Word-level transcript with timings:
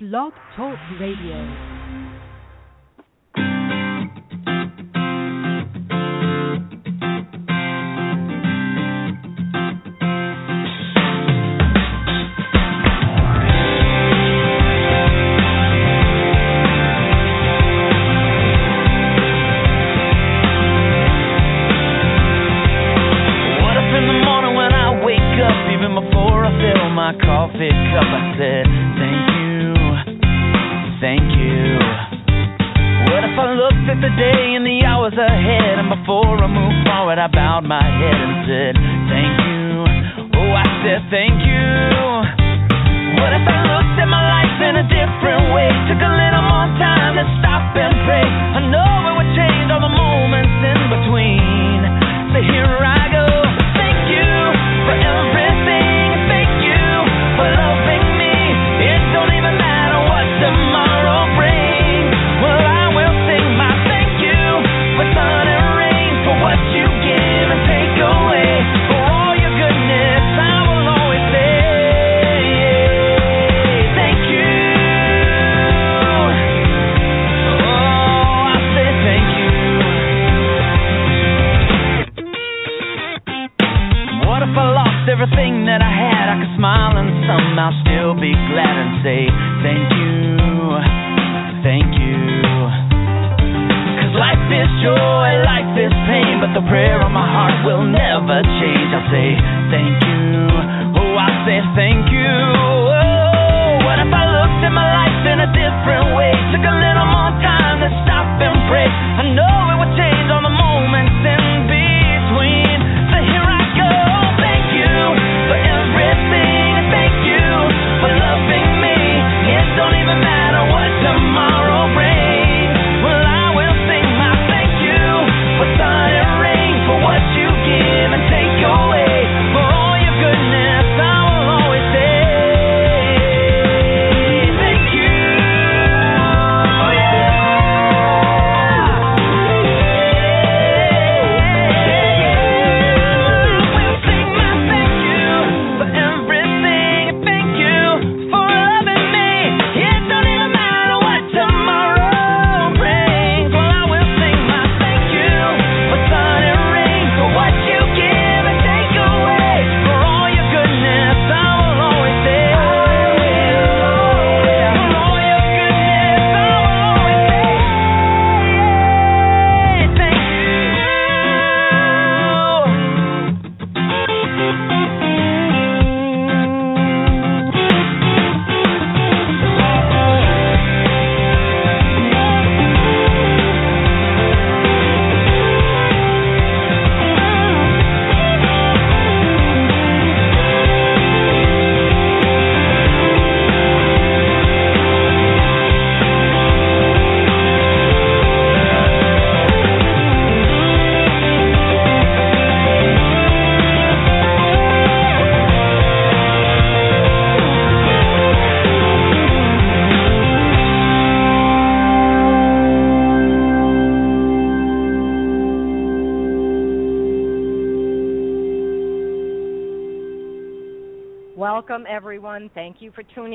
Blog 0.00 0.32
Talk 0.56 0.76
Radio. 0.98 1.73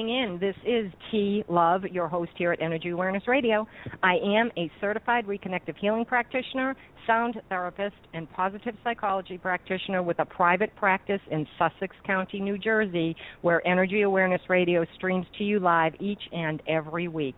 Tuning 0.10 0.24
in. 0.24 0.40
This 0.40 0.56
is 0.66 0.92
T 1.12 1.44
Love, 1.48 1.84
your 1.86 2.08
host 2.08 2.32
here 2.38 2.52
at 2.52 2.62
Energy 2.62 2.90
Awareness 2.90 3.24
Radio. 3.28 3.68
I 4.04 4.16
am 4.16 4.52
a 4.58 4.72
certified 4.82 5.26
reconnective 5.26 5.76
healing 5.80 6.06
practitioner, 6.06 6.76
sound 7.08 7.40
therapist, 7.50 7.96
and 8.14 8.30
positive 8.32 8.76
psychology 8.84 9.38
practitioner 9.38 10.04
with 10.04 10.20
a 10.20 10.26
private 10.26 10.76
practice 10.76 11.22
in 11.32 11.48
Sussex 11.58 11.96
County, 12.06 12.40
New 12.40 12.58
Jersey, 12.58 13.16
where 13.42 13.66
Energy 13.68 14.02
Awareness 14.02 14.42
Radio 14.50 14.86
streams 14.96 15.26
to 15.38 15.44
you 15.44 15.60
live 15.60 15.94
each 16.00 16.22
and 16.32 16.62
every 16.68 17.08
week. 17.08 17.36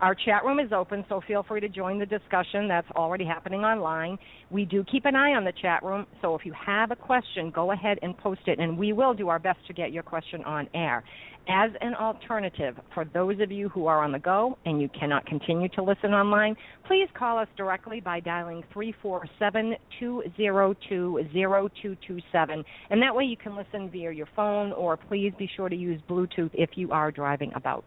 Our 0.00 0.16
chat 0.16 0.44
room 0.44 0.58
is 0.58 0.72
open, 0.72 1.04
so 1.08 1.20
feel 1.28 1.44
free 1.44 1.60
to 1.60 1.68
join 1.68 2.00
the 2.00 2.06
discussion 2.06 2.66
that's 2.66 2.90
already 2.96 3.24
happening 3.24 3.60
online. 3.60 4.18
We 4.50 4.64
do 4.64 4.82
keep 4.90 5.04
an 5.04 5.14
eye 5.14 5.34
on 5.34 5.44
the 5.44 5.52
chat 5.62 5.84
room, 5.84 6.06
so 6.20 6.34
if 6.34 6.44
you 6.44 6.52
have 6.54 6.90
a 6.90 6.96
question, 6.96 7.52
go 7.54 7.70
ahead 7.70 8.00
and 8.02 8.18
post 8.18 8.40
it, 8.46 8.58
and 8.58 8.76
we 8.76 8.92
will 8.92 9.14
do 9.14 9.28
our 9.28 9.38
best 9.38 9.60
to 9.68 9.72
get 9.72 9.92
your 9.92 10.02
question 10.02 10.42
on 10.42 10.68
air. 10.74 11.04
As 11.48 11.72
an 11.80 11.94
alternative, 11.96 12.76
for 12.94 13.04
those 13.04 13.40
of 13.40 13.50
you 13.50 13.68
who 13.68 13.86
are 13.86 14.04
on 14.04 14.12
the 14.12 14.18
go 14.18 14.56
and 14.64 14.80
you 14.80 14.88
cannot 14.88 15.26
continue 15.26 15.68
to 15.70 15.82
listen 15.82 16.14
online, 16.14 16.54
please 16.86 17.08
call 17.14 17.36
us 17.36 17.48
directly 17.56 18.00
by 18.00 18.20
dialing 18.20 18.62
347 18.72 19.74
202 19.98 21.20
0227, 21.32 22.64
and 22.90 23.02
that 23.02 23.14
way 23.14 23.24
you 23.24 23.36
can 23.36 23.56
listen 23.56 23.90
via 23.90 24.12
your 24.12 24.28
phone, 24.36 24.72
or 24.72 24.96
please 24.96 25.32
be 25.36 25.50
sure 25.56 25.68
to 25.68 25.74
use 25.74 26.00
Bluetooth 26.08 26.50
if 26.54 26.70
you 26.76 26.92
are 26.92 27.10
driving 27.10 27.50
about. 27.56 27.84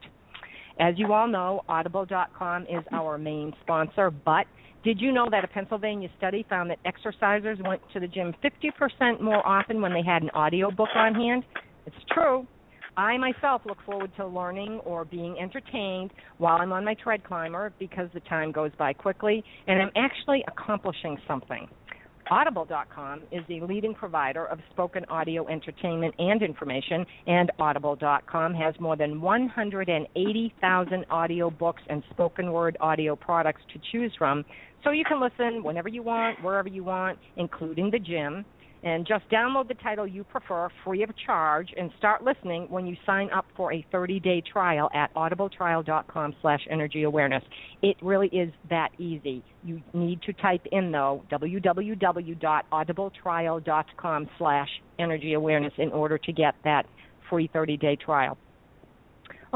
As 0.78 0.96
you 0.98 1.14
all 1.14 1.28
know, 1.28 1.62
Audible.com 1.70 2.64
is 2.64 2.84
our 2.92 3.18
main 3.18 3.54
sponsor, 3.62 4.12
but 4.12 4.46
did 4.84 5.00
you 5.00 5.14
know 5.14 5.30
that 5.32 5.46
a 5.46 5.48
Pennsylvania 5.48 6.10
study 6.18 6.46
found 6.50 6.70
that 6.70 6.80
exercisers 6.84 7.66
went 7.66 7.82
to 7.94 8.02
the 8.02 8.08
gym 8.08 8.36
50% 8.44 9.22
more 9.22 9.48
often 9.48 9.82
when 9.82 9.94
they 9.94 10.04
had 10.04 10.24
an 10.24 10.30
audio 10.32 10.70
book 10.70 10.90
on 10.94 11.16
hand? 11.16 11.46
It's 11.86 11.96
true. 12.14 12.46
I 12.98 13.18
myself 13.18 13.62
look 13.66 13.78
forward 13.86 14.12
to 14.18 14.26
learning 14.26 14.80
or 14.86 15.04
being 15.04 15.38
entertained 15.40 16.12
while 16.38 16.58
I'm 16.62 16.72
on 16.72 16.86
my 16.86 16.94
tread 16.94 17.24
climber 17.24 17.74
because 17.78 18.10
the 18.14 18.22
time 18.22 18.52
goes 18.52 18.72
by 18.78 18.94
quickly 18.94 19.44
and 19.68 19.82
I'm 19.82 19.92
actually 19.96 20.44
accomplishing 20.48 21.18
something. 21.28 21.68
Audible.com 22.32 23.22
is 23.32 23.44
the 23.48 23.62
leading 23.62 23.94
provider 23.94 24.46
of 24.46 24.60
spoken 24.72 25.06
audio 25.06 25.48
entertainment 25.48 26.16
and 26.18 26.42
information, 26.42 27.06
and 27.28 27.52
Audible.com 27.60 28.56
has 28.56 28.74
more 28.80 28.96
than 28.96 29.22
180,000 29.22 31.06
audio 31.12 31.50
books 31.52 31.84
and 31.88 32.02
spoken 32.10 32.52
word 32.52 32.78
audio 32.80 33.16
products 33.16 33.62
to 33.74 33.80
choose 33.92 34.12
from, 34.18 34.44
so 34.84 34.90
you 34.90 35.04
can 35.04 35.22
listen 35.22 35.64
whenever 35.64 35.88
you 35.88 36.02
want, 36.02 36.44
wherever 36.44 36.68
you 36.68 36.84
want, 36.84 37.20
including 37.38 37.92
the 37.92 38.00
gym. 38.00 38.44
And 38.86 39.06
just 39.06 39.28
download 39.30 39.68
the 39.68 39.74
title 39.74 40.06
you 40.06 40.24
prefer 40.24 40.70
free 40.84 41.02
of 41.02 41.10
charge 41.26 41.70
and 41.76 41.90
start 41.98 42.24
listening 42.24 42.68
when 42.70 42.86
you 42.86 42.96
sign 43.04 43.32
up 43.32 43.48
for 43.58 43.74
a 43.74 43.84
30-day 43.92 44.44
trial 44.52 44.92
at 44.94 45.12
audibletrial.com 45.16 46.36
slash. 46.40 46.60
It 46.70 47.98
really 48.04 48.28
is 48.28 48.54
that 48.70 48.90
easy. 49.00 49.44
You 49.64 49.82
need 49.94 50.22
to 50.22 50.34
type 50.34 50.68
in, 50.72 50.92
though, 50.92 51.24
www.audibletrial.com 51.32 54.30
slash 54.38 54.70
energy 55.00 55.34
awareness 55.34 55.74
in 55.80 55.92
order 55.92 56.20
to 56.20 56.32
get 56.32 56.54
that 56.64 56.86
free 57.28 57.50
30-day 57.56 57.96
trial. 57.96 58.38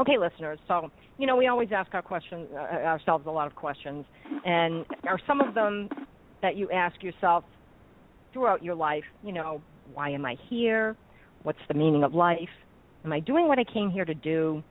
Okay, 0.00 0.18
listeners, 0.18 0.58
so, 0.66 0.90
you 1.18 1.28
know, 1.28 1.36
we 1.36 1.46
always 1.46 1.68
ask 1.72 1.94
our 1.94 2.02
questions, 2.02 2.48
uh, 2.52 2.56
ourselves 2.56 3.28
a 3.28 3.30
lot 3.30 3.46
of 3.46 3.54
questions, 3.54 4.04
and 4.44 4.84
are 5.06 5.20
some 5.24 5.40
of 5.40 5.54
them 5.54 5.88
that 6.42 6.56
you 6.56 6.68
ask 6.72 7.00
yourself– 7.00 7.44
throughout 8.32 8.62
your 8.62 8.74
life, 8.74 9.04
you 9.22 9.32
know, 9.32 9.60
why 9.94 10.10
am 10.10 10.24
I 10.24 10.36
here? 10.48 10.96
What's 11.42 11.58
the 11.68 11.74
meaning 11.74 12.04
of 12.04 12.14
life? 12.14 12.38
Am 13.04 13.12
I 13.12 13.20
doing 13.20 13.48
what 13.48 13.58
I 13.58 13.64
came 13.64 13.90
here 13.90 14.04
to 14.04 14.14
do? 14.14 14.62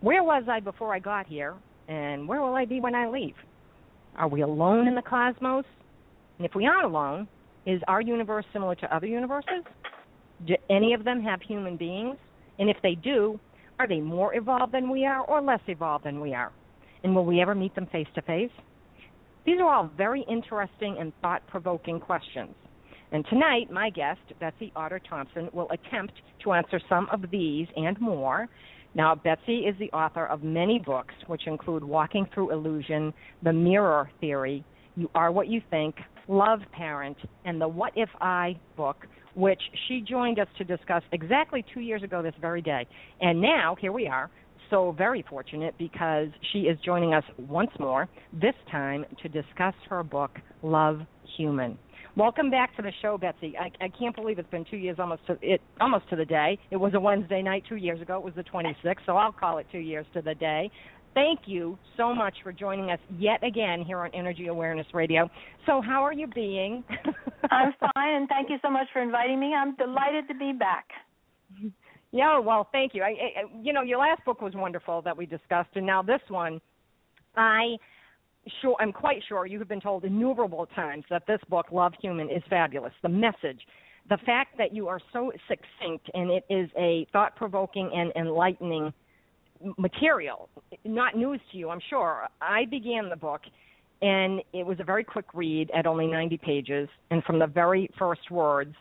Where 0.00 0.22
was 0.22 0.44
I 0.50 0.60
before 0.60 0.94
I 0.94 0.98
got 0.98 1.26
here? 1.26 1.54
And 1.88 2.26
where 2.28 2.40
will 2.40 2.54
I 2.54 2.64
be 2.64 2.80
when 2.80 2.94
I 2.94 3.08
leave? 3.08 3.34
Are 4.16 4.28
we 4.28 4.42
alone 4.42 4.86
in 4.86 4.94
the 4.94 5.02
cosmos? 5.02 5.64
And 6.38 6.46
if 6.46 6.54
we 6.54 6.66
aren't 6.66 6.84
alone, 6.84 7.28
is 7.66 7.80
our 7.88 8.00
universe 8.00 8.44
similar 8.52 8.74
to 8.76 8.94
other 8.94 9.06
universes? 9.06 9.64
Do 10.46 10.54
any 10.70 10.94
of 10.94 11.04
them 11.04 11.22
have 11.22 11.40
human 11.40 11.76
beings? 11.76 12.16
And 12.58 12.70
if 12.70 12.76
they 12.82 12.94
do, 12.94 13.40
are 13.78 13.88
they 13.88 14.00
more 14.00 14.34
evolved 14.34 14.72
than 14.72 14.90
we 14.90 15.04
are 15.04 15.22
or 15.22 15.40
less 15.40 15.60
evolved 15.66 16.04
than 16.04 16.20
we 16.20 16.34
are? 16.34 16.52
And 17.02 17.14
will 17.14 17.24
we 17.24 17.40
ever 17.40 17.54
meet 17.54 17.74
them 17.74 17.86
face 17.90 18.06
to 18.14 18.22
face? 18.22 18.50
These 19.44 19.60
are 19.60 19.72
all 19.72 19.90
very 19.96 20.24
interesting 20.28 20.96
and 20.98 21.12
thought 21.20 21.46
provoking 21.48 22.00
questions. 22.00 22.54
And 23.12 23.24
tonight, 23.28 23.70
my 23.70 23.90
guest, 23.90 24.20
Betsy 24.40 24.72
Otter 24.74 25.00
Thompson, 25.08 25.48
will 25.52 25.70
attempt 25.70 26.14
to 26.42 26.52
answer 26.52 26.80
some 26.88 27.06
of 27.12 27.30
these 27.30 27.66
and 27.76 28.00
more. 28.00 28.48
Now, 28.94 29.14
Betsy 29.14 29.58
is 29.60 29.74
the 29.78 29.90
author 29.90 30.26
of 30.26 30.42
many 30.42 30.78
books, 30.78 31.14
which 31.26 31.46
include 31.46 31.82
Walking 31.82 32.26
Through 32.32 32.52
Illusion, 32.52 33.12
The 33.42 33.52
Mirror 33.52 34.10
Theory, 34.20 34.64
You 34.96 35.10
Are 35.14 35.32
What 35.32 35.48
You 35.48 35.60
Think, 35.70 35.96
Love 36.28 36.60
Parent, 36.72 37.16
and 37.44 37.60
the 37.60 37.68
What 37.68 37.92
If 37.96 38.08
I 38.20 38.56
book, 38.76 39.06
which 39.34 39.60
she 39.88 40.00
joined 40.00 40.38
us 40.38 40.46
to 40.58 40.64
discuss 40.64 41.02
exactly 41.12 41.64
two 41.74 41.80
years 41.80 42.02
ago 42.02 42.22
this 42.22 42.34
very 42.40 42.62
day. 42.62 42.86
And 43.20 43.40
now, 43.40 43.76
here 43.80 43.92
we 43.92 44.06
are, 44.06 44.30
so 44.70 44.92
very 44.92 45.24
fortunate 45.28 45.74
because 45.76 46.28
she 46.52 46.60
is 46.60 46.78
joining 46.84 47.14
us 47.14 47.24
once 47.36 47.70
more, 47.78 48.08
this 48.32 48.54
time 48.70 49.04
to 49.22 49.28
discuss 49.28 49.74
her 49.88 50.02
book, 50.02 50.30
Love 50.62 51.00
Human. 51.36 51.78
Welcome 52.16 52.48
back 52.48 52.76
to 52.76 52.82
the 52.82 52.92
show, 53.02 53.18
Betsy. 53.18 53.54
I, 53.58 53.72
I 53.84 53.88
can't 53.88 54.14
believe 54.14 54.38
it's 54.38 54.50
been 54.50 54.64
two 54.70 54.76
years 54.76 54.98
almost 55.00 55.26
to 55.26 55.36
it 55.42 55.60
almost 55.80 56.08
to 56.10 56.16
the 56.16 56.24
day. 56.24 56.58
It 56.70 56.76
was 56.76 56.94
a 56.94 57.00
Wednesday 57.00 57.42
night 57.42 57.64
two 57.68 57.74
years 57.74 58.00
ago. 58.00 58.18
It 58.18 58.24
was 58.24 58.34
the 58.34 58.44
26th, 58.44 58.98
so 59.04 59.16
I'll 59.16 59.32
call 59.32 59.58
it 59.58 59.66
two 59.72 59.78
years 59.78 60.06
to 60.14 60.22
the 60.22 60.34
day. 60.36 60.70
Thank 61.14 61.40
you 61.46 61.76
so 61.96 62.14
much 62.14 62.34
for 62.44 62.52
joining 62.52 62.92
us 62.92 63.00
yet 63.18 63.42
again 63.42 63.82
here 63.82 63.98
on 63.98 64.10
Energy 64.14 64.46
Awareness 64.46 64.86
Radio. 64.94 65.28
So, 65.66 65.80
how 65.80 66.04
are 66.04 66.12
you 66.12 66.28
being? 66.28 66.84
I'm 67.50 67.72
fine, 67.80 68.14
and 68.14 68.28
thank 68.28 68.48
you 68.48 68.58
so 68.62 68.70
much 68.70 68.86
for 68.92 69.02
inviting 69.02 69.40
me. 69.40 69.52
I'm 69.52 69.74
delighted 69.74 70.28
to 70.28 70.34
be 70.34 70.52
back. 70.52 70.86
Yeah, 72.12 72.38
well, 72.38 72.68
thank 72.70 72.94
you. 72.94 73.02
I, 73.02 73.08
I, 73.08 73.60
you 73.60 73.72
know, 73.72 73.82
your 73.82 73.98
last 73.98 74.24
book 74.24 74.40
was 74.40 74.54
wonderful 74.54 75.02
that 75.02 75.16
we 75.16 75.26
discussed, 75.26 75.70
and 75.74 75.84
now 75.84 76.00
this 76.00 76.20
one, 76.28 76.60
I 77.36 77.76
sure 78.60 78.76
I'm 78.80 78.92
quite 78.92 79.22
sure 79.28 79.46
you 79.46 79.58
have 79.58 79.68
been 79.68 79.80
told 79.80 80.04
innumerable 80.04 80.66
times 80.74 81.04
that 81.10 81.26
this 81.26 81.40
book, 81.48 81.66
Love 81.72 81.92
Human, 82.00 82.30
is 82.30 82.42
fabulous. 82.48 82.92
The 83.02 83.08
message, 83.08 83.60
the 84.08 84.18
fact 84.26 84.58
that 84.58 84.74
you 84.74 84.88
are 84.88 85.00
so 85.12 85.32
succinct 85.48 86.10
and 86.14 86.30
it 86.30 86.44
is 86.50 86.68
a 86.78 87.06
thought 87.12 87.36
provoking 87.36 87.90
and 87.94 88.12
enlightening 88.16 88.92
material, 89.78 90.48
not 90.84 91.16
news 91.16 91.40
to 91.52 91.58
you, 91.58 91.70
I'm 91.70 91.80
sure. 91.88 92.26
I 92.40 92.66
began 92.66 93.08
the 93.08 93.16
book 93.16 93.40
and 94.02 94.42
it 94.52 94.66
was 94.66 94.78
a 94.80 94.84
very 94.84 95.04
quick 95.04 95.26
read 95.32 95.70
at 95.70 95.86
only 95.86 96.06
90 96.06 96.36
pages, 96.38 96.88
and 97.10 97.24
from 97.24 97.38
the 97.38 97.46
very 97.46 97.88
first 97.98 98.30
words, 98.30 98.74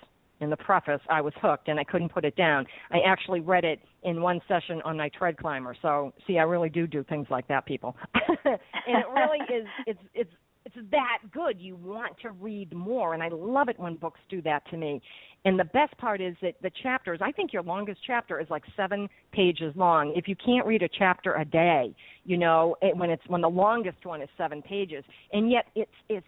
in 0.44 0.50
the 0.50 0.58
preface, 0.58 1.02
I 1.10 1.22
was 1.22 1.34
hooked 1.42 1.68
and 1.68 1.80
I 1.80 1.84
couldn't 1.84 2.10
put 2.10 2.26
it 2.26 2.36
down. 2.36 2.66
I 2.92 3.00
actually 3.06 3.40
read 3.40 3.64
it 3.64 3.80
in 4.04 4.22
one 4.22 4.42
session 4.48 4.82
on 4.86 4.98
my 4.98 5.10
tread 5.10 5.38
climber. 5.38 5.76
So, 5.82 6.14
see, 6.28 6.38
I 6.38 6.44
really 6.44 6.70
do 6.70 6.86
do 6.86 7.04
things 7.04 7.28
like 7.30 7.48
that, 7.48 7.66
people. 7.66 7.96
and 8.14 8.58
it 8.88 9.06
really 9.14 9.40
is 9.54 9.68
it's 9.88 10.00
it's 10.14 10.32
it's 10.66 10.76
that 10.92 11.18
good. 11.34 11.60
You 11.60 11.76
want 11.76 12.18
to 12.22 12.32
read 12.32 12.74
more, 12.74 13.14
and 13.14 13.22
I 13.22 13.28
love 13.30 13.68
it 13.68 13.78
when 13.78 13.96
books 13.96 14.20
do 14.30 14.42
that 14.44 14.64
to 14.70 14.78
me. 14.78 15.02
And 15.46 15.60
the 15.60 15.66
best 15.66 15.98
part 15.98 16.22
is 16.22 16.36
that 16.42 16.54
the 16.62 16.72
chapters. 16.82 17.20
I 17.22 17.32
think 17.34 17.52
your 17.52 17.64
longest 17.64 18.00
chapter 18.08 18.40
is 18.40 18.48
like 18.50 18.64
seven 18.78 19.10
pages 19.34 19.74
long. 19.76 20.14
If 20.16 20.28
you 20.28 20.36
can't 20.38 20.66
read 20.66 20.82
a 20.82 20.90
chapter 20.98 21.36
a 21.36 21.44
day, 21.44 21.94
you 22.24 22.38
know, 22.38 22.78
it, 22.82 22.96
when 22.96 23.10
it's 23.10 23.24
when 23.28 23.42
the 23.42 23.50
longest 23.50 24.06
one 24.06 24.22
is 24.22 24.30
seven 24.38 24.62
pages, 24.62 25.04
and 25.34 25.52
yet 25.52 25.66
it's 25.76 25.92
it's 26.08 26.28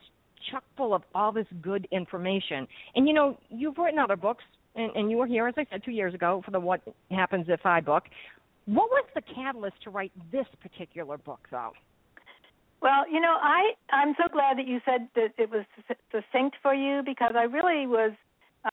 chock 0.51 0.63
full 0.77 0.93
of 0.93 1.03
all 1.13 1.31
this 1.31 1.47
good 1.61 1.87
information. 1.91 2.67
And 2.95 3.07
you 3.07 3.13
know, 3.13 3.37
you've 3.49 3.77
written 3.77 3.99
other 3.99 4.15
books, 4.15 4.43
and, 4.75 4.95
and 4.95 5.09
you 5.09 5.17
were 5.17 5.27
here, 5.27 5.47
as 5.47 5.55
I 5.57 5.65
said, 5.71 5.83
two 5.83 5.91
years 5.91 6.13
ago 6.13 6.41
for 6.43 6.51
the 6.51 6.59
What 6.59 6.81
Happens 7.11 7.45
If 7.47 7.65
I 7.65 7.81
book. 7.81 8.03
What 8.65 8.89
was 8.89 9.05
the 9.13 9.21
catalyst 9.21 9.75
to 9.83 9.89
write 9.91 10.11
this 10.31 10.47
particular 10.61 11.17
book, 11.17 11.47
though? 11.51 11.71
Well, 12.81 13.09
you 13.11 13.19
know, 13.19 13.35
I 13.41 13.73
I'm 13.91 14.15
so 14.17 14.27
glad 14.31 14.57
that 14.57 14.67
you 14.67 14.79
said 14.85 15.07
that 15.15 15.33
it 15.37 15.49
was 15.49 15.65
succinct 16.11 16.57
for 16.61 16.73
you 16.73 17.01
because 17.05 17.33
I 17.35 17.43
really 17.43 17.87
was. 17.87 18.11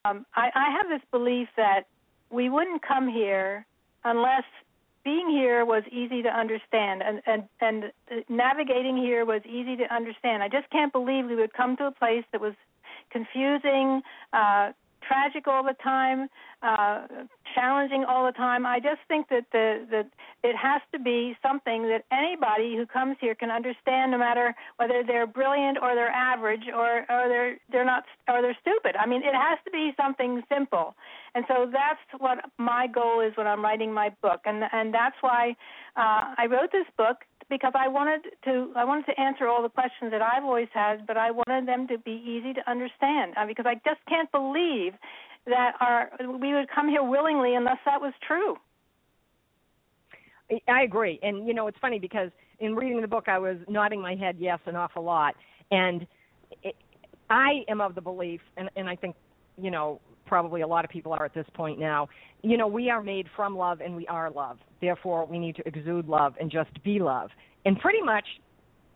Um, 0.04 0.24
I, 0.34 0.48
I 0.54 0.70
have 0.70 0.88
this 0.88 1.06
belief 1.10 1.48
that 1.56 1.82
we 2.30 2.48
wouldn't 2.48 2.82
come 2.86 3.08
here 3.08 3.66
unless 4.04 4.44
being 5.04 5.28
here 5.28 5.64
was 5.64 5.82
easy 5.90 6.22
to 6.22 6.28
understand 6.28 7.02
and, 7.02 7.22
and 7.26 7.44
and 7.60 7.92
navigating 8.28 8.96
here 8.96 9.24
was 9.24 9.42
easy 9.44 9.76
to 9.76 9.94
understand. 9.94 10.42
I 10.42 10.48
just 10.48 10.70
can't 10.70 10.92
believe 10.92 11.26
we 11.26 11.36
would 11.36 11.52
come 11.52 11.76
to 11.78 11.86
a 11.86 11.90
place 11.90 12.24
that 12.32 12.40
was 12.40 12.54
confusing, 13.10 14.02
uh, 14.32 14.72
tragic 15.06 15.46
all 15.46 15.62
the 15.62 15.76
time, 15.82 16.28
uh, 16.62 17.06
challenging 17.54 18.04
all 18.04 18.24
the 18.26 18.32
time. 18.32 18.64
I 18.64 18.78
just 18.78 19.00
think 19.08 19.28
that 19.28 19.46
the 19.52 19.86
that 19.90 20.08
it 20.42 20.56
has 20.56 20.80
to 20.92 20.98
be 20.98 21.36
something 21.42 21.88
that 21.88 22.04
anybody 22.12 22.76
who 22.76 22.86
comes 22.86 23.16
here 23.20 23.34
can 23.34 23.50
understand, 23.50 24.12
no 24.12 24.18
matter 24.18 24.54
whether 24.76 25.02
they're 25.06 25.26
brilliant 25.26 25.78
or 25.82 25.94
they're 25.94 26.10
average 26.10 26.64
or 26.74 27.00
or 27.10 27.28
they're 27.28 27.56
they're 27.70 27.84
not 27.84 28.04
or 28.28 28.42
they're 28.42 28.56
stupid. 28.60 28.96
I 28.98 29.06
mean, 29.06 29.22
it 29.22 29.34
has 29.34 29.58
to 29.64 29.70
be 29.70 29.92
something 29.96 30.42
simple, 30.48 30.94
and 31.34 31.44
so 31.48 31.70
that's 31.70 32.22
what 32.22 32.38
my 32.58 32.86
goal 32.86 33.20
is 33.20 33.36
when 33.36 33.46
I'm 33.46 33.62
writing 33.62 33.92
my 33.92 34.10
book, 34.22 34.42
and 34.44 34.62
and 34.72 34.94
that's 34.94 35.16
why 35.20 35.56
uh, 35.96 36.34
I 36.38 36.46
wrote 36.46 36.70
this 36.72 36.86
book 36.96 37.18
because 37.50 37.72
I 37.74 37.88
wanted 37.88 38.22
to 38.44 38.72
I 38.76 38.84
wanted 38.84 39.06
to 39.06 39.20
answer 39.20 39.46
all 39.46 39.62
the 39.62 39.68
questions 39.68 40.10
that 40.10 40.22
I've 40.22 40.44
always 40.44 40.68
had, 40.72 41.06
but 41.06 41.16
I 41.16 41.30
wanted 41.30 41.66
them 41.66 41.86
to 41.88 41.98
be 41.98 42.22
easy 42.24 42.54
to 42.54 42.70
understand 42.70 43.34
uh, 43.36 43.46
because 43.46 43.66
I 43.68 43.74
just 43.74 44.00
can't 44.08 44.30
believe 44.32 44.94
that 45.46 45.72
are 45.80 46.10
we 46.40 46.54
would 46.54 46.68
come 46.72 46.88
here 46.88 47.02
willingly 47.02 47.54
unless 47.54 47.78
that 47.84 48.00
was 48.00 48.12
true. 48.26 48.56
I 50.68 50.82
agree, 50.82 51.18
and 51.22 51.46
you 51.46 51.54
know 51.54 51.66
it's 51.66 51.78
funny 51.80 51.98
because 51.98 52.30
in 52.60 52.74
reading 52.74 53.00
the 53.00 53.08
book 53.08 53.28
I 53.28 53.38
was 53.38 53.56
nodding 53.68 54.00
my 54.00 54.14
head 54.14 54.36
yes 54.38 54.58
an 54.66 54.76
awful 54.76 55.02
lot, 55.02 55.34
and 55.70 56.06
it, 56.62 56.76
I 57.30 57.64
am 57.68 57.80
of 57.80 57.94
the 57.94 58.02
belief, 58.02 58.40
and, 58.56 58.70
and 58.76 58.88
I 58.88 58.96
think 58.96 59.16
you 59.56 59.70
know 59.70 60.00
probably 60.32 60.62
a 60.62 60.66
lot 60.66 60.84
of 60.84 60.90
people 60.90 61.12
are 61.12 61.24
at 61.24 61.34
this 61.34 61.46
point 61.54 61.78
now. 61.78 62.08
You 62.42 62.56
know, 62.56 62.66
we 62.66 62.88
are 62.88 63.02
made 63.02 63.26
from 63.36 63.54
love 63.54 63.82
and 63.82 63.94
we 63.94 64.06
are 64.06 64.30
love. 64.30 64.56
Therefore, 64.80 65.26
we 65.26 65.38
need 65.38 65.56
to 65.56 65.68
exude 65.68 66.08
love 66.08 66.34
and 66.40 66.50
just 66.50 66.70
be 66.82 66.98
love. 66.98 67.28
And 67.66 67.78
pretty 67.78 68.00
much 68.00 68.24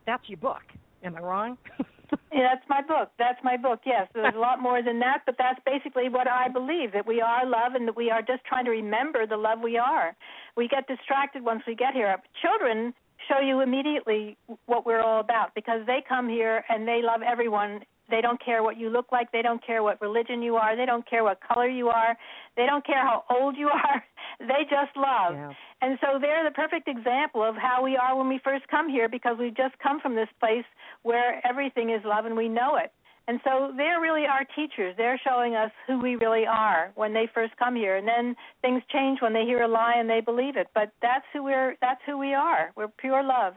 that's 0.06 0.26
your 0.28 0.38
book. 0.38 0.62
Am 1.02 1.14
I 1.14 1.20
wrong? 1.20 1.58
yeah, 2.32 2.54
that's 2.54 2.68
my 2.68 2.82
book. 2.82 3.10
That's 3.18 3.38
my 3.42 3.56
book. 3.56 3.80
Yes, 3.84 4.08
there's 4.14 4.34
a 4.34 4.38
lot 4.38 4.60
more 4.60 4.82
than 4.82 4.98
that, 5.00 5.22
but 5.26 5.36
that's 5.38 5.60
basically 5.64 6.08
what 6.08 6.28
I 6.28 6.48
believe 6.48 6.92
that 6.92 7.06
we 7.06 7.20
are 7.20 7.46
love 7.46 7.74
and 7.74 7.86
that 7.88 7.96
we 7.96 8.10
are 8.10 8.22
just 8.22 8.44
trying 8.44 8.64
to 8.66 8.70
remember 8.70 9.26
the 9.26 9.36
love 9.36 9.58
we 9.62 9.78
are. 9.78 10.16
We 10.56 10.68
get 10.68 10.86
distracted 10.86 11.44
once 11.44 11.62
we 11.66 11.74
get 11.74 11.94
here. 11.94 12.16
Children 12.42 12.94
show 13.28 13.40
you 13.40 13.60
immediately 13.60 14.36
what 14.66 14.86
we're 14.86 15.00
all 15.00 15.20
about 15.20 15.54
because 15.54 15.80
they 15.86 16.02
come 16.06 16.28
here 16.28 16.64
and 16.68 16.86
they 16.86 17.00
love 17.02 17.22
everyone 17.22 17.80
they 18.10 18.20
don't 18.20 18.42
care 18.44 18.62
what 18.62 18.76
you 18.76 18.88
look 18.90 19.12
like. 19.12 19.32
They 19.32 19.42
don't 19.42 19.64
care 19.64 19.82
what 19.82 20.00
religion 20.00 20.42
you 20.42 20.56
are. 20.56 20.76
They 20.76 20.86
don't 20.86 21.08
care 21.08 21.24
what 21.24 21.40
color 21.40 21.68
you 21.68 21.88
are. 21.88 22.16
They 22.56 22.66
don't 22.66 22.84
care 22.86 23.04
how 23.04 23.24
old 23.30 23.56
you 23.56 23.68
are. 23.84 24.04
They 24.40 24.64
just 24.68 24.96
love. 24.96 25.34
Yeah. 25.34 25.52
And 25.82 25.98
so 26.00 26.18
they're 26.20 26.44
the 26.44 26.54
perfect 26.54 26.88
example 26.88 27.42
of 27.42 27.56
how 27.56 27.82
we 27.82 27.96
are 27.96 28.16
when 28.16 28.28
we 28.28 28.40
first 28.42 28.66
come 28.68 28.88
here 28.88 29.08
because 29.08 29.36
we've 29.38 29.56
just 29.56 29.78
come 29.82 30.00
from 30.00 30.14
this 30.14 30.28
place 30.40 30.64
where 31.02 31.40
everything 31.46 31.90
is 31.90 32.00
love 32.04 32.26
and 32.26 32.36
we 32.36 32.48
know 32.48 32.76
it. 32.76 32.92
And 33.28 33.40
so 33.42 33.72
they're 33.76 34.00
really 34.00 34.24
our 34.26 34.44
teachers. 34.54 34.94
They're 34.96 35.20
showing 35.26 35.56
us 35.56 35.72
who 35.86 36.00
we 36.00 36.14
really 36.16 36.46
are 36.46 36.92
when 36.94 37.12
they 37.12 37.28
first 37.34 37.56
come 37.56 37.74
here. 37.74 37.96
And 37.96 38.06
then 38.06 38.36
things 38.62 38.82
change 38.92 39.20
when 39.20 39.32
they 39.32 39.42
hear 39.44 39.62
a 39.62 39.68
lie 39.68 39.94
and 39.96 40.08
they 40.08 40.20
believe 40.20 40.56
it. 40.56 40.68
But 40.74 40.92
that's 41.02 41.24
who 41.32 41.42
we're 41.42 41.74
that's 41.80 42.00
who 42.06 42.18
we 42.18 42.34
are. 42.34 42.70
We're 42.76 42.88
pure 42.88 43.24
love. 43.24 43.54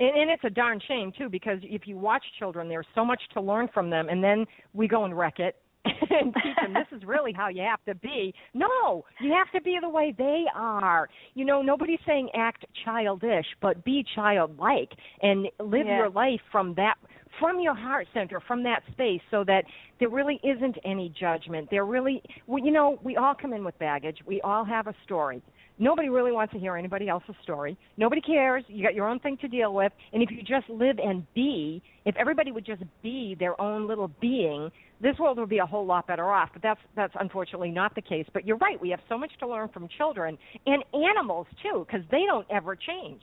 And, 0.00 0.16
and 0.16 0.30
it's 0.30 0.44
a 0.44 0.50
darn 0.50 0.80
shame 0.86 1.12
too, 1.16 1.28
because 1.28 1.58
if 1.62 1.82
you 1.86 1.96
watch 1.98 2.24
children, 2.38 2.68
there's 2.68 2.86
so 2.94 3.04
much 3.04 3.20
to 3.34 3.40
learn 3.40 3.68
from 3.72 3.90
them, 3.90 4.08
and 4.08 4.22
then 4.22 4.46
we 4.74 4.86
go 4.88 5.04
and 5.04 5.16
wreck 5.16 5.38
it 5.38 5.56
and 5.84 6.34
teach 6.34 6.56
them 6.62 6.74
this 6.74 6.86
is 6.96 7.04
really 7.06 7.32
how 7.32 7.48
you 7.48 7.62
have 7.62 7.82
to 7.86 7.94
be. 7.94 8.34
No, 8.54 9.04
you 9.20 9.32
have 9.32 9.50
to 9.52 9.60
be 9.64 9.78
the 9.80 9.88
way 9.88 10.14
they 10.16 10.44
are. 10.54 11.08
You 11.34 11.44
know, 11.44 11.62
nobody's 11.62 12.00
saying 12.06 12.28
act 12.34 12.64
childish, 12.84 13.46
but 13.60 13.84
be 13.84 14.04
childlike 14.14 14.90
and 15.22 15.46
live 15.60 15.86
Yeah. 15.86 15.98
your 15.98 16.10
life 16.10 16.40
from 16.52 16.74
that 16.74 16.94
from 17.38 17.60
your 17.60 17.74
heart 17.74 18.08
center, 18.12 18.40
from 18.40 18.64
that 18.64 18.82
space 18.90 19.20
so 19.30 19.44
that 19.44 19.62
there 20.00 20.08
really 20.08 20.40
isn't 20.42 20.76
any 20.84 21.12
judgment. 21.18 21.68
There 21.70 21.84
really 21.86 22.20
well, 22.46 22.64
you 22.64 22.72
know, 22.72 22.98
we 23.04 23.16
all 23.16 23.34
come 23.40 23.52
in 23.52 23.64
with 23.64 23.78
baggage. 23.78 24.18
We 24.26 24.40
all 24.40 24.64
have 24.64 24.88
a 24.88 24.94
story. 25.04 25.40
Nobody 25.78 26.08
really 26.08 26.32
wants 26.32 26.52
to 26.54 26.58
hear 26.58 26.76
anybody 26.76 27.08
else's 27.08 27.36
story. 27.42 27.76
Nobody 27.96 28.20
cares. 28.20 28.64
You 28.66 28.82
got 28.82 28.94
your 28.94 29.08
own 29.08 29.20
thing 29.20 29.36
to 29.38 29.48
deal 29.48 29.72
with. 29.72 29.92
And 30.12 30.22
if 30.22 30.30
you 30.30 30.42
just 30.42 30.68
live 30.68 30.98
and 30.98 31.24
be, 31.34 31.82
if 32.04 32.16
everybody 32.16 32.50
would 32.50 32.66
just 32.66 32.82
be 33.02 33.36
their 33.38 33.60
own 33.60 33.86
little 33.86 34.10
being, 34.20 34.70
this 35.00 35.16
world 35.18 35.38
would 35.38 35.48
be 35.48 35.58
a 35.58 35.66
whole 35.66 35.86
lot 35.86 36.06
better 36.06 36.30
off. 36.30 36.50
But 36.52 36.62
that's 36.62 36.80
that's 36.96 37.14
unfortunately 37.20 37.70
not 37.70 37.94
the 37.94 38.02
case. 38.02 38.26
But 38.32 38.46
you're 38.46 38.56
right. 38.58 38.80
We 38.80 38.90
have 38.90 39.00
so 39.08 39.16
much 39.16 39.30
to 39.38 39.46
learn 39.46 39.68
from 39.68 39.88
children 39.96 40.36
and 40.66 40.82
animals 40.92 41.46
too, 41.62 41.86
because 41.86 42.04
they 42.10 42.24
don't 42.26 42.46
ever 42.50 42.74
change. 42.74 43.22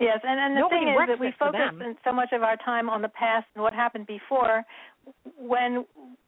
Yes, 0.00 0.18
and, 0.24 0.40
and 0.40 0.56
the 0.56 0.60
Nobody 0.60 0.84
thing 0.84 0.88
is 0.88 1.08
that 1.08 1.20
we 1.20 1.32
focus 1.38 1.60
in 1.80 1.94
so 2.04 2.12
much 2.12 2.30
of 2.32 2.42
our 2.42 2.56
time 2.56 2.90
on 2.90 3.00
the 3.00 3.08
past 3.08 3.46
and 3.54 3.62
what 3.62 3.72
happened 3.72 4.06
before, 4.06 4.64
when 5.38 5.84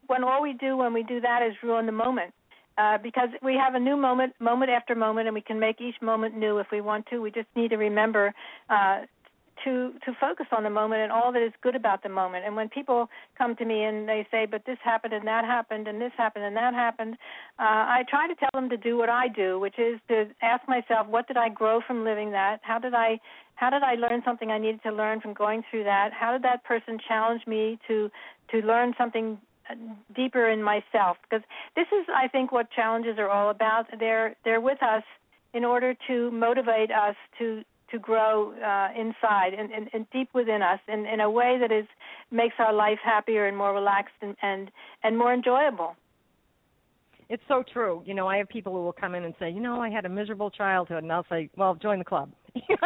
when 0.07 0.23
all 0.25 0.41
we 0.41 0.55
do 0.55 0.77
when 0.77 0.95
we 0.95 1.03
do 1.03 1.21
that 1.21 1.43
is 1.43 1.53
ruin 1.63 1.85
the 1.85 1.93
moment. 1.93 2.33
Uh, 2.79 2.99
because 2.99 3.31
we 3.43 3.55
have 3.55 3.75
a 3.75 3.81
new 3.81 3.97
moment, 3.97 4.35
moment 4.39 4.71
after 4.71 4.95
moment, 4.95 5.27
and 5.27 5.35
we 5.35 5.41
can 5.41 5.59
make 5.59 5.81
each 5.81 6.01
moment 6.03 6.37
new 6.37 6.59
if 6.59 6.67
we 6.71 6.81
want 6.81 7.07
to. 7.07 7.21
We 7.21 7.31
just 7.31 7.49
need 7.57 7.69
to 7.71 7.77
remember 7.77 8.35
uh, 8.69 9.01
to 9.65 9.93
to 10.05 10.13
focus 10.21 10.47
on 10.57 10.63
the 10.63 10.71
moment 10.71 11.03
and 11.03 11.11
all 11.11 11.33
that 11.33 11.43
is 11.43 11.53
good 11.63 11.75
about 11.75 12.03
the 12.03 12.09
moment. 12.09 12.45
And 12.45 12.55
when 12.55 12.69
people 12.69 13.09
come 13.39 13.57
to 13.57 13.65
me 13.65 13.85
and 13.85 14.09
they 14.09 14.27
say, 14.31 14.47
"But 14.47 14.65
this 14.67 14.79
happened 14.83 15.13
and 15.13 15.27
that 15.27 15.45
happened 15.45 15.89
and 15.89 16.01
this 16.01 16.13
happened 16.17 16.45
and 16.45 16.57
that 16.57 16.75
happened," 16.75 17.15
uh, 17.59 17.97
I 17.97 18.05
try 18.09 18.29
to 18.29 18.35
tell 18.35 18.51
them 18.53 18.69
to 18.69 18.77
do 18.77 18.97
what 18.97 19.09
I 19.09 19.29
do, 19.29 19.59
which 19.59 19.79
is 19.79 19.99
to 20.09 20.27
ask 20.43 20.67
myself, 20.69 21.07
"What 21.07 21.27
did 21.29 21.37
I 21.37 21.49
grow 21.49 21.81
from 21.81 22.05
living 22.05 22.31
that? 22.33 22.61
How 22.63 22.79
did 22.79 22.95
I 22.95 23.21
how 23.55 23.71
did 23.71 23.83
I 23.83 23.95
learn 23.95 24.23
something 24.25 24.51
I 24.51 24.59
needed 24.59 24.83
to 24.83 24.93
learn 24.93 25.21
from 25.21 25.33
going 25.33 25.65
through 25.71 25.85
that? 25.85 26.13
How 26.13 26.33
did 26.33 26.43
that 26.43 26.63
person 26.65 26.99
challenge 26.99 27.47
me 27.47 27.79
to 27.89 28.11
to 28.51 28.59
learn 28.59 28.95
something 28.99 29.39
deeper 30.15 30.49
in 30.49 30.63
myself? 30.63 31.17
Because 31.23 31.45
this 31.75 31.87
is, 31.93 32.07
I 32.15 32.29
think, 32.29 32.53
what 32.53 32.71
challenges 32.71 33.19
are 33.19 33.29
all 33.29 33.51
about. 33.51 33.87
They're 33.99 34.37
they're 34.45 34.61
with 34.61 34.83
us 34.83 35.03
in 35.55 35.65
order 35.65 35.95
to 36.09 36.31
motivate 36.31 36.91
us 36.91 37.17
to 37.39 37.63
to 37.91 37.99
grow 37.99 38.53
uh, 38.53 38.89
inside 38.99 39.55
and, 39.57 39.71
and, 39.71 39.89
and 39.93 40.07
deep 40.11 40.29
within 40.35 40.61
us 40.61 40.81
in, 40.89 41.07
in 41.07 41.21
a 41.21 41.31
way 41.31 41.57
that 41.61 41.71
is 41.71 41.87
makes 42.33 42.57
our 42.59 42.73
life 42.73 42.99
happier 43.05 43.47
and 43.47 43.57
more 43.57 43.73
relaxed 43.73 44.15
and 44.23 44.37
and, 44.43 44.71
and 45.03 45.17
more 45.17 45.33
enjoyable. 45.33 45.95
It's 47.29 47.43
so 47.49 47.65
true. 47.73 48.03
You 48.07 48.15
know, 48.15 48.29
I 48.29 48.37
have 48.37 48.49
people 48.49 48.73
who 48.73 48.83
will 48.83 48.93
come 48.93 49.15
in 49.15 49.25
and 49.25 49.35
say, 49.39 49.51
you 49.51 49.61
know, 49.61 49.81
I 49.81 49.91
had 49.91 50.05
a 50.05 50.09
miserable 50.09 50.49
childhood, 50.51 51.03
and 51.03 51.13
I'll 51.13 51.27
say, 51.29 51.51
well, 51.57 51.75
join 51.75 51.99
the 51.99 52.05
club. 52.05 52.31
you 52.55 52.77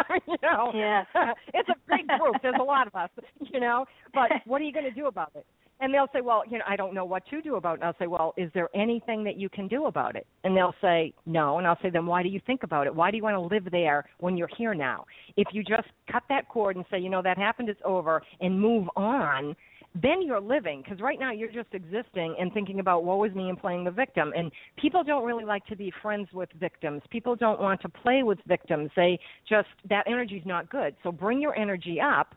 know, 0.42 0.72
Yes. 0.74 1.06
it's 1.54 1.68
a 1.68 1.74
big 1.88 2.08
group. 2.18 2.36
There's 2.42 2.54
a 2.58 2.62
lot 2.62 2.86
of 2.86 2.94
us. 2.94 3.10
You 3.38 3.60
know, 3.60 3.84
but 4.14 4.30
what 4.46 4.60
are 4.60 4.64
you 4.64 4.72
going 4.72 4.86
to 4.86 4.90
do 4.90 5.06
about 5.06 5.32
it? 5.34 5.46
And 5.80 5.94
they'll 5.94 6.08
say, 6.12 6.20
well, 6.20 6.42
you 6.48 6.58
know, 6.58 6.64
I 6.68 6.76
don't 6.76 6.94
know 6.94 7.06
what 7.06 7.26
to 7.30 7.40
do 7.40 7.56
about 7.56 7.72
it. 7.72 7.80
And 7.80 7.84
I'll 7.84 7.96
say, 7.98 8.06
well, 8.06 8.34
is 8.36 8.50
there 8.52 8.68
anything 8.74 9.24
that 9.24 9.36
you 9.36 9.48
can 9.48 9.66
do 9.66 9.86
about 9.86 10.14
it? 10.14 10.26
And 10.44 10.54
they'll 10.54 10.74
say, 10.82 11.14
no. 11.24 11.58
And 11.58 11.66
I'll 11.66 11.78
say, 11.82 11.88
then 11.88 12.04
why 12.04 12.22
do 12.22 12.28
you 12.28 12.40
think 12.46 12.62
about 12.62 12.86
it? 12.86 12.94
Why 12.94 13.10
do 13.10 13.16
you 13.16 13.22
want 13.22 13.36
to 13.36 13.54
live 13.54 13.70
there 13.70 14.04
when 14.18 14.36
you're 14.36 14.50
here 14.58 14.74
now? 14.74 15.06
If 15.36 15.48
you 15.52 15.62
just 15.64 15.88
cut 16.12 16.22
that 16.28 16.48
cord 16.48 16.76
and 16.76 16.84
say, 16.90 16.98
you 16.98 17.08
know, 17.08 17.22
that 17.22 17.38
happened, 17.38 17.70
it's 17.70 17.80
over, 17.84 18.22
and 18.40 18.60
move 18.60 18.88
on, 18.94 19.56
then 19.94 20.22
you're 20.22 20.40
living 20.40 20.82
because 20.82 21.00
right 21.00 21.18
now 21.18 21.32
you're 21.32 21.50
just 21.50 21.72
existing 21.72 22.36
and 22.38 22.52
thinking 22.52 22.78
about 22.78 23.04
woe 23.04 23.24
is 23.24 23.34
me 23.34 23.48
and 23.48 23.58
playing 23.58 23.82
the 23.82 23.90
victim 23.90 24.32
and 24.36 24.52
people 24.76 25.02
don't 25.02 25.24
really 25.24 25.44
like 25.44 25.66
to 25.66 25.74
be 25.74 25.92
friends 26.00 26.28
with 26.32 26.48
victims 26.60 27.02
people 27.10 27.34
don't 27.34 27.60
want 27.60 27.80
to 27.80 27.88
play 27.88 28.22
with 28.22 28.38
victims 28.46 28.88
they 28.94 29.18
just 29.48 29.68
that 29.88 30.04
energy's 30.06 30.44
not 30.46 30.70
good 30.70 30.94
so 31.02 31.10
bring 31.10 31.40
your 31.40 31.56
energy 31.56 31.98
up 32.00 32.36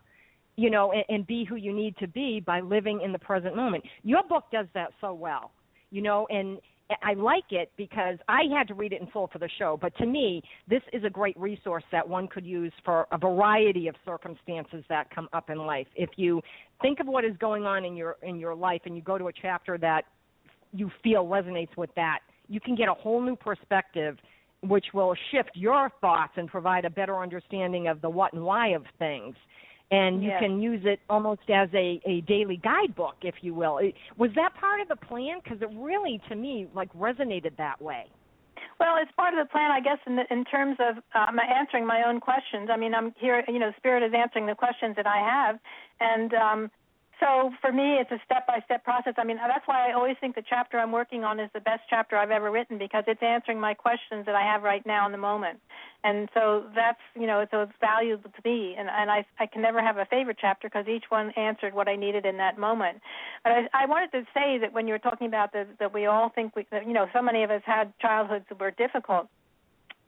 you 0.56 0.70
know 0.70 0.92
and, 0.92 1.04
and 1.08 1.26
be 1.26 1.44
who 1.44 1.56
you 1.56 1.72
need 1.72 1.96
to 1.98 2.08
be 2.08 2.40
by 2.40 2.60
living 2.60 3.00
in 3.04 3.12
the 3.12 3.18
present 3.18 3.56
moment 3.56 3.84
your 4.02 4.22
book 4.28 4.44
does 4.52 4.66
that 4.74 4.90
so 5.00 5.12
well 5.12 5.52
you 5.90 6.02
know 6.02 6.26
and 6.30 6.58
I 7.02 7.14
like 7.14 7.50
it 7.50 7.72
because 7.76 8.18
I 8.28 8.42
had 8.54 8.68
to 8.68 8.74
read 8.74 8.92
it 8.92 9.00
in 9.00 9.06
full 9.06 9.28
for 9.32 9.38
the 9.38 9.48
show, 9.58 9.78
but 9.80 9.96
to 9.96 10.06
me, 10.06 10.42
this 10.68 10.82
is 10.92 11.02
a 11.02 11.10
great 11.10 11.38
resource 11.38 11.84
that 11.92 12.06
one 12.06 12.28
could 12.28 12.44
use 12.44 12.72
for 12.84 13.06
a 13.10 13.16
variety 13.16 13.88
of 13.88 13.94
circumstances 14.04 14.84
that 14.90 15.08
come 15.14 15.28
up 15.32 15.48
in 15.48 15.58
life. 15.58 15.86
If 15.96 16.10
you 16.16 16.42
think 16.82 17.00
of 17.00 17.06
what 17.06 17.24
is 17.24 17.34
going 17.38 17.64
on 17.64 17.84
in 17.86 17.96
your 17.96 18.16
in 18.22 18.38
your 18.38 18.54
life 18.54 18.82
and 18.84 18.94
you 18.96 19.02
go 19.02 19.16
to 19.16 19.28
a 19.28 19.32
chapter 19.32 19.78
that 19.78 20.02
you 20.72 20.90
feel 21.02 21.24
resonates 21.24 21.74
with 21.76 21.90
that, 21.96 22.18
you 22.48 22.60
can 22.60 22.74
get 22.74 22.88
a 22.88 22.94
whole 22.94 23.22
new 23.22 23.36
perspective 23.36 24.18
which 24.62 24.86
will 24.92 25.14
shift 25.30 25.50
your 25.54 25.90
thoughts 26.00 26.32
and 26.36 26.48
provide 26.48 26.84
a 26.84 26.90
better 26.90 27.22
understanding 27.22 27.88
of 27.88 28.00
the 28.00 28.08
what 28.10 28.32
and 28.32 28.42
why 28.42 28.68
of 28.68 28.84
things 28.98 29.34
and 29.94 30.22
you 30.22 30.30
Yes. 30.30 30.40
can 30.40 30.60
use 30.60 30.82
it 30.84 31.00
almost 31.08 31.48
as 31.48 31.68
a, 31.72 32.00
a 32.04 32.20
daily 32.22 32.56
guidebook, 32.56 33.16
if 33.22 33.36
you 33.42 33.54
will. 33.54 33.78
It, 33.78 33.94
was 34.16 34.30
that 34.34 34.54
part 34.54 34.80
of 34.80 34.88
the 34.88 34.96
plan? 34.96 35.40
Because 35.42 35.62
it 35.62 35.70
really, 35.74 36.20
to 36.28 36.34
me, 36.34 36.66
like 36.74 36.92
resonated 36.94 37.56
that 37.58 37.80
way. 37.80 38.06
Well, 38.80 38.96
it's 39.00 39.12
part 39.12 39.34
of 39.34 39.46
the 39.46 39.50
plan, 39.50 39.70
I 39.70 39.80
guess, 39.80 39.98
in, 40.06 40.16
the, 40.16 40.24
in 40.30 40.44
terms 40.44 40.76
of 40.80 40.96
um, 41.14 41.38
answering 41.38 41.86
my 41.86 42.02
own 42.06 42.18
questions. 42.18 42.68
I 42.72 42.76
mean, 42.76 42.92
I'm 42.92 43.14
here, 43.20 43.44
you 43.46 43.60
know, 43.60 43.72
Spirit 43.76 44.02
is 44.02 44.12
answering 44.16 44.46
the 44.46 44.54
questions 44.54 44.96
that 44.96 45.06
I 45.06 45.18
have, 45.18 45.60
and 46.00 46.34
um, 46.34 46.70
so 47.20 47.52
for 47.60 47.72
me, 47.72 47.98
it's 48.00 48.10
a 48.10 48.18
step-by-step 48.24 48.84
process. 48.84 49.14
I 49.16 49.24
mean, 49.24 49.36
that's 49.36 49.66
why 49.66 49.88
I 49.88 49.92
always 49.92 50.16
think 50.20 50.34
the 50.34 50.42
chapter 50.48 50.78
I'm 50.78 50.92
working 50.92 51.24
on 51.24 51.40
is 51.40 51.50
the 51.54 51.60
best 51.60 51.82
chapter 51.88 52.16
I've 52.16 52.30
ever 52.30 52.50
written 52.50 52.78
because 52.78 53.04
it's 53.06 53.22
answering 53.22 53.60
my 53.60 53.74
questions 53.74 54.26
that 54.26 54.34
I 54.34 54.42
have 54.42 54.62
right 54.62 54.84
now 54.86 55.06
in 55.06 55.12
the 55.12 55.18
moment, 55.18 55.60
and 56.02 56.28
so 56.34 56.64
that's, 56.74 57.00
you 57.14 57.26
know, 57.26 57.46
so 57.50 57.62
it's 57.62 57.72
valuable 57.80 58.30
to 58.30 58.48
me, 58.48 58.74
and 58.78 58.88
and 58.88 59.10
I 59.10 59.24
I 59.38 59.46
can 59.46 59.62
never 59.62 59.80
have 59.82 59.96
a 59.98 60.04
favorite 60.06 60.38
chapter 60.40 60.68
because 60.68 60.86
each 60.88 61.04
one 61.08 61.30
answered 61.32 61.74
what 61.74 61.88
I 61.88 61.96
needed 61.96 62.26
in 62.26 62.36
that 62.38 62.58
moment. 62.58 63.00
But 63.42 63.52
I, 63.52 63.84
I 63.84 63.86
wanted 63.86 64.12
to 64.12 64.24
say 64.34 64.58
that 64.58 64.72
when 64.72 64.86
you 64.86 64.92
were 64.92 64.98
talking 64.98 65.26
about 65.26 65.52
the, 65.52 65.66
that 65.80 65.92
we 65.94 66.06
all 66.06 66.28
think 66.28 66.56
we, 66.56 66.66
that, 66.70 66.86
you 66.86 66.92
know, 66.92 67.06
so 67.12 67.22
many 67.22 67.42
of 67.42 67.50
us 67.50 67.62
had 67.64 67.92
childhoods 68.00 68.44
that 68.48 68.60
were 68.60 68.70
difficult. 68.70 69.28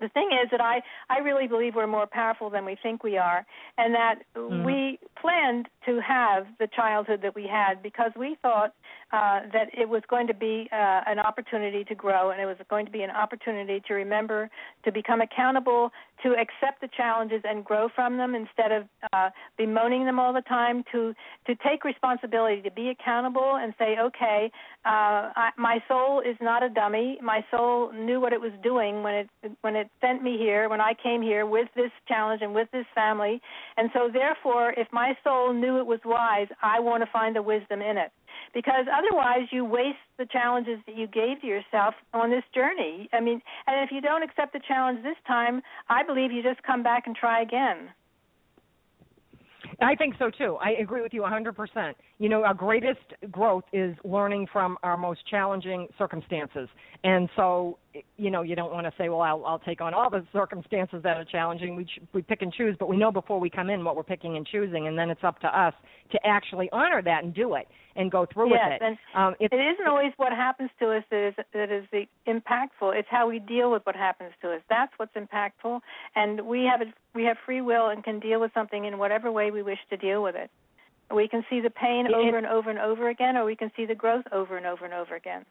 The 0.01 0.09
thing 0.09 0.31
is 0.33 0.51
that 0.51 0.61
I, 0.61 0.83
I 1.09 1.19
really 1.21 1.47
believe 1.47 1.75
we're 1.75 1.87
more 1.87 2.07
powerful 2.07 2.51
than 2.51 2.65
we 2.65 2.77
think 2.83 3.03
we 3.03 3.17
are, 3.17 3.47
and 3.79 3.95
that 3.95 4.17
mm-hmm. 4.37 4.65
we 4.65 4.99
planned 5.21 5.69
to 5.87 6.01
have 6.01 6.47
the 6.59 6.69
childhood 6.75 7.21
that 7.23 7.35
we 7.35 7.47
had 7.47 7.83
because 7.83 8.13
we 8.17 8.37
thought 8.43 8.75
uh, 9.13 9.41
that 9.53 9.69
it 9.73 9.89
was 9.89 10.03
going 10.11 10.27
to 10.27 10.35
be 10.35 10.69
uh, 10.73 11.01
an 11.07 11.21
opportunity 11.21 11.85
to 11.85 11.95
grow, 11.95 12.31
and 12.31 12.41
it 12.41 12.47
was 12.47 12.57
going 12.69 12.85
to 12.85 12.91
be 12.91 13.03
an 13.03 13.11
opportunity 13.11 13.81
to 13.87 13.95
remember, 13.95 14.51
to 14.85 14.91
become 14.91 15.21
accountable, 15.21 15.93
to 16.25 16.31
accept 16.31 16.81
the 16.81 16.89
challenges 16.97 17.41
and 17.45 17.65
grow 17.65 17.89
from 17.95 18.17
them 18.17 18.35
instead 18.35 18.73
of 18.73 18.85
uh, 19.13 19.31
bemoaning 19.57 20.05
them 20.05 20.19
all 20.19 20.33
the 20.33 20.43
time. 20.43 20.83
To 20.91 21.15
to 21.47 21.55
take 21.65 21.85
responsibility, 21.85 22.61
to 22.63 22.71
be 22.71 22.89
accountable, 22.89 23.59
and 23.61 23.73
say, 23.79 23.97
okay, 24.01 24.51
uh, 24.85 25.31
I, 25.37 25.51
my 25.57 25.79
soul 25.87 26.21
is 26.21 26.37
not 26.41 26.65
a 26.65 26.69
dummy. 26.69 27.19
My 27.23 27.45
soul 27.51 27.93
knew 27.93 28.21
what 28.21 28.33
it 28.33 28.41
was 28.41 28.53
doing 28.65 29.05
when 29.05 29.15
it 29.15 29.31
when 29.61 29.77
it 29.77 29.89
sent 30.01 30.25
me 30.25 30.37
here, 30.37 30.69
when 30.69 30.81
I 30.81 30.95
came 31.01 31.23
here 31.23 31.47
with 31.47 31.69
this 31.77 31.93
challenge 32.09 32.43
and 32.43 32.53
with 32.53 32.69
this 32.73 32.87
family, 32.93 33.41
and 33.77 33.89
so 33.95 34.11
therefore, 34.13 34.75
if 34.77 34.89
my 34.93 35.17
soul 35.23 35.53
knew 35.53 35.79
it 35.79 35.87
was 35.87 36.01
wise, 36.05 36.49
I 36.61 36.81
want 36.81 37.05
to 37.05 37.11
find 37.13 37.37
the 37.37 37.43
wisdom 37.43 37.81
in 37.83 37.97
it 37.97 38.11
because 38.55 38.87
otherwise 38.93 39.49
you 39.51 39.65
waste 39.65 39.99
the 40.19 40.27
challenges 40.27 40.79
that 40.87 40.97
you 40.97 41.07
gave 41.07 41.41
to 41.41 41.47
yourself 41.47 41.95
on 42.13 42.31
this 42.31 42.45
journey. 42.55 43.09
I 43.13 43.21
mean, 43.21 43.41
and 43.67 43.85
if 43.85 43.91
you 43.93 44.01
don't 44.01 44.23
accept 44.23 44.53
the 44.53 44.61
challenge 44.67 45.03
this 45.03 45.17
time, 45.27 45.63
I 45.89 46.03
believe 46.03 46.33
you 46.33 46.43
just 46.43 46.63
come 46.63 46.83
back 46.83 47.07
and 47.07 47.15
try 47.15 47.43
again. 47.43 47.91
I 49.81 49.95
think 49.95 50.15
so 50.19 50.31
too. 50.31 50.57
I 50.61 50.71
agree 50.81 51.03
with 51.03 51.13
you 51.13 51.23
100%. 51.23 51.95
You 52.19 52.29
know, 52.29 52.45
our 52.45 52.55
greatest 52.55 53.13
growth 53.31 53.65
is 53.73 53.95
learning 54.05 54.47
from 54.53 54.79
our 54.83 54.97
most 54.97 55.21
challenging 55.29 55.89
circumstances. 55.99 56.69
And 57.05 57.29
so, 57.37 57.79
you 58.17 58.31
know, 58.31 58.43
you 58.43 58.57
don't 58.57 58.73
want 58.73 58.87
to 58.87 58.93
say, 58.99 59.09
well, 59.09 59.23
I'll, 59.23 59.45
I'll 59.45 59.59
take 59.59 59.81
on 59.81 59.95
all 59.95 60.11
the 60.11 60.25
circumstances 60.33 61.03
that 61.03 61.17
are 61.17 61.25
challenging. 61.25 61.77
We, 61.77 61.85
ch- 61.85 62.01
we 62.13 62.23
pick 62.23 62.43
and 62.43 62.53
choose, 62.53 62.77
but 62.79 62.89
we 62.89 62.97
know 62.97 63.11
before 63.13 63.39
we 63.41 63.51
come 63.51 63.71
in 63.71 63.85
what 63.85 63.97
we're 63.97 64.03
picking 64.03 64.37
and 64.37 64.47
choosing, 64.47 64.87
and 64.87 64.99
then 64.99 65.11
it's 65.11 65.25
up 65.25 65.41
to 65.41 65.47
us 65.47 65.75
to 66.13 66.19
actually 66.25 66.69
honor 66.73 67.03
that 67.03 67.25
and 67.25 67.35
do 67.35 67.55
it 67.55 67.67
and 67.97 68.11
go 68.11 68.27
through 68.33 68.51
yes, 68.51 68.61
with 68.65 68.83
it. 68.83 68.85
and 68.85 68.99
um, 69.15 69.35
it's, 69.41 69.53
it 69.53 69.57
isn't 69.57 69.87
always 69.87 70.13
what 70.19 70.33
happens 70.33 70.71
to 70.79 70.91
us 70.93 71.03
that 71.11 71.29
is 71.29 71.35
that 71.55 71.71
is 71.73 71.85
the 71.93 72.07
impactful. 72.29 72.95
It's 72.95 73.09
how 73.11 73.29
we 73.29 73.39
deal 73.39 73.71
with 73.73 73.85
what 73.85 73.97
happens 73.97 74.33
to 74.43 74.53
us. 74.53 74.61
That's 74.69 74.93
what's 74.99 75.15
impactful, 75.15 75.81
and 76.15 76.43
we 76.47 76.69
have 76.71 76.83
it, 76.83 76.89
we 77.15 77.25
have 77.25 77.37
free 77.45 77.61
will 77.61 77.89
and 77.89 78.05
can 78.05 78.21
deal 78.21 78.41
with 78.41 78.53
something 78.55 78.85
in 78.85 78.99
whatever 78.99 79.33
way 79.33 79.51
we 79.51 79.63
wish 79.63 79.79
to 79.91 79.97
deal 79.97 80.23
with 80.23 80.35
it. 80.37 80.51
We 81.15 81.29
can 81.29 81.45
see 81.49 81.61
the 81.61 81.71
pain 81.71 82.07
It- 82.07 82.13
over 82.13 82.37
and 82.37 82.47
over 82.47 82.69
and 82.71 82.79
over 82.79 83.09
again, 83.09 83.37
or 83.37 83.45
we 83.45 83.57
can 83.57 83.71
see 83.77 83.87
the 83.87 83.95
growth 83.95 84.25
over 84.33 84.57
and 84.57 84.67
over 84.67 84.85
and 84.85 84.93
over 84.95 85.15
again. 85.15 85.45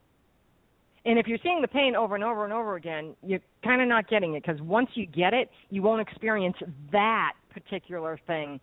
And 1.06 1.20
if 1.20 1.28
you're 1.28 1.40
seeing 1.44 1.62
the 1.62 1.68
pain 1.68 1.96
over 1.96 2.16
and 2.16 2.24
over 2.24 2.44
and 2.44 2.54
over 2.54 2.76
again, 2.76 3.16
you're 3.24 3.40
kind 3.64 3.82
of 3.82 3.88
not 3.88 4.10
getting 4.10 4.34
it 4.34 4.44
because 4.44 4.60
once 4.62 4.90
you 4.96 5.06
get 5.06 5.34
it, 5.34 5.50
you 5.70 5.82
won't 5.84 6.02
experience 6.02 6.58
that 6.92 7.34
particular 7.52 8.20
thing 8.26 8.60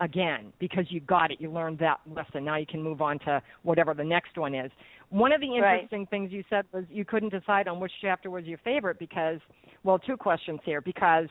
again 0.00 0.52
because 0.58 0.86
you 0.88 1.00
got 1.00 1.30
it. 1.30 1.40
You 1.40 1.52
learned 1.52 1.78
that 1.78 2.00
lesson. 2.06 2.44
Now 2.44 2.56
you 2.56 2.66
can 2.66 2.82
move 2.82 3.02
on 3.02 3.18
to 3.20 3.42
whatever 3.62 3.94
the 3.94 4.04
next 4.04 4.38
one 4.38 4.54
is. 4.54 4.72
One 5.10 5.32
of 5.32 5.42
the 5.42 5.50
Right. 5.60 5.74
interesting 5.74 6.06
things 6.06 6.32
you 6.32 6.42
said 6.48 6.64
was 6.72 6.84
you 6.90 7.04
couldn't 7.04 7.28
decide 7.28 7.68
on 7.68 7.78
which 7.78 7.92
chapter 8.00 8.30
was 8.30 8.46
your 8.46 8.58
favorite 8.58 8.98
because, 8.98 9.38
well, 9.84 9.98
two 9.98 10.16
questions 10.16 10.60
here 10.64 10.80
because 10.80 11.28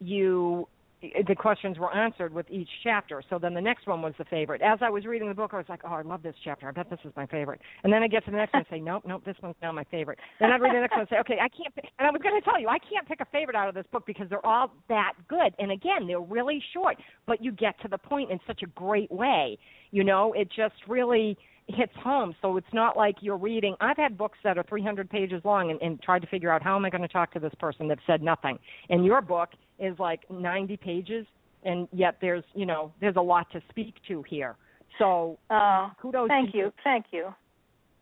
you 0.00 0.66
the 1.00 1.34
questions 1.34 1.78
were 1.78 1.94
answered 1.94 2.32
with 2.32 2.46
each 2.50 2.68
chapter. 2.82 3.22
So 3.30 3.38
then 3.38 3.54
the 3.54 3.60
next 3.60 3.86
one 3.86 4.02
was 4.02 4.14
the 4.18 4.24
favorite. 4.24 4.62
As 4.62 4.78
I 4.82 4.90
was 4.90 5.06
reading 5.06 5.28
the 5.28 5.34
book, 5.34 5.50
I 5.54 5.58
was 5.58 5.68
like, 5.68 5.82
"Oh, 5.84 5.92
I 5.92 6.02
love 6.02 6.22
this 6.22 6.34
chapter. 6.42 6.68
I 6.68 6.72
bet 6.72 6.90
this 6.90 6.98
is 7.04 7.12
my 7.16 7.26
favorite." 7.26 7.60
And 7.84 7.92
then 7.92 8.02
I 8.02 8.08
get 8.08 8.24
to 8.24 8.30
the 8.30 8.36
next 8.36 8.52
one 8.52 8.60
and 8.60 8.66
say, 8.70 8.80
"Nope, 8.80 9.04
nope, 9.06 9.22
this 9.24 9.36
one's 9.42 9.56
now 9.62 9.72
my 9.72 9.84
favorite." 9.84 10.18
Then 10.40 10.50
I'd 10.50 10.60
read 10.60 10.74
the 10.74 10.80
next 10.80 10.92
one 10.92 11.00
and 11.00 11.08
say, 11.08 11.18
"Okay, 11.20 11.38
I 11.40 11.48
can't." 11.48 11.74
Pick. 11.74 11.90
And 11.98 12.08
I 12.08 12.10
was 12.10 12.20
going 12.22 12.40
to 12.40 12.44
tell 12.44 12.60
you, 12.60 12.68
I 12.68 12.78
can't 12.78 13.06
pick 13.06 13.20
a 13.20 13.24
favorite 13.26 13.56
out 13.56 13.68
of 13.68 13.74
this 13.74 13.86
book 13.92 14.06
because 14.06 14.28
they're 14.28 14.44
all 14.44 14.72
that 14.88 15.12
good. 15.28 15.54
And 15.58 15.70
again, 15.70 16.06
they're 16.06 16.20
really 16.20 16.62
short, 16.72 16.96
but 17.26 17.42
you 17.42 17.52
get 17.52 17.80
to 17.82 17.88
the 17.88 17.98
point 17.98 18.30
in 18.30 18.40
such 18.46 18.62
a 18.62 18.66
great 18.66 19.10
way. 19.10 19.58
You 19.90 20.04
know, 20.04 20.32
it 20.32 20.48
just 20.50 20.74
really 20.88 21.36
hits 21.68 21.92
home. 22.02 22.34
So 22.40 22.56
it's 22.56 22.72
not 22.72 22.96
like 22.96 23.16
you're 23.20 23.36
reading. 23.36 23.76
I've 23.80 23.96
had 23.96 24.16
books 24.16 24.38
that 24.42 24.58
are 24.58 24.64
300 24.64 25.08
pages 25.08 25.42
long 25.44 25.70
and, 25.70 25.80
and 25.82 26.00
tried 26.02 26.20
to 26.20 26.26
figure 26.28 26.50
out 26.50 26.62
how 26.62 26.76
am 26.76 26.84
I 26.84 26.90
going 26.90 27.02
to 27.02 27.08
talk 27.08 27.32
to 27.34 27.38
this 27.38 27.52
person 27.60 27.88
that 27.88 27.98
said 28.06 28.22
nothing. 28.22 28.58
And 28.88 29.04
your 29.04 29.20
book 29.20 29.50
is 29.78 29.98
like 29.98 30.20
90 30.30 30.76
pages, 30.76 31.26
and 31.64 31.88
yet 31.92 32.16
there's 32.20 32.44
you 32.54 32.66
know 32.66 32.92
there's 33.00 33.16
a 33.16 33.20
lot 33.20 33.46
to 33.52 33.60
speak 33.70 33.94
to 34.08 34.22
here. 34.28 34.56
So 34.98 35.38
Oh, 35.50 35.90
kudos. 36.00 36.28
thank 36.28 36.52
to 36.52 36.58
you, 36.58 36.72
thank 36.84 37.06
you. 37.12 37.34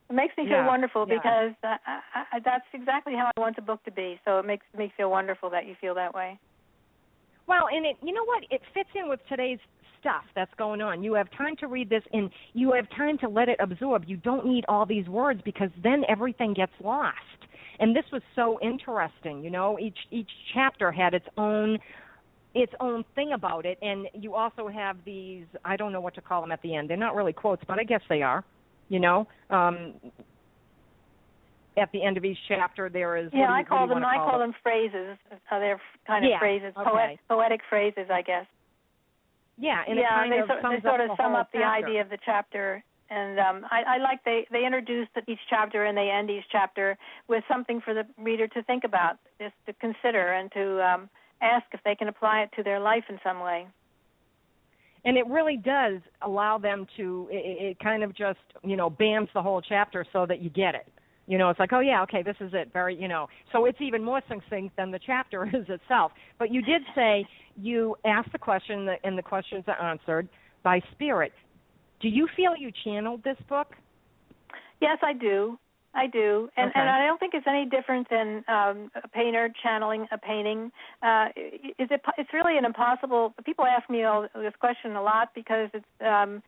It 0.09 0.15
makes 0.15 0.37
me 0.39 0.45
feel 0.45 0.59
Yeah, 0.59 0.69
wonderful 0.69 1.05
yeah. 1.05 1.15
because 1.15 1.55
uh, 1.65 1.77
I, 1.87 2.37
I, 2.37 2.39
that's 2.45 2.65
exactly 2.73 3.15
how 3.15 3.31
I 3.37 3.41
want 3.41 3.57
the 3.57 3.63
book 3.63 3.83
to 3.85 3.91
be. 3.91 4.21
So 4.25 4.39
it 4.39 4.47
makes 4.47 4.65
me 4.77 4.93
feel 4.97 5.11
wonderful 5.11 5.51
that 5.51 5.67
you 5.67 5.75
feel 5.81 5.95
that 5.97 6.15
way. 6.15 6.39
Well, 7.49 7.67
and 7.73 7.85
it 7.87 7.97
you 8.03 8.13
know 8.13 8.25
what? 8.25 8.45
It 8.51 8.61
fits 8.73 8.91
in 8.95 9.09
with 9.09 9.21
today's 9.29 9.59
stuff 10.01 10.25
that's 10.35 10.53
going 10.59 10.81
on. 10.81 11.03
You 11.03 11.15
have 11.15 11.29
time 11.37 11.57
to 11.61 11.67
read 11.67 11.89
this 11.89 12.03
and 12.13 12.31
you 12.55 12.73
have 12.73 12.89
time 12.97 13.19
to 13.19 13.29
let 13.29 13.49
it 13.49 13.57
absorb. 13.61 14.05
You 14.07 14.17
don't 14.19 14.47
need 14.47 14.65
all 14.69 14.87
these 14.87 15.07
words 15.09 15.41
because 15.45 15.71
then 15.83 16.03
everything 16.09 16.55
gets 16.55 16.73
lost. 16.83 17.17
And 17.79 17.95
this 17.95 18.05
was 18.13 18.23
so 18.35 18.59
interesting, 18.63 19.45
you 19.45 19.51
know, 19.51 19.79
each 19.79 19.99
each 20.11 20.31
chapter 20.55 20.91
had 20.91 21.15
its 21.15 21.27
own 21.37 21.79
its 22.55 22.73
own 22.81 23.05
thing 23.15 23.33
about 23.35 23.67
it 23.67 23.77
and 23.83 24.07
you 24.15 24.35
also 24.35 24.67
have 24.69 24.97
these 25.05 25.45
I 25.65 25.77
don't 25.77 25.93
know 25.93 26.01
what 26.01 26.15
to 26.15 26.23
call 26.23 26.41
them 26.41 26.53
at 26.53 26.63
the 26.63 26.75
end. 26.75 26.89
They're 26.89 26.97
not 26.97 27.15
really 27.15 27.35
quotes, 27.35 27.63
but 27.69 27.79
I 27.79 27.85
guess 27.85 28.01
they 28.09 28.23
are. 28.23 28.45
You 28.89 29.01
know, 29.01 29.27
um 29.51 29.95
at 31.79 31.93
the 31.93 32.03
end 32.03 32.17
of 32.17 32.25
each 32.25 32.39
chapter 32.49 32.89
there 32.89 33.17
is 33.19 33.27
what 33.33 33.41
Yeah, 33.41 33.53
I 33.53 33.63
call 33.63 33.87
them. 33.87 34.03
I 34.03 34.17
call 34.17 34.31
call 34.31 34.39
them 34.39 34.55
phrases. 34.63 35.19
Uh, 35.31 35.59
they're 35.59 35.81
kind 36.07 36.25
of 36.25 36.31
Yeah, 36.31 36.39
phrases, 36.39 36.73
okay. 36.79 36.89
poet, 36.89 37.19
poetic 37.29 37.61
phrases, 37.69 38.07
I 38.11 38.23
guess. 38.23 38.47
Yeah, 39.59 39.83
and 39.89 39.99
it 39.99 40.03
yeah, 40.03 40.11
kind 40.11 40.33
they, 40.33 40.39
of 40.39 40.47
sort- 40.49 40.63
sums 40.63 40.83
they 40.83 40.89
sort 40.89 41.01
up 41.01 41.11
of 41.11 41.17
the 41.17 41.23
sum 41.23 41.35
up 41.35 41.53
the 41.53 41.59
chapter. 41.61 41.87
idea 41.87 42.01
of 42.03 42.11
the 42.11 42.19
chapter. 42.25 42.85
And 43.09 43.39
um, 43.39 43.67
I, 43.71 43.97
I 43.97 43.99
like 43.99 44.25
they 44.25 44.47
they 44.51 44.67
introduce 44.67 45.09
each 45.29 45.39
chapter 45.49 45.85
and 45.85 45.97
they 45.97 46.11
end 46.11 46.29
each 46.31 46.45
chapter 46.51 46.99
with 47.29 47.45
something 47.49 47.81
for 47.81 47.95
the 47.95 48.05
reader 48.19 48.49
to 48.49 48.63
think 48.65 48.85
about, 48.85 49.17
just 49.41 49.55
to 49.67 49.73
consider 49.75 50.33
and 50.33 50.51
to 50.53 50.83
um, 50.85 51.11
ask 51.41 51.65
if 51.73 51.81
they 51.85 51.95
can 51.95 52.09
apply 52.09 52.41
it 52.43 52.51
to 52.57 52.63
their 52.65 52.81
life 52.81 53.05
in 53.09 53.19
some 53.23 53.41
way. 53.41 53.67
and 55.05 55.17
it 55.17 55.27
really 55.29 55.57
does 55.57 56.01
allow 56.23 56.59
them 56.59 56.87
to 56.97 57.29
it, 57.31 57.63
it 57.71 57.79
kind 57.79 58.03
of 58.03 58.15
just 58.15 58.41
you 58.65 58.77
know 58.77 58.91
bams 58.91 59.29
the 59.35 59.43
whole 59.43 59.61
chapter 59.61 60.05
so 60.13 60.27
that 60.27 60.41
you 60.43 60.51
get 60.51 60.75
it 60.75 60.89
you 61.27 61.39
know 61.39 61.51
it's 61.51 61.61
like 61.61 61.73
oh 61.73 61.81
yeah 61.81 62.03
okay 62.03 62.23
this 62.23 62.37
is 62.41 62.51
it 62.53 62.71
very 62.73 62.95
you 62.95 63.09
know 63.09 63.27
so 63.53 63.65
it's 63.65 63.81
even 63.81 64.03
more 64.03 64.21
succinct 64.29 64.77
than 64.77 64.91
the 64.91 65.01
chapter 65.05 65.45
is 65.55 65.67
itself 65.69 66.13
but 66.39 66.53
you 66.53 66.63
did 66.63 66.83
say 66.95 67.25
you 67.57 67.97
asked 68.05 68.33
the 68.33 68.39
question 68.39 68.89
and 69.05 69.17
the 69.17 69.23
questions 69.23 69.65
are 69.67 69.81
answered 69.83 70.29
by 70.63 70.81
spirit 70.93 71.33
do 72.01 72.09
you 72.09 72.29
feel 72.37 72.57
you 72.57 72.71
channeled 72.85 73.23
this 73.25 73.39
book 73.49 73.69
Yes, 74.81 74.99
I 75.03 75.13
do. 75.13 75.59
I 75.95 76.07
do, 76.09 76.51
and 76.59 76.69
Okay. 76.69 76.79
and 76.81 76.91
I 76.91 77.07
don't 77.07 77.19
think 77.19 77.33
it's 77.33 77.47
any 77.47 77.65
different 77.65 78.07
than 78.11 78.45
um, 78.49 78.91
a 79.03 79.09
painter 79.09 79.49
channeling 79.63 80.07
a 80.13 80.19
painting. 80.19 80.71
Uh, 81.03 81.29
is 81.79 81.89
it? 81.91 82.03
It's 82.19 82.35
really 82.35 82.59
an 82.59 82.67
impossible. 82.67 83.33
People 83.47 83.65
ask 83.65 83.89
me 83.89 84.05
all 84.05 84.29
this 84.35 84.53
question 84.61 84.95
a 84.95 85.01
lot 85.03 85.31
because 85.35 85.71
it's 85.73 85.87
um, 86.05 86.43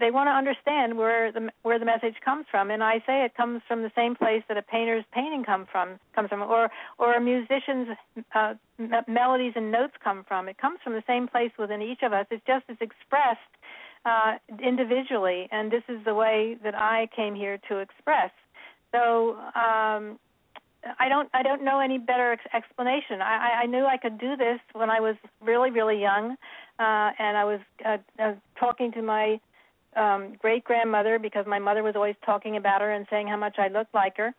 they 0.00 0.10
want 0.10 0.28
to 0.28 0.32
understand 0.32 0.96
where 0.96 1.32
the 1.32 1.50
where 1.62 1.78
the 1.78 1.84
message 1.84 2.14
comes 2.24 2.46
from, 2.50 2.70
and 2.70 2.82
I 2.82 2.98
say 3.06 3.24
it 3.24 3.34
comes 3.34 3.62
from 3.68 3.82
the 3.82 3.92
same 3.94 4.14
place 4.14 4.42
that 4.48 4.56
a 4.56 4.62
painter's 4.62 5.04
painting 5.12 5.44
come 5.44 5.66
from 5.70 5.98
comes 6.14 6.28
from, 6.28 6.42
or 6.42 6.70
or 6.98 7.14
a 7.14 7.20
musician's 7.20 7.88
uh, 8.34 8.54
m- 8.78 9.04
melodies 9.06 9.52
and 9.56 9.70
notes 9.70 9.94
come 10.02 10.24
from. 10.26 10.48
It 10.48 10.58
comes 10.58 10.78
from 10.82 10.94
the 10.94 11.04
same 11.06 11.28
place 11.28 11.50
within 11.58 11.82
each 11.82 12.02
of 12.02 12.12
us. 12.12 12.26
It's 12.30 12.44
just 12.46 12.64
it's 12.68 12.80
expressed 12.80 13.40
uh, 14.04 14.34
individually, 14.62 15.48
and 15.52 15.70
this 15.70 15.82
is 15.88 16.04
the 16.04 16.14
way 16.14 16.56
that 16.64 16.74
I 16.74 17.08
came 17.14 17.34
here 17.34 17.58
to 17.68 17.78
express. 17.78 18.30
So 18.92 19.36
um, 19.54 20.18
I 20.98 21.08
don't 21.08 21.28
I 21.34 21.42
don't 21.42 21.62
know 21.64 21.80
any 21.80 21.98
better 21.98 22.32
ex- 22.32 22.46
explanation. 22.54 23.20
I, 23.20 23.36
I, 23.36 23.62
I 23.62 23.66
knew 23.66 23.84
I 23.84 23.96
could 23.96 24.18
do 24.18 24.36
this 24.36 24.60
when 24.72 24.90
I 24.90 25.00
was 25.00 25.16
really 25.42 25.70
really 25.70 26.00
young, 26.00 26.36
uh, 26.78 27.10
and 27.18 27.36
I 27.36 27.44
was 27.44 27.60
uh, 27.84 27.98
uh, 28.18 28.34
talking 28.58 28.92
to 28.92 29.02
my 29.02 29.38
um, 29.96 30.34
great 30.38 30.64
grandmother 30.64 31.18
because 31.18 31.46
my 31.46 31.58
mother 31.58 31.82
was 31.82 31.96
always 31.96 32.16
talking 32.24 32.56
about 32.56 32.80
her 32.80 32.90
and 32.92 33.06
saying 33.10 33.28
how 33.28 33.36
much 33.36 33.56
I 33.58 33.68
looked 33.68 33.94
like 33.94 34.16
her. 34.18 34.32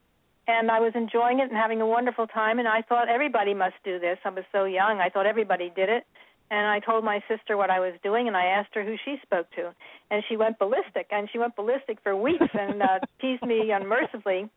And 0.48 0.72
I 0.72 0.80
was 0.80 0.94
enjoying 0.96 1.40
it 1.40 1.50
and 1.50 1.58
having 1.58 1.82
a 1.82 1.86
wonderful 1.86 2.26
time, 2.26 2.60
and 2.60 2.68
I 2.70 2.82
thought 2.82 3.10
everybody 3.10 3.54
must 3.54 3.76
do 3.84 4.00
this. 4.00 4.18
I 4.24 4.30
was 4.30 4.46
so 4.54 4.64
young, 4.64 5.00
I 5.00 5.10
thought 5.10 5.26
everybody 5.26 5.72
did 5.76 5.90
it 5.90 6.06
and 6.50 6.66
I 6.68 6.80
told 6.80 7.04
my 7.04 7.22
sister 7.28 7.58
what 7.58 7.70
I 7.70 7.80
was 7.80 7.94
doing, 8.04 8.28
and 8.28 8.38
I 8.38 8.46
asked 8.46 8.74
her 8.74 8.84
who 8.84 8.96
she 9.04 9.18
spoke 9.22 9.52
to, 9.52 9.74
and 10.10 10.24
she 10.30 10.38
went 10.38 10.60
ballistic, 10.60 11.08
and 11.12 11.30
she 11.32 11.40
went 11.40 11.56
ballistic 11.56 12.00
for 12.04 12.16
weeks 12.16 12.48
and 12.54 12.82
uh, 12.82 13.00
teased 13.22 13.44
me 13.44 13.72
unmercifully. 13.72 14.50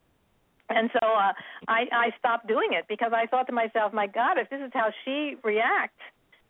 And 0.69 0.91
so 0.93 1.05
uh, 1.05 1.33
I, 1.67 1.87
I 1.93 2.11
stopped 2.19 2.47
doing 2.47 2.71
it 2.73 2.85
because 2.89 3.11
I 3.13 3.27
thought 3.27 3.49
to 3.49 3.53
myself, 3.53 3.93
my 3.93 4.07
God, 4.07 4.39
if 4.39 4.49
this 4.51 4.61
is 4.65 4.71
how 4.73 4.93
she 5.05 5.35
reacts, 5.43 5.99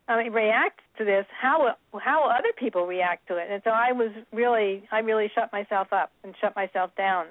I 0.09 0.23
mean, 0.23 0.33
reacts 0.33 0.83
to 0.99 1.05
this, 1.05 1.27
how 1.31 1.77
how 1.99 2.29
other 2.29 2.53
people 2.57 2.87
react 2.87 3.29
to 3.29 3.37
it? 3.37 3.49
And 3.51 3.63
so 3.65 3.71
I 3.71 3.93
was 3.93 4.11
really, 4.33 4.83
I 4.91 5.01
really 5.01 5.31
shut 5.35 5.53
myself 5.53 5.93
up 5.93 6.11
and 6.25 6.35
shut 6.41 6.57
myself 6.57 6.91
down. 6.97 7.27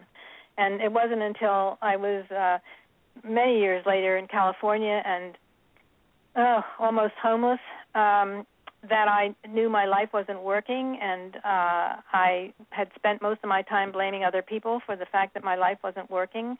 And 0.58 0.82
it 0.82 0.92
wasn't 0.92 1.22
until 1.22 1.78
I 1.82 1.96
was 1.98 2.30
uh, 2.32 2.60
many 3.24 3.60
years 3.60 3.86
later 3.86 4.18
in 4.18 4.28
California 4.28 5.02
and 5.06 5.36
oh, 6.36 6.62
almost 6.80 7.14
homeless 7.22 7.60
um, 7.96 8.46
that 8.88 9.08
I 9.10 9.36
knew 9.48 9.70
my 9.70 9.86
life 9.86 10.10
wasn't 10.14 10.42
working, 10.42 10.98
and 11.02 11.36
uh, 11.38 12.00
I 12.14 12.54
had 12.70 12.90
spent 12.96 13.22
most 13.22 13.40
of 13.44 13.50
my 13.50 13.62
time 13.64 13.92
blaming 13.92 14.24
other 14.24 14.42
people 14.42 14.82
for 14.86 14.96
the 14.96 15.06
fact 15.06 15.34
that 15.34 15.44
my 15.44 15.56
life 15.56 15.80
wasn't 15.84 16.10
working. 16.10 16.58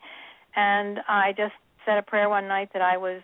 And 0.54 1.00
I 1.08 1.32
just 1.36 1.54
said 1.86 1.96
a 1.96 2.02
prayer 2.02 2.28
one 2.28 2.46
night 2.46 2.70
that 2.74 2.82
I 2.82 2.98
was, 2.98 3.22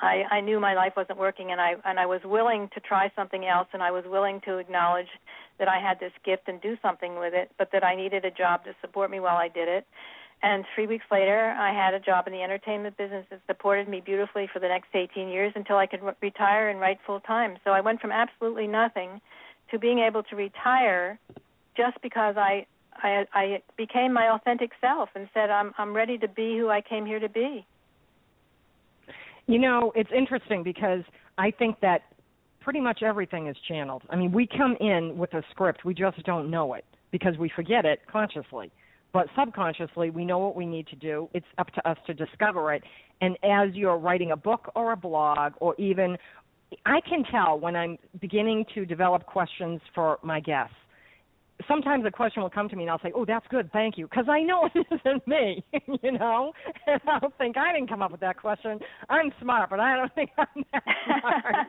I, 0.00 0.24
I 0.30 0.40
knew 0.40 0.60
my 0.60 0.74
life 0.74 0.92
wasn't 0.96 1.18
working, 1.18 1.50
and 1.52 1.60
I 1.60 1.74
and 1.84 1.98
I 1.98 2.06
was 2.06 2.20
willing 2.24 2.68
to 2.74 2.80
try 2.80 3.10
something 3.16 3.46
else, 3.46 3.68
and 3.72 3.82
I 3.82 3.90
was 3.90 4.04
willing 4.06 4.40
to 4.42 4.58
acknowledge 4.58 5.08
that 5.58 5.68
I 5.68 5.80
had 5.80 6.00
this 6.00 6.12
gift 6.24 6.48
and 6.48 6.60
do 6.60 6.76
something 6.82 7.18
with 7.18 7.32
it, 7.34 7.50
but 7.58 7.70
that 7.72 7.82
I 7.82 7.96
needed 7.96 8.24
a 8.24 8.30
job 8.30 8.64
to 8.64 8.74
support 8.80 9.10
me 9.10 9.20
while 9.20 9.36
I 9.36 9.48
did 9.48 9.68
it. 9.68 9.86
And 10.42 10.64
three 10.74 10.86
weeks 10.86 11.06
later, 11.10 11.54
I 11.58 11.72
had 11.72 11.94
a 11.94 12.00
job 12.00 12.26
in 12.26 12.32
the 12.32 12.42
entertainment 12.42 12.96
business 12.98 13.24
that 13.30 13.40
supported 13.46 13.88
me 13.88 14.02
beautifully 14.04 14.48
for 14.52 14.58
the 14.58 14.68
next 14.68 14.88
18 14.92 15.28
years 15.28 15.52
until 15.56 15.76
I 15.76 15.86
could 15.86 16.02
re- 16.02 16.12
retire 16.20 16.68
and 16.68 16.78
write 16.78 16.98
full 17.06 17.20
time. 17.20 17.56
So 17.64 17.70
I 17.70 17.80
went 17.80 18.00
from 18.00 18.12
absolutely 18.12 18.66
nothing 18.66 19.22
to 19.70 19.78
being 19.78 20.00
able 20.00 20.22
to 20.24 20.36
retire 20.36 21.18
just 21.76 22.00
because 22.02 22.36
I 22.36 22.66
I, 22.98 23.26
I 23.34 23.62
became 23.76 24.14
my 24.14 24.30
authentic 24.30 24.72
self 24.80 25.10
and 25.14 25.28
said 25.34 25.50
I'm 25.50 25.74
I'm 25.78 25.94
ready 25.94 26.18
to 26.18 26.28
be 26.28 26.56
who 26.58 26.68
I 26.68 26.80
came 26.80 27.06
here 27.06 27.20
to 27.20 27.28
be. 27.28 27.66
You 29.46 29.58
know, 29.58 29.92
it's 29.94 30.10
interesting 30.16 30.62
because 30.62 31.02
I 31.38 31.50
think 31.50 31.80
that 31.80 32.02
pretty 32.60 32.80
much 32.80 33.02
everything 33.02 33.46
is 33.46 33.56
channeled. 33.68 34.02
I 34.10 34.16
mean, 34.16 34.32
we 34.32 34.46
come 34.46 34.76
in 34.80 35.16
with 35.16 35.32
a 35.34 35.42
script, 35.50 35.84
we 35.84 35.94
just 35.94 36.22
don't 36.24 36.50
know 36.50 36.74
it 36.74 36.84
because 37.12 37.38
we 37.38 37.50
forget 37.54 37.84
it 37.84 38.00
consciously. 38.10 38.72
But 39.12 39.28
subconsciously, 39.38 40.10
we 40.10 40.24
know 40.24 40.38
what 40.38 40.56
we 40.56 40.66
need 40.66 40.88
to 40.88 40.96
do. 40.96 41.28
It's 41.32 41.46
up 41.58 41.68
to 41.74 41.88
us 41.88 41.96
to 42.06 42.12
discover 42.12 42.74
it. 42.74 42.82
And 43.20 43.38
as 43.42 43.72
you're 43.72 43.96
writing 43.96 44.32
a 44.32 44.36
book 44.36 44.70
or 44.74 44.92
a 44.92 44.96
blog, 44.96 45.52
or 45.60 45.74
even, 45.78 46.18
I 46.84 47.00
can 47.08 47.24
tell 47.24 47.58
when 47.58 47.76
I'm 47.76 47.96
beginning 48.20 48.66
to 48.74 48.84
develop 48.84 49.24
questions 49.24 49.80
for 49.94 50.18
my 50.22 50.40
guests. 50.40 50.74
Sometimes 51.68 52.04
a 52.06 52.10
question 52.10 52.42
will 52.42 52.50
come 52.50 52.68
to 52.68 52.76
me 52.76 52.82
and 52.84 52.90
I'll 52.90 53.00
say, 53.00 53.12
"Oh, 53.14 53.24
that's 53.24 53.46
good, 53.48 53.70
thank 53.72 53.96
you," 53.98 54.06
because 54.08 54.26
I 54.28 54.40
know 54.42 54.68
it 54.74 54.86
isn't 54.90 55.26
me, 55.26 55.64
you 56.02 56.12
know. 56.12 56.52
And 56.86 57.00
I'll 57.06 57.32
think 57.38 57.56
I 57.56 57.72
didn't 57.72 57.88
come 57.88 58.02
up 58.02 58.10
with 58.12 58.20
that 58.20 58.36
question. 58.40 58.78
I'm 59.08 59.32
smart, 59.40 59.70
but 59.70 59.80
I 59.80 59.96
don't 59.96 60.14
think 60.14 60.30
I'm 60.38 60.64
that 60.72 60.82
smart. 61.04 61.66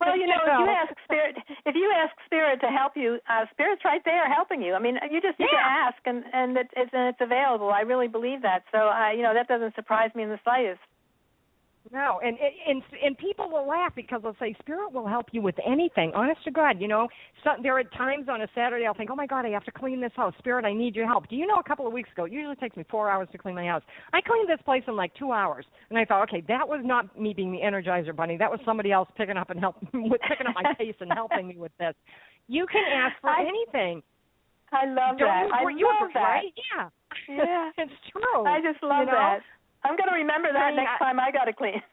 well, 0.00 0.16
you 0.16 0.26
know, 0.26 0.40
if 0.44 0.58
you 0.58 0.68
ask 0.68 0.94
spirit, 1.04 1.36
if 1.66 1.74
you 1.74 1.92
ask 1.96 2.14
spirit 2.26 2.60
to 2.60 2.68
help 2.68 2.92
you, 2.96 3.18
uh, 3.28 3.44
spirit's 3.52 3.84
right 3.84 4.02
there 4.04 4.32
helping 4.32 4.62
you. 4.62 4.74
I 4.74 4.78
mean, 4.78 4.96
you 5.10 5.20
just 5.20 5.38
need 5.38 5.48
Yeah. 5.52 5.58
to 5.58 5.64
ask, 5.66 5.98
and 6.06 6.24
and 6.32 6.56
it's 6.56 6.92
and 6.92 7.08
it's 7.08 7.20
available. 7.20 7.70
I 7.70 7.80
really 7.82 8.08
believe 8.08 8.42
that. 8.42 8.64
So, 8.72 8.78
I, 8.78 9.12
you 9.12 9.22
know, 9.22 9.34
that 9.34 9.48
doesn't 9.48 9.74
surprise 9.74 10.10
me 10.14 10.22
in 10.22 10.28
the 10.30 10.40
slightest. 10.44 10.80
No, 11.90 12.20
and 12.22 12.36
and 12.66 12.82
and 13.02 13.16
people 13.16 13.48
will 13.50 13.66
laugh 13.66 13.94
because 13.94 14.20
they'll 14.22 14.36
say 14.38 14.54
spirit 14.60 14.92
will 14.92 15.06
help 15.06 15.26
you 15.32 15.40
with 15.40 15.54
anything. 15.66 16.12
Honest 16.14 16.44
to 16.44 16.50
God, 16.50 16.80
you 16.80 16.88
know, 16.88 17.08
so, 17.42 17.50
there 17.62 17.78
are 17.78 17.84
times 17.84 18.28
on 18.28 18.42
a 18.42 18.48
Saturday 18.54 18.84
I'll 18.86 18.94
think, 18.94 19.10
oh 19.10 19.14
my 19.14 19.26
God, 19.26 19.46
I 19.46 19.50
have 19.50 19.64
to 19.64 19.70
clean 19.72 20.00
this 20.00 20.12
house. 20.14 20.34
Spirit, 20.38 20.64
I 20.66 20.74
need 20.74 20.94
your 20.94 21.06
help. 21.06 21.28
Do 21.28 21.36
you 21.36 21.46
know? 21.46 21.58
A 21.58 21.62
couple 21.62 21.86
of 21.86 21.92
weeks 21.92 22.10
ago, 22.12 22.24
it 22.24 22.32
usually 22.32 22.56
takes 22.56 22.76
me 22.76 22.84
four 22.90 23.08
hours 23.08 23.28
to 23.32 23.38
clean 23.38 23.54
my 23.54 23.64
house. 23.66 23.82
I 24.12 24.20
cleaned 24.20 24.48
this 24.50 24.60
place 24.64 24.82
in 24.86 24.96
like 24.96 25.14
two 25.14 25.32
hours, 25.32 25.64
and 25.88 25.98
I 25.98 26.04
thought, 26.04 26.22
okay, 26.28 26.42
that 26.48 26.68
was 26.68 26.80
not 26.84 27.18
me 27.18 27.32
being 27.32 27.52
the 27.52 27.60
Energizer 27.60 28.14
Bunny. 28.14 28.36
That 28.36 28.50
was 28.50 28.60
somebody 28.66 28.92
else 28.92 29.08
picking 29.16 29.36
up 29.36 29.48
and 29.50 29.58
help 29.58 29.76
with 29.94 30.20
picking 30.28 30.46
up 30.46 30.54
my 30.54 30.74
pace 30.74 30.96
and 31.00 31.10
helping 31.14 31.48
me 31.48 31.56
with 31.56 31.72
this. 31.78 31.94
You 32.48 32.66
can 32.66 32.84
ask 32.92 33.14
for 33.20 33.30
I- 33.30 33.46
anything. 33.46 34.02
I 34.70 34.84
love 34.84 35.16
Don't 35.16 35.28
that. 35.28 35.46
you 35.46 35.68
I? 35.68 35.72
You 35.78 35.86
love 36.00 36.10
that. 36.12 36.20
right? 36.20 36.52
Yeah. 36.76 36.88
Yeah. 37.28 37.70
it's 37.78 37.92
true. 38.12 38.44
I 38.44 38.60
just 38.60 38.82
love 38.82 39.00
you 39.00 39.06
know? 39.06 39.12
that. 39.12 39.40
I'm 39.84 39.96
going 39.96 40.08
to 40.08 40.14
remember 40.14 40.52
that 40.52 40.58
I 40.58 40.70
mean, 40.70 40.76
next 40.76 41.00
I- 41.00 41.04
time 41.04 41.20
I 41.20 41.30
got 41.30 41.44
to 41.44 41.52
clean. 41.52 41.80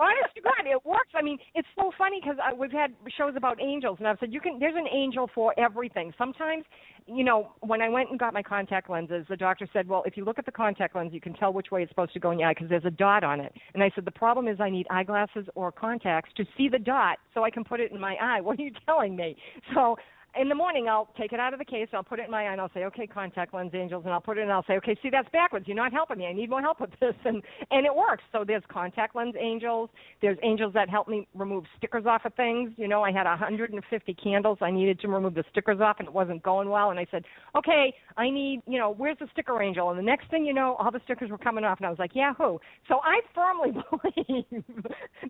Honest 0.00 0.32
to 0.36 0.40
God, 0.42 0.64
it 0.64 0.84
works. 0.86 1.10
I 1.14 1.22
mean, 1.22 1.38
it's 1.54 1.66
so 1.76 1.90
funny 1.98 2.20
because 2.22 2.36
uh, 2.38 2.54
we've 2.54 2.70
had 2.70 2.92
shows 3.16 3.34
about 3.36 3.60
angels, 3.60 3.96
and 3.98 4.06
I've 4.06 4.16
said 4.20 4.32
you 4.32 4.40
can. 4.40 4.58
There's 4.60 4.76
an 4.76 4.86
angel 4.92 5.28
for 5.34 5.52
everything. 5.58 6.12
Sometimes, 6.16 6.64
you 7.06 7.24
know, 7.24 7.50
when 7.60 7.82
I 7.82 7.88
went 7.88 8.10
and 8.10 8.18
got 8.18 8.32
my 8.32 8.42
contact 8.42 8.88
lenses, 8.88 9.26
the 9.28 9.36
doctor 9.36 9.68
said, 9.72 9.88
"Well, 9.88 10.04
if 10.06 10.16
you 10.16 10.24
look 10.24 10.38
at 10.38 10.46
the 10.46 10.52
contact 10.52 10.94
lens, 10.94 11.12
you 11.12 11.20
can 11.20 11.34
tell 11.34 11.52
which 11.52 11.72
way 11.72 11.82
it's 11.82 11.90
supposed 11.90 12.12
to 12.12 12.20
go 12.20 12.30
in 12.30 12.38
your 12.38 12.48
eye 12.48 12.54
because 12.54 12.68
there's 12.68 12.84
a 12.84 12.92
dot 12.92 13.24
on 13.24 13.40
it." 13.40 13.52
And 13.74 13.82
I 13.82 13.90
said, 13.94 14.04
"The 14.04 14.12
problem 14.12 14.46
is 14.46 14.60
I 14.60 14.70
need 14.70 14.86
eyeglasses 14.88 15.46
or 15.56 15.72
contacts 15.72 16.30
to 16.36 16.44
see 16.56 16.68
the 16.68 16.78
dot 16.78 17.18
so 17.34 17.42
I 17.42 17.50
can 17.50 17.64
put 17.64 17.80
it 17.80 17.90
in 17.90 18.00
my 18.00 18.14
eye." 18.20 18.40
What 18.48 18.58
are 18.60 18.62
you 18.62 18.72
telling 18.86 19.16
me? 19.16 19.36
So 19.74 19.96
in 20.38 20.48
the 20.48 20.54
morning 20.54 20.88
I'll 20.88 21.08
take 21.18 21.32
it 21.32 21.40
out 21.40 21.52
of 21.52 21.58
the 21.58 21.64
case, 21.64 21.88
I'll 21.92 22.02
put 22.02 22.20
it 22.20 22.26
in 22.26 22.30
my 22.30 22.44
eye 22.46 22.52
and 22.52 22.60
I'll 22.60 22.70
say, 22.74 22.84
Okay, 22.84 23.06
contact 23.06 23.54
lens 23.54 23.72
angels 23.74 24.02
and 24.04 24.12
I'll 24.12 24.20
put 24.20 24.38
it 24.38 24.42
in 24.42 24.44
and 24.44 24.52
I'll 24.52 24.64
say, 24.66 24.74
Okay, 24.74 24.96
see 25.02 25.10
that's 25.10 25.28
backwards. 25.30 25.66
You're 25.66 25.76
not 25.76 25.92
helping 25.92 26.18
me. 26.18 26.26
I 26.26 26.32
need 26.32 26.50
more 26.50 26.60
help 26.60 26.80
with 26.80 26.90
this 27.00 27.14
and 27.24 27.42
and 27.70 27.86
it 27.86 27.94
works. 27.94 28.22
So 28.32 28.44
there's 28.46 28.62
contact 28.68 29.16
lens 29.16 29.34
angels, 29.38 29.90
there's 30.20 30.38
angels 30.42 30.74
that 30.74 30.88
help 30.88 31.08
me 31.08 31.26
remove 31.34 31.64
stickers 31.76 32.04
off 32.06 32.24
of 32.24 32.34
things. 32.34 32.72
You 32.76 32.88
know, 32.88 33.02
I 33.02 33.12
had 33.12 33.26
a 33.26 33.36
hundred 33.36 33.72
and 33.72 33.82
fifty 33.88 34.14
candles. 34.14 34.58
I 34.60 34.70
needed 34.70 35.00
to 35.00 35.08
remove 35.08 35.34
the 35.34 35.44
stickers 35.50 35.80
off 35.80 35.96
and 35.98 36.08
it 36.08 36.14
wasn't 36.14 36.42
going 36.42 36.68
well 36.68 36.90
and 36.90 36.98
I 37.00 37.06
said, 37.10 37.24
Okay, 37.56 37.94
I 38.16 38.30
need 38.30 38.62
you 38.66 38.78
know, 38.78 38.94
where's 38.96 39.18
the 39.18 39.28
sticker 39.32 39.60
angel? 39.62 39.90
And 39.90 39.98
the 39.98 40.02
next 40.02 40.30
thing 40.30 40.44
you 40.44 40.54
know, 40.54 40.76
all 40.78 40.90
the 40.90 41.00
stickers 41.04 41.30
were 41.30 41.38
coming 41.38 41.64
off 41.64 41.78
and 41.78 41.86
I 41.86 41.90
was 41.90 41.98
like, 41.98 42.14
Yahoo. 42.14 42.58
So 42.86 43.00
I 43.02 43.20
firmly 43.34 43.72
believe 43.90 44.64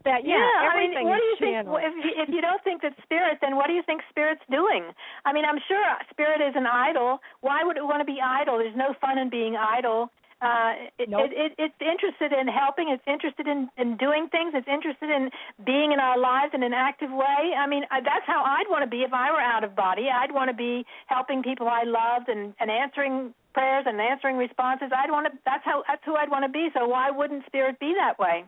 that 0.04 0.24
yeah, 0.24 0.68
everything 0.68 0.96
I 0.96 1.04
mean, 1.04 1.08
what 1.08 1.16
is 1.16 1.38
do 1.38 1.46
you 1.46 1.54
think? 1.54 1.68
well, 1.68 1.80
If 1.82 2.28
if 2.28 2.34
you 2.34 2.40
don't 2.40 2.62
think 2.64 2.82
that 2.82 2.94
spirit, 3.02 3.38
then 3.40 3.56
what 3.56 3.68
do 3.68 3.72
you 3.72 3.82
think 3.86 4.02
spirit's 4.10 4.42
doing? 4.50 4.87
I 5.24 5.32
mean, 5.32 5.44
I'm 5.44 5.58
sure 5.66 5.82
spirit 6.10 6.40
is 6.40 6.54
an 6.56 6.66
idol. 6.66 7.18
Why 7.40 7.64
would 7.64 7.76
it 7.76 7.84
want 7.84 8.00
to 8.00 8.04
be 8.04 8.18
idle? 8.20 8.58
There's 8.58 8.76
no 8.76 8.94
fun 9.00 9.18
in 9.18 9.30
being 9.30 9.56
idle. 9.56 10.10
Uh, 10.40 10.74
it, 10.98 11.08
Nope. 11.10 11.30
it, 11.34 11.34
it, 11.34 11.52
it's 11.58 11.80
interested 11.82 12.30
in 12.30 12.46
helping. 12.46 12.90
It's 12.90 13.02
interested 13.08 13.48
in, 13.48 13.68
in 13.76 13.96
doing 13.96 14.28
things. 14.30 14.54
It's 14.54 14.68
interested 14.70 15.10
in 15.10 15.30
being 15.66 15.90
in 15.90 15.98
our 15.98 16.16
lives 16.16 16.54
in 16.54 16.62
an 16.62 16.72
active 16.72 17.10
way. 17.10 17.58
I 17.58 17.66
mean, 17.66 17.82
I, 17.90 18.00
that's 18.00 18.24
how 18.24 18.44
I'd 18.46 18.70
want 18.70 18.84
to 18.84 18.90
be 18.90 19.02
if 19.02 19.12
I 19.12 19.32
were 19.32 19.40
out 19.40 19.64
of 19.64 19.74
body. 19.74 20.06
I'd 20.06 20.30
want 20.30 20.48
to 20.48 20.54
be 20.56 20.86
helping 21.06 21.42
people 21.42 21.66
I 21.66 21.82
loved 21.82 22.28
and, 22.28 22.54
and 22.60 22.70
answering 22.70 23.34
prayers 23.52 23.84
and 23.88 24.00
answering 24.00 24.36
responses. 24.36 24.90
I'd 24.94 25.10
want 25.10 25.26
to. 25.26 25.32
That's 25.44 25.64
how. 25.64 25.82
That's 25.88 26.02
who 26.04 26.14
I'd 26.14 26.30
want 26.30 26.44
to 26.44 26.52
be. 26.52 26.68
So 26.72 26.86
why 26.86 27.10
wouldn't 27.10 27.44
spirit 27.46 27.80
be 27.80 27.94
that 27.98 28.18
way? 28.20 28.44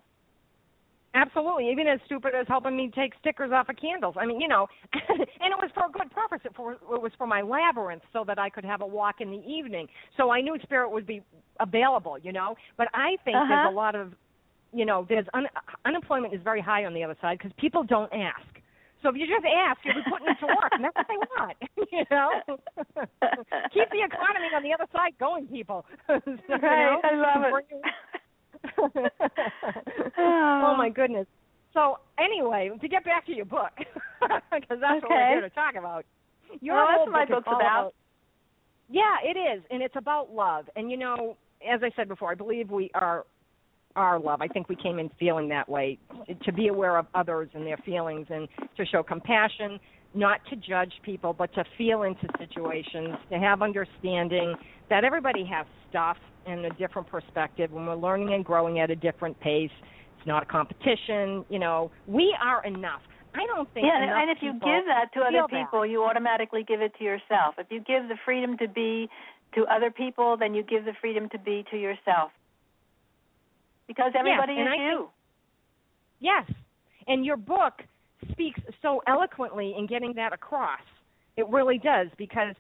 Absolutely, 1.13 1.69
even 1.71 1.89
as 1.89 1.99
stupid 2.07 2.35
as 2.41 2.47
helping 2.47 2.77
me 2.77 2.91
take 2.95 3.13
stickers 3.19 3.51
off 3.53 3.69
of 3.69 3.77
candles. 3.77 4.15
I 4.19 4.27
mean, 4.27 4.41
you 4.41 4.47
know, 4.47 4.69
and 4.93 5.21
it 5.21 5.59
was 5.61 5.71
for 5.75 5.87
a 5.87 5.91
good 5.91 6.09
purpose. 6.13 6.39
It, 6.45 6.53
for, 6.55 6.75
it 6.75 6.81
was 6.83 7.11
for 7.19 7.27
my 7.27 7.43
labyrinth, 7.43 8.03
so 8.13 8.23
that 8.27 8.39
I 8.39 8.49
could 8.49 8.65
have 8.65 8.81
a 8.81 8.87
walk 8.87 9.17
in 9.21 9.31
the 9.31 9.43
evening. 9.45 9.89
So 10.17 10.31
I 10.31 10.41
knew 10.41 10.57
spirit 10.63 10.91
would 10.91 11.07
be 11.07 11.23
available, 11.59 12.17
you 12.19 12.33
know. 12.33 12.55
But 12.77 12.89
I 12.95 13.17
think 13.25 13.37
Uh-huh. 13.37 13.47
there's 13.49 13.65
a 13.65 13.75
lot 13.75 13.97
of, 13.97 14.15
you 14.73 14.85
know, 14.85 15.05
there's 15.09 15.27
un, 15.35 15.47
unemployment 15.85 16.33
is 16.33 16.41
very 16.45 16.61
high 16.61 16.85
on 16.85 16.95
the 16.95 17.03
other 17.03 17.17
side 17.21 17.39
because 17.39 17.53
people 17.59 17.83
don't 17.83 18.13
ask. 18.13 18.47
So 19.03 19.09
if 19.09 19.17
you 19.17 19.27
just 19.27 19.45
ask, 19.47 19.81
you'll 19.85 19.95
be 19.95 20.03
putting 20.03 20.29
it 20.29 20.39
to 20.41 20.47
work, 20.47 20.73
and 20.77 20.85
that's 20.85 20.97
what 20.97 21.09
they 21.09 21.17
want, 21.17 21.57
you 21.91 22.05
know. 22.11 22.43
Keep 23.73 23.89
the 23.91 24.03
economy 24.05 24.53
on 24.55 24.63
the 24.63 24.75
other 24.75 24.87
side 24.93 25.13
going, 25.19 25.49
people. 25.49 25.87
So, 26.07 26.21
you 26.27 26.59
Right, 26.61 26.61
know, 26.61 27.01
I 27.03 27.15
love 27.17 27.43
it. 27.49 27.85
oh 30.19 30.75
my 30.77 30.89
uh. 30.89 30.95
goodness. 30.95 31.27
So 31.73 31.99
anyway, 32.19 32.71
to 32.81 32.89
get 32.89 33.05
back 33.05 33.27
to 33.27 33.33
your 33.33 33.45
book, 33.45 33.71
because 34.53 34.79
that's 34.81 35.03
what 35.03 35.11
we're 35.11 35.29
here 35.29 35.41
to 35.43 35.51
talk 35.51 35.77
about. 35.77 36.05
Your 36.61 36.77
Well, 36.77 36.87
that's 36.89 37.01
what 37.07 37.13
my 37.13 37.25
book's 37.27 37.47
all 37.47 37.57
about. 37.57 37.93
Yeah, 38.89 39.17
it 39.25 39.39
is, 39.39 39.63
and 39.71 39.83
it's 39.83 39.95
about 39.97 40.35
love. 40.35 40.69
And 40.75 40.91
you 40.91 40.97
know, 40.97 41.37
as 41.69 41.81
I 41.83 41.91
said 41.95 42.09
before, 42.09 42.33
I 42.33 42.35
believe 42.35 42.71
we 42.71 42.91
are 42.95 43.25
our 43.97 44.19
love. 44.19 44.41
I 44.41 44.49
think 44.49 44.69
we 44.69 44.77
came 44.77 44.99
in 44.99 45.11
feeling 45.19 45.49
that 45.49 45.69
way, 45.69 45.99
to 46.45 46.53
be 46.53 46.69
aware 46.69 46.97
of 46.97 47.07
others 47.15 47.49
and 47.55 47.67
their 47.67 47.79
feelings, 47.79 48.27
and 48.31 48.49
to 48.77 48.87
show 48.87 49.03
compassion, 49.03 49.79
not 50.15 50.41
to 50.51 50.57
judge 50.57 50.93
people, 51.03 51.33
but 51.33 51.53
to 51.55 51.65
feel 51.79 52.03
into 52.03 52.27
situations, 52.39 53.17
to 53.31 53.39
have 53.39 53.63
understanding 53.63 54.55
that 54.89 55.05
everybody 55.05 55.45
has 55.45 55.67
stuff 55.89 56.17
and 56.47 56.65
a 56.65 56.71
different 56.71 57.07
perspective, 57.09 57.71
and 57.75 57.87
we're 57.87 57.95
learning 57.95 58.33
and 58.35 58.45
growing 58.45 58.81
at 58.81 58.91
a 58.91 58.97
different 58.97 59.39
pace. 59.41 59.71
It's 60.19 60.27
not 60.27 60.43
a 60.43 60.47
competition. 60.47 61.45
You 61.49 61.59
know, 61.59 61.91
we 62.07 62.37
are 62.43 62.65
enough. 62.65 63.03
I 63.35 63.47
don't 63.47 63.73
think. 63.73 63.87
Yeah, 63.87 64.03
and- 64.03 64.31
if 64.31 64.43
you 64.43 64.53
give 64.55 64.87
that 64.87 65.13
to 65.15 65.21
other 65.21 65.31
feel 65.31 65.47
that. 65.49 65.65
people, 65.65 65.87
you 65.87 66.05
automatically 66.05 66.65
give 66.65 66.81
it 66.81 66.93
to 66.99 67.05
yourself. 67.05 67.55
If 67.59 67.71
you 67.71 67.81
give 67.81 68.09
the 68.09 68.17
freedom 68.25 68.59
to 68.59 68.67
be 68.69 69.09
to 69.55 69.65
other 69.67 69.91
people, 69.91 70.37
then 70.37 70.55
you 70.55 70.63
give 70.63 70.85
the 70.85 70.95
freedom 71.01 71.29
to 71.31 71.39
be 71.39 71.65
to 71.71 71.77
yourself. 71.79 72.33
Because 73.87 74.13
everybody 74.19 74.53
and 74.55 74.63
is 74.63 74.67
I 74.67 74.71
think- 74.71 74.83
you. 74.83 75.11
Yes. 76.19 76.51
And 77.07 77.25
your 77.25 77.37
book 77.37 77.85
speaks 78.33 78.61
so 78.83 79.03
eloquently 79.07 79.75
in 79.77 79.87
getting 79.87 80.13
that 80.15 80.33
across. 80.33 80.81
It 81.37 81.49
really 81.49 81.79
does 81.79 82.09
because 82.19 82.55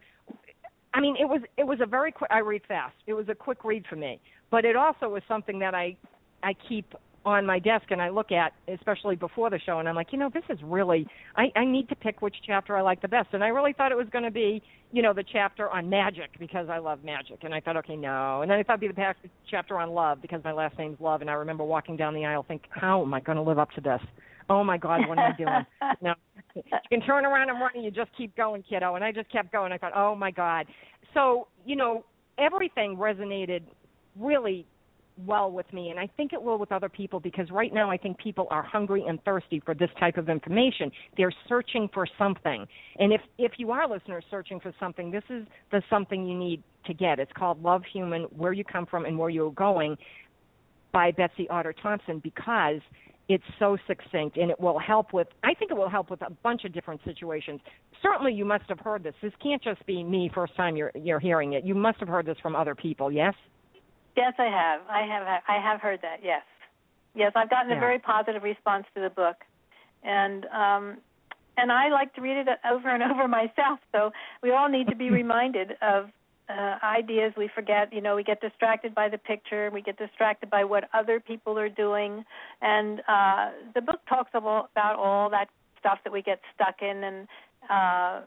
I 0.95 1.01
mean 1.01 1.17
it 1.21 1.27
was 1.27 1.41
it 1.57 1.65
was 1.65 1.79
a 1.83 1.87
very 1.87 2.13
quick 2.13 2.31
I 2.31 2.39
read 2.39 2.63
fast. 2.67 2.95
It 3.07 3.15
was 3.15 3.29
a 3.29 3.35
quick 3.35 3.65
read 3.65 3.85
for 3.89 3.97
me. 3.97 4.21
But 4.51 4.65
it 4.65 4.77
also 4.77 5.09
was 5.09 5.23
something 5.29 5.59
that 5.61 5.75
I 5.75 5.97
I 6.43 6.55
keep 6.69 6.95
on 7.27 7.45
my 7.45 7.59
desk 7.59 7.85
and 7.91 8.01
I 8.01 8.09
look 8.09 8.33
at 8.33 8.55
especially 8.67 9.15
before 9.15 9.51
the 9.51 9.59
show 9.59 9.79
and 9.79 9.87
I'm 9.87 9.95
like, 9.95 10.11
you 10.11 10.19
know, 10.19 10.31
this 10.33 10.45
is 10.49 10.59
really 10.63 11.07
I, 11.37 11.49
I 11.55 11.65
need 11.65 11.89
to 11.91 11.95
pick 11.95 12.23
which 12.23 12.37
chapter 12.47 12.77
I 12.77 12.81
like 12.81 13.03
the 13.03 13.09
best. 13.09 13.29
And 13.33 13.45
I 13.45 13.49
really 13.49 13.75
thought 13.75 13.93
it 13.93 13.99
was 13.99 14.09
gonna 14.11 14.31
be, 14.31 14.63
you 14.93 15.03
know, 15.03 15.13
the 15.13 15.25
chapter 15.31 15.69
on 15.69 15.91
magic 15.91 16.31
because 16.39 16.69
I 16.71 16.79
love 16.79 17.05
magic. 17.05 17.41
And 17.43 17.55
I 17.55 17.61
thought, 17.61 17.77
okay, 17.79 17.97
no. 17.97 18.41
And 18.41 18.51
then 18.51 18.59
I 18.59 18.63
thought 18.63 18.83
it'd 18.83 18.97
be 18.97 19.03
the 19.03 19.15
chapter 19.51 19.79
on 19.79 19.91
love 19.91 20.23
because 20.23 20.43
my 20.45 20.53
last 20.53 20.79
name's 20.79 20.99
Love 21.01 21.21
and 21.21 21.29
I 21.29 21.35
remember 21.35 21.65
walking 21.65 21.97
down 21.97 22.15
the 22.15 22.25
aisle 22.25 22.45
think, 22.47 22.63
How 22.71 23.03
am 23.03 23.13
I 23.13 23.21
gonna 23.21 23.43
live 23.43 23.59
up 23.59 23.71
to 23.73 23.81
this? 23.83 24.01
Oh 24.51 24.65
my 24.65 24.77
God, 24.77 25.09
what 25.09 25.17
am 25.17 25.33
I 25.33 25.37
doing? 25.37 25.95
no. 26.03 26.15
You 26.57 26.63
can 26.91 27.01
turn 27.03 27.25
around 27.25 27.51
and 27.51 27.61
run 27.61 27.71
and 27.77 27.85
you 27.85 27.93
just 27.93 28.11
keep 28.19 28.37
going, 28.37 28.65
kiddo. 28.69 28.97
And 28.97 29.05
I 29.05 29.13
just 29.13 29.31
kept 29.31 29.53
going. 29.53 29.73
I 29.73 29.79
thought, 29.79 29.93
Oh 29.95 30.17
my 30.17 30.33
God. 30.33 30.67
So, 31.15 31.47
you 31.65 31.77
know, 31.77 32.05
everything 32.37 32.97
resonated 32.97 33.63
really 34.19 34.67
well 35.27 35.53
with 35.53 35.71
me 35.73 35.91
and 35.91 36.01
I 36.01 36.09
think 36.17 36.33
it 36.33 36.43
will 36.43 36.59
with 36.59 36.73
other 36.73 36.89
people 36.89 37.21
because 37.21 37.51
right 37.51 37.73
now 37.73 37.91
I 37.91 37.97
think 37.97 38.19
people 38.19 38.49
are 38.51 38.63
hungry 38.63 39.05
and 39.07 39.23
thirsty 39.23 39.61
for 39.65 39.75
this 39.75 39.91
type 40.01 40.17
of 40.17 40.29
information. 40.29 40.91
They're 41.17 41.33
searching 41.49 41.89
for 41.93 42.07
something. 42.19 42.67
And 42.99 43.13
if 43.13 43.21
if 43.39 43.53
you 43.59 43.71
are 43.71 43.89
listeners 43.89 44.25
searching 44.31 44.59
for 44.59 44.75
something, 44.81 45.11
this 45.11 45.25
is 45.31 45.47
the 45.71 45.83
something 45.89 46.27
you 46.27 46.37
need 46.37 46.63
to 46.87 46.95
get. 46.95 47.19
It's 47.21 47.33
called 47.37 47.63
Love 47.63 47.83
Human, 47.93 48.23
Where 48.37 48.53
You 48.53 48.65
Come 48.65 48.87
From 48.87 49.05
and 49.05 49.19
Where 49.19 49.31
You're 49.31 49.53
Going 49.53 49.97
by 50.93 51.13
Betsy 51.13 51.49
Otter 51.49 51.75
Thompson 51.83 52.19
because 52.19 52.81
it's 53.31 53.45
so 53.61 53.77
succinct 53.87 54.37
and 54.37 54.51
it 54.51 54.59
will 54.59 54.79
help 54.79 55.13
with 55.13 55.29
I 55.45 55.55
think 55.55 55.71
it 55.71 55.75
will 55.75 55.89
help 55.89 56.11
with 56.11 56.21
a 56.23 56.31
bunch 56.43 56.65
of 56.65 56.73
different 56.73 57.01
situations. 57.05 57.61
Certainly 58.03 58.33
you 58.33 58.45
must 58.45 58.65
have 58.69 58.81
heard 58.81 59.05
this. 59.05 59.15
This 59.23 59.33
can't 59.41 59.63
just 59.63 59.87
be 59.87 60.03
me 60.03 60.29
first 60.35 60.57
time 60.57 60.77
you're 60.77 60.91
you're 60.97 61.21
hearing 61.21 61.53
it. 61.53 61.65
You 61.65 61.77
must 61.77 62.01
have 62.01 62.09
heard 62.09 62.27
this 62.27 62.37
from 62.43 62.57
other 62.57 62.75
people, 62.75 63.11
yes? 63.13 63.35
Yes, 64.17 64.35
I 64.39 64.47
have. 64.47 64.81
I 64.91 65.03
have. 65.07 65.43
I 65.49 65.63
have 65.63 65.81
heard 65.81 66.01
that. 66.03 66.19
Yes, 66.25 66.43
yes. 67.15 67.31
I've 67.37 67.49
gotten 67.49 67.71
Yeah. 67.71 67.77
a 67.77 67.81
very 67.81 68.01
positive 68.01 68.43
response 68.43 68.85
to 68.97 69.01
the 69.01 69.11
book, 69.11 69.37
and 70.03 70.47
um, 70.47 70.99
and 71.57 71.71
I 71.71 71.89
like 71.91 72.13
to 72.15 72.21
read 72.21 72.37
it 72.37 72.49
over 72.69 72.89
and 72.93 73.03
over 73.05 73.29
myself. 73.29 73.79
So 73.93 74.11
we 74.43 74.51
all 74.51 74.69
need 74.69 74.89
to 74.89 74.97
be 74.97 75.11
reminded 75.23 75.77
of 75.81 76.11
uh, 76.51 76.79
ideas 76.85 77.33
we 77.37 77.49
forget. 77.55 77.93
You 77.93 78.01
know, 78.01 78.17
we 78.17 78.25
get 78.25 78.41
distracted 78.41 78.95
by 78.95 79.09
the 79.09 79.19
picture. 79.19 79.71
We 79.73 79.83
get 79.83 79.97
distracted 79.99 80.51
by 80.51 80.65
what 80.65 80.89
other 80.93 81.21
people 81.21 81.59
are 81.59 81.69
doing, 81.69 82.25
and 82.61 83.01
uh, 83.09 83.51
the 83.75 83.81
book 83.81 84.01
talks 84.09 84.31
about 84.35 84.69
all 84.97 85.31
that 85.31 85.49
stuff 85.79 85.99
that 86.05 86.13
we 86.13 86.23
get 86.23 86.41
stuck 86.55 86.83
in 86.83 87.05
and. 87.05 87.29
Uh, 87.69 88.21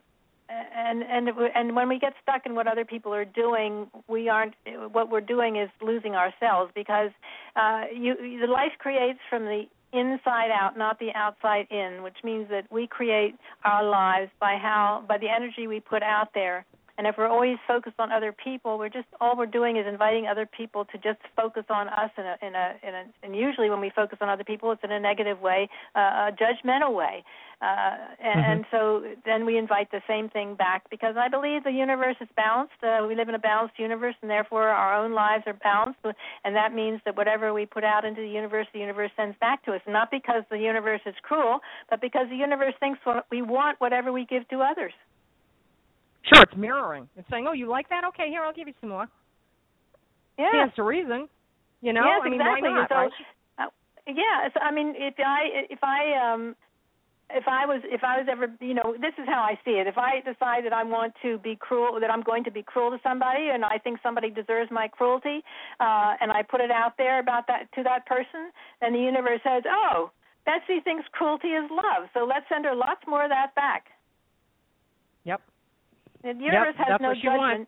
and 0.49 1.03
and 1.03 1.29
and 1.55 1.75
when 1.75 1.87
we 1.89 1.97
get 1.97 2.13
stuck 2.21 2.45
in 2.45 2.53
what 2.53 2.67
other 2.67 2.85
people 2.85 3.13
are 3.13 3.25
doing, 3.25 3.89
we 4.07 4.29
aren't. 4.29 4.53
What 4.91 5.09
we're 5.09 5.21
doing 5.21 5.55
is 5.55 5.69
losing 5.81 6.15
ourselves 6.15 6.71
because 6.75 7.11
uh, 7.55 7.85
you 7.91 8.39
the 8.39 8.51
life 8.51 8.73
creates 8.77 9.19
from 9.29 9.45
the 9.45 9.63
inside 9.93 10.49
out, 10.51 10.77
not 10.77 10.99
the 10.99 11.13
outside 11.15 11.67
in, 11.71 12.03
which 12.03 12.17
means 12.23 12.49
that 12.49 12.65
we 12.71 12.87
create 12.87 13.35
our 13.63 13.83
lives 13.83 14.31
by 14.39 14.57
how 14.57 15.03
by 15.07 15.17
the 15.17 15.29
energy 15.29 15.65
we 15.65 15.79
put 15.79 16.03
out 16.03 16.29
there. 16.33 16.65
And 16.97 17.07
if 17.07 17.15
we're 17.17 17.27
always 17.27 17.57
focused 17.67 17.95
on 17.99 18.11
other 18.11 18.31
people, 18.31 18.77
we're 18.77 18.89
just 18.89 19.07
all 19.19 19.35
we're 19.35 19.47
doing 19.47 19.77
is 19.77 19.85
inviting 19.87 20.27
other 20.27 20.45
people 20.45 20.85
to 20.85 20.97
just 20.97 21.19
focus 21.35 21.63
on 21.69 21.87
us 21.87 22.11
in 22.17 22.25
a 22.25 22.37
in 22.41 22.55
a 22.55 22.75
in 22.87 22.93
a 22.93 23.03
and 23.23 23.35
usually 23.35 23.69
when 23.69 23.81
we 23.81 23.89
focus 23.89 24.19
on 24.21 24.29
other 24.29 24.43
people, 24.43 24.71
it's 24.71 24.83
in 24.83 24.91
a 24.91 24.99
negative 24.99 25.41
way, 25.41 25.69
uh, 25.95 26.29
a 26.29 26.31
judgmental 26.31 26.93
way. 26.93 27.23
Uh, 27.63 27.95
and, 28.19 28.41
mm-hmm. 28.41 28.51
and 28.51 28.65
so 28.71 29.03
then 29.25 29.45
we 29.45 29.57
invite 29.57 29.89
the 29.89 30.01
same 30.05 30.27
thing 30.29 30.53
back 30.53 30.83
because 30.89 31.15
I 31.17 31.29
believe 31.29 31.63
the 31.63 31.71
universe 31.71 32.17
is 32.19 32.27
balanced. 32.35 32.73
Uh, 32.83 33.05
we 33.07 33.15
live 33.15 33.29
in 33.29 33.35
a 33.35 33.39
balanced 33.39 33.79
universe, 33.79 34.15
and 34.21 34.29
therefore 34.29 34.67
our 34.67 34.93
own 35.01 35.13
lives 35.13 35.45
are 35.47 35.53
balanced. 35.53 35.99
And 36.43 36.55
that 36.55 36.73
means 36.73 36.99
that 37.05 37.15
whatever 37.15 37.53
we 37.53 37.65
put 37.65 37.85
out 37.85 38.03
into 38.03 38.21
the 38.21 38.27
universe, 38.27 38.67
the 38.73 38.79
universe 38.79 39.11
sends 39.15 39.37
back 39.39 39.63
to 39.65 39.71
us. 39.71 39.81
Not 39.87 40.11
because 40.11 40.43
the 40.51 40.57
universe 40.57 41.01
is 41.05 41.15
cruel, 41.21 41.59
but 41.89 42.01
because 42.01 42.27
the 42.29 42.35
universe 42.35 42.73
thinks 42.81 42.99
we 43.31 43.41
want 43.41 43.79
whatever 43.79 44.11
we 44.11 44.25
give 44.25 44.47
to 44.49 44.59
others. 44.59 44.93
Sure, 46.23 46.43
it's 46.43 46.55
mirroring. 46.55 47.07
It's 47.17 47.27
saying, 47.29 47.47
"Oh, 47.47 47.53
you 47.53 47.67
like 47.67 47.89
that? 47.89 48.03
Okay, 48.09 48.29
here, 48.29 48.43
I'll 48.43 48.53
give 48.53 48.67
you 48.67 48.73
some 48.79 48.89
more." 48.89 49.07
Yeah, 50.37 50.49
stands 50.49 50.75
to 50.75 50.83
reason. 50.83 51.27
You 51.81 51.93
know, 51.93 52.05
yes, 52.05 52.21
I 52.23 52.29
mean, 52.29 52.41
exactly. 52.41 52.69
not? 52.69 52.89
So, 52.89 52.95
right? 52.95 53.11
uh, 53.59 53.69
yeah, 54.07 54.47
so, 54.53 54.59
I 54.61 54.71
mean, 54.71 54.95
if 54.95 55.15
I 55.19 55.67
if 55.69 55.83
I 55.83 56.15
um 56.15 56.55
if 57.29 57.47
I 57.47 57.65
was 57.65 57.81
if 57.85 58.03
I 58.03 58.19
was 58.19 58.27
ever 58.31 58.47
you 58.61 58.73
know 58.73 58.95
this 58.99 59.13
is 59.17 59.25
how 59.27 59.41
I 59.41 59.59
see 59.65 59.81
it. 59.81 59.87
If 59.87 59.97
I 59.97 60.21
decide 60.21 60.65
that 60.65 60.73
I 60.73 60.83
want 60.83 61.13
to 61.23 61.37
be 61.39 61.57
cruel, 61.59 61.99
that 61.99 62.09
I'm 62.09 62.21
going 62.21 62.43
to 62.45 62.51
be 62.51 62.63
cruel 62.63 62.91
to 62.91 62.99
somebody, 63.03 63.49
and 63.51 63.65
I 63.65 63.77
think 63.77 63.99
somebody 64.01 64.29
deserves 64.29 64.71
my 64.71 64.87
cruelty, 64.87 65.43
uh, 65.79 66.15
and 66.21 66.31
I 66.31 66.43
put 66.43 66.61
it 66.61 66.71
out 66.71 66.93
there 66.97 67.19
about 67.19 67.47
that 67.47 67.71
to 67.75 67.83
that 67.83 68.05
person, 68.05 68.51
then 68.81 68.93
the 68.93 68.99
universe 68.99 69.41
says, 69.43 69.63
"Oh, 69.67 70.11
Betsy 70.45 70.79
thinks 70.79 71.05
cruelty 71.11 71.49
is 71.49 71.69
love, 71.71 72.09
so 72.13 72.25
let's 72.25 72.47
send 72.49 72.65
her 72.65 72.75
lots 72.75 73.01
more 73.07 73.23
of 73.23 73.29
that 73.29 73.55
back." 73.55 73.87
Yep. 75.25 75.41
The 76.23 76.29
universe 76.29 76.75
yep, 76.79 76.87
has 76.87 77.01
no 77.01 77.13
judgment. 77.13 77.67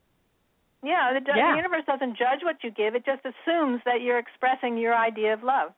Yeah 0.83 1.11
the, 1.13 1.21
yeah, 1.35 1.51
the 1.51 1.57
universe 1.57 1.83
doesn't 1.87 2.17
judge 2.17 2.43
what 2.43 2.57
you 2.63 2.71
give; 2.71 2.95
it 2.95 3.05
just 3.05 3.21
assumes 3.25 3.81
that 3.85 4.01
you're 4.01 4.19
expressing 4.19 4.77
your 4.77 4.95
idea 4.95 5.33
of 5.33 5.43
love. 5.43 5.71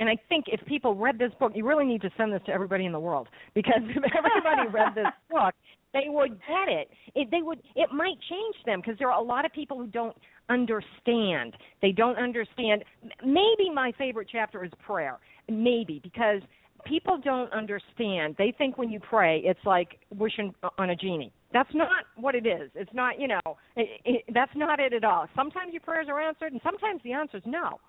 And 0.00 0.08
I 0.08 0.16
think 0.28 0.44
if 0.46 0.64
people 0.66 0.94
read 0.94 1.18
this 1.18 1.32
book, 1.40 1.52
you 1.54 1.66
really 1.66 1.84
need 1.84 2.02
to 2.02 2.10
send 2.16 2.32
this 2.32 2.40
to 2.46 2.52
everybody 2.52 2.86
in 2.86 2.92
the 2.92 3.00
world 3.00 3.28
because 3.54 3.82
if 3.82 4.12
everybody 4.16 4.68
read 4.70 4.94
this 4.94 5.12
book, 5.30 5.54
they 5.92 6.04
would 6.06 6.38
get 6.46 6.68
it. 6.68 6.90
it. 7.14 7.30
They 7.30 7.42
would. 7.42 7.60
It 7.74 7.90
might 7.92 8.16
change 8.28 8.56
them 8.66 8.80
because 8.80 8.96
there 8.98 9.10
are 9.10 9.20
a 9.20 9.24
lot 9.24 9.44
of 9.44 9.52
people 9.52 9.76
who 9.76 9.86
don't 9.86 10.16
understand. 10.48 11.54
They 11.82 11.92
don't 11.92 12.16
understand. 12.16 12.84
Maybe 13.24 13.70
my 13.72 13.92
favorite 13.98 14.28
chapter 14.30 14.64
is 14.64 14.70
prayer. 14.84 15.18
Maybe 15.48 15.98
because 16.02 16.42
people 16.84 17.18
don't 17.18 17.52
understand. 17.52 18.36
They 18.38 18.54
think 18.56 18.78
when 18.78 18.90
you 18.90 19.00
pray, 19.00 19.40
it's 19.44 19.60
like 19.64 19.98
wishing 20.14 20.54
on 20.78 20.90
a 20.90 20.96
genie. 20.96 21.32
That's 21.52 21.72
not 21.74 22.04
what 22.16 22.34
it 22.34 22.46
is. 22.46 22.70
It's 22.74 22.92
not, 22.92 23.18
you 23.18 23.28
know, 23.28 23.40
it, 23.76 23.88
it, 24.04 24.24
that's 24.34 24.52
not 24.54 24.80
it 24.80 24.92
at 24.92 25.04
all. 25.04 25.26
Sometimes 25.34 25.72
your 25.72 25.80
prayers 25.80 26.06
are 26.08 26.20
answered, 26.20 26.52
and 26.52 26.60
sometimes 26.62 27.00
the 27.04 27.12
answer 27.12 27.38
is 27.38 27.42
no. 27.46 27.80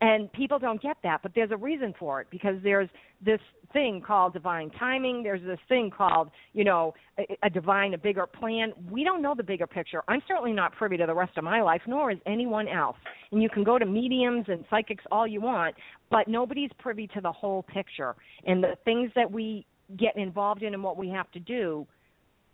And 0.00 0.32
people 0.32 0.60
don't 0.60 0.80
get 0.80 0.96
that, 1.02 1.22
but 1.24 1.32
there's 1.34 1.50
a 1.50 1.56
reason 1.56 1.92
for 1.98 2.20
it 2.20 2.28
because 2.30 2.54
there's 2.62 2.88
this 3.24 3.40
thing 3.72 4.00
called 4.00 4.32
divine 4.32 4.70
timing. 4.78 5.24
There's 5.24 5.42
this 5.42 5.58
thing 5.68 5.90
called, 5.90 6.30
you 6.52 6.62
know, 6.62 6.94
a, 7.18 7.36
a 7.42 7.50
divine, 7.50 7.94
a 7.94 7.98
bigger 7.98 8.24
plan. 8.24 8.72
We 8.88 9.02
don't 9.02 9.20
know 9.20 9.34
the 9.36 9.42
bigger 9.42 9.66
picture. 9.66 10.04
I'm 10.06 10.22
certainly 10.28 10.52
not 10.52 10.72
privy 10.76 10.96
to 10.98 11.06
the 11.06 11.14
rest 11.14 11.36
of 11.36 11.42
my 11.42 11.62
life, 11.62 11.82
nor 11.88 12.12
is 12.12 12.18
anyone 12.26 12.68
else. 12.68 12.96
And 13.32 13.42
you 13.42 13.48
can 13.48 13.64
go 13.64 13.76
to 13.76 13.86
mediums 13.86 14.44
and 14.46 14.64
psychics 14.70 15.02
all 15.10 15.26
you 15.26 15.40
want, 15.40 15.74
but 16.10 16.28
nobody's 16.28 16.70
privy 16.78 17.08
to 17.08 17.20
the 17.20 17.32
whole 17.32 17.64
picture. 17.64 18.14
And 18.46 18.62
the 18.62 18.76
things 18.84 19.10
that 19.16 19.28
we 19.28 19.66
get 19.96 20.16
involved 20.16 20.62
in 20.62 20.74
and 20.74 20.82
what 20.82 20.96
we 20.96 21.08
have 21.08 21.28
to 21.32 21.40
do 21.40 21.88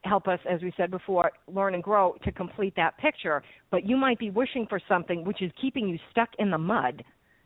help 0.05 0.29
us, 0.29 0.39
as 0.49 0.63
we 0.63 0.73
said 0.77 0.91
before, 0.91 1.33
learn 1.53 1.75
and 1.75 1.83
grow 1.83 2.15
to 2.25 2.33
complete 2.33 2.75
that 2.77 2.97
picture. 2.99 3.43
But 3.71 3.87
you 3.87 3.97
might 3.97 4.19
be 4.19 4.31
wishing 4.31 4.67
for 4.69 4.81
something 4.89 5.25
which 5.25 5.43
is 5.43 5.51
keeping 5.61 5.89
you 5.89 5.99
stuck 6.11 6.29
in 6.39 6.51
the 6.51 6.59
mud 6.59 7.03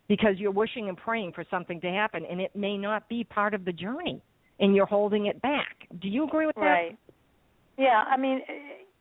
because 0.09 0.37
you're 0.38 0.51
wishing 0.51 0.88
and 0.88 0.97
praying 0.97 1.33
for 1.33 1.44
something 1.51 1.81
to 1.81 1.88
happen 1.88 2.25
and 2.25 2.40
it 2.40 2.55
may 2.57 2.77
not 2.77 3.09
be 3.09 3.25
part 3.25 3.55
of 3.55 3.64
the 3.64 3.73
journey 3.73 4.23
and 4.59 4.75
you're 4.75 4.87
holding 4.87 5.27
it 5.27 5.40
back. 5.42 5.77
Do 6.01 6.09
you 6.09 6.25
agree 6.25 6.47
with 6.47 6.57
that? 6.57 6.62
Right. 6.62 6.99
Yeah, 7.77 8.05
I 8.11 8.16
mean, 8.16 8.40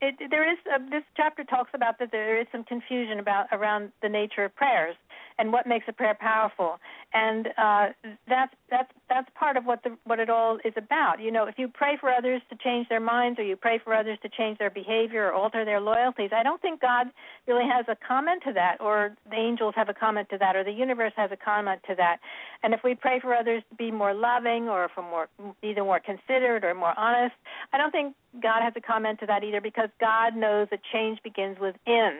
it, 0.01 0.15
there 0.29 0.51
is 0.51 0.57
uh, 0.71 0.77
this 0.91 1.03
chapter 1.15 1.43
talks 1.43 1.71
about 1.73 1.97
that 1.99 2.09
there 2.11 2.39
is 2.39 2.45
some 2.51 2.63
confusion 2.65 3.19
about 3.19 3.47
around 3.51 3.91
the 4.03 4.09
nature 4.09 4.45
of 4.45 4.55
prayers 4.55 4.95
and 5.39 5.51
what 5.51 5.67
makes 5.67 5.85
a 5.87 5.93
prayer 5.93 6.17
powerful, 6.19 6.79
and 7.13 7.47
uh, 7.57 7.87
that's 8.27 8.53
that's 8.69 8.91
that's 9.09 9.29
part 9.35 9.57
of 9.57 9.65
what 9.65 9.83
the 9.83 9.95
what 10.05 10.19
it 10.19 10.29
all 10.29 10.57
is 10.65 10.73
about. 10.75 11.21
You 11.21 11.31
know, 11.31 11.45
if 11.45 11.55
you 11.57 11.67
pray 11.67 11.97
for 11.99 12.09
others 12.11 12.41
to 12.49 12.55
change 12.57 12.89
their 12.89 12.99
minds, 12.99 13.39
or 13.39 13.43
you 13.43 13.55
pray 13.55 13.79
for 13.83 13.93
others 13.93 14.17
to 14.23 14.29
change 14.29 14.57
their 14.57 14.69
behavior 14.69 15.27
or 15.27 15.33
alter 15.33 15.63
their 15.63 15.79
loyalties, 15.79 16.31
I 16.33 16.43
don't 16.43 16.61
think 16.61 16.81
God 16.81 17.07
really 17.47 17.65
has 17.69 17.85
a 17.87 17.95
comment 17.95 18.43
to 18.47 18.53
that, 18.53 18.81
or 18.81 19.15
the 19.29 19.35
angels 19.35 19.73
have 19.75 19.89
a 19.89 19.93
comment 19.93 20.29
to 20.29 20.37
that, 20.39 20.55
or 20.55 20.63
the 20.63 20.71
universe 20.71 21.13
has 21.15 21.31
a 21.31 21.37
comment 21.37 21.81
to 21.87 21.95
that. 21.95 22.17
And 22.63 22.73
if 22.73 22.81
we 22.83 22.95
pray 22.95 23.19
for 23.19 23.33
others 23.33 23.63
to 23.69 23.75
be 23.75 23.91
more 23.91 24.13
loving, 24.13 24.67
or 24.67 24.89
for 24.93 25.01
more 25.01 25.27
either 25.63 25.83
more 25.83 25.99
considerate 25.99 26.63
or 26.63 26.73
more 26.73 26.97
honest, 26.97 27.35
I 27.73 27.77
don't 27.77 27.91
think 27.91 28.15
God 28.41 28.61
has 28.63 28.73
a 28.75 28.81
comment 28.81 29.19
to 29.19 29.25
that 29.27 29.43
either, 29.43 29.61
because 29.61 29.89
God 29.99 30.35
knows 30.35 30.67
that 30.71 30.79
change 30.91 31.21
begins 31.23 31.57
within. 31.59 32.13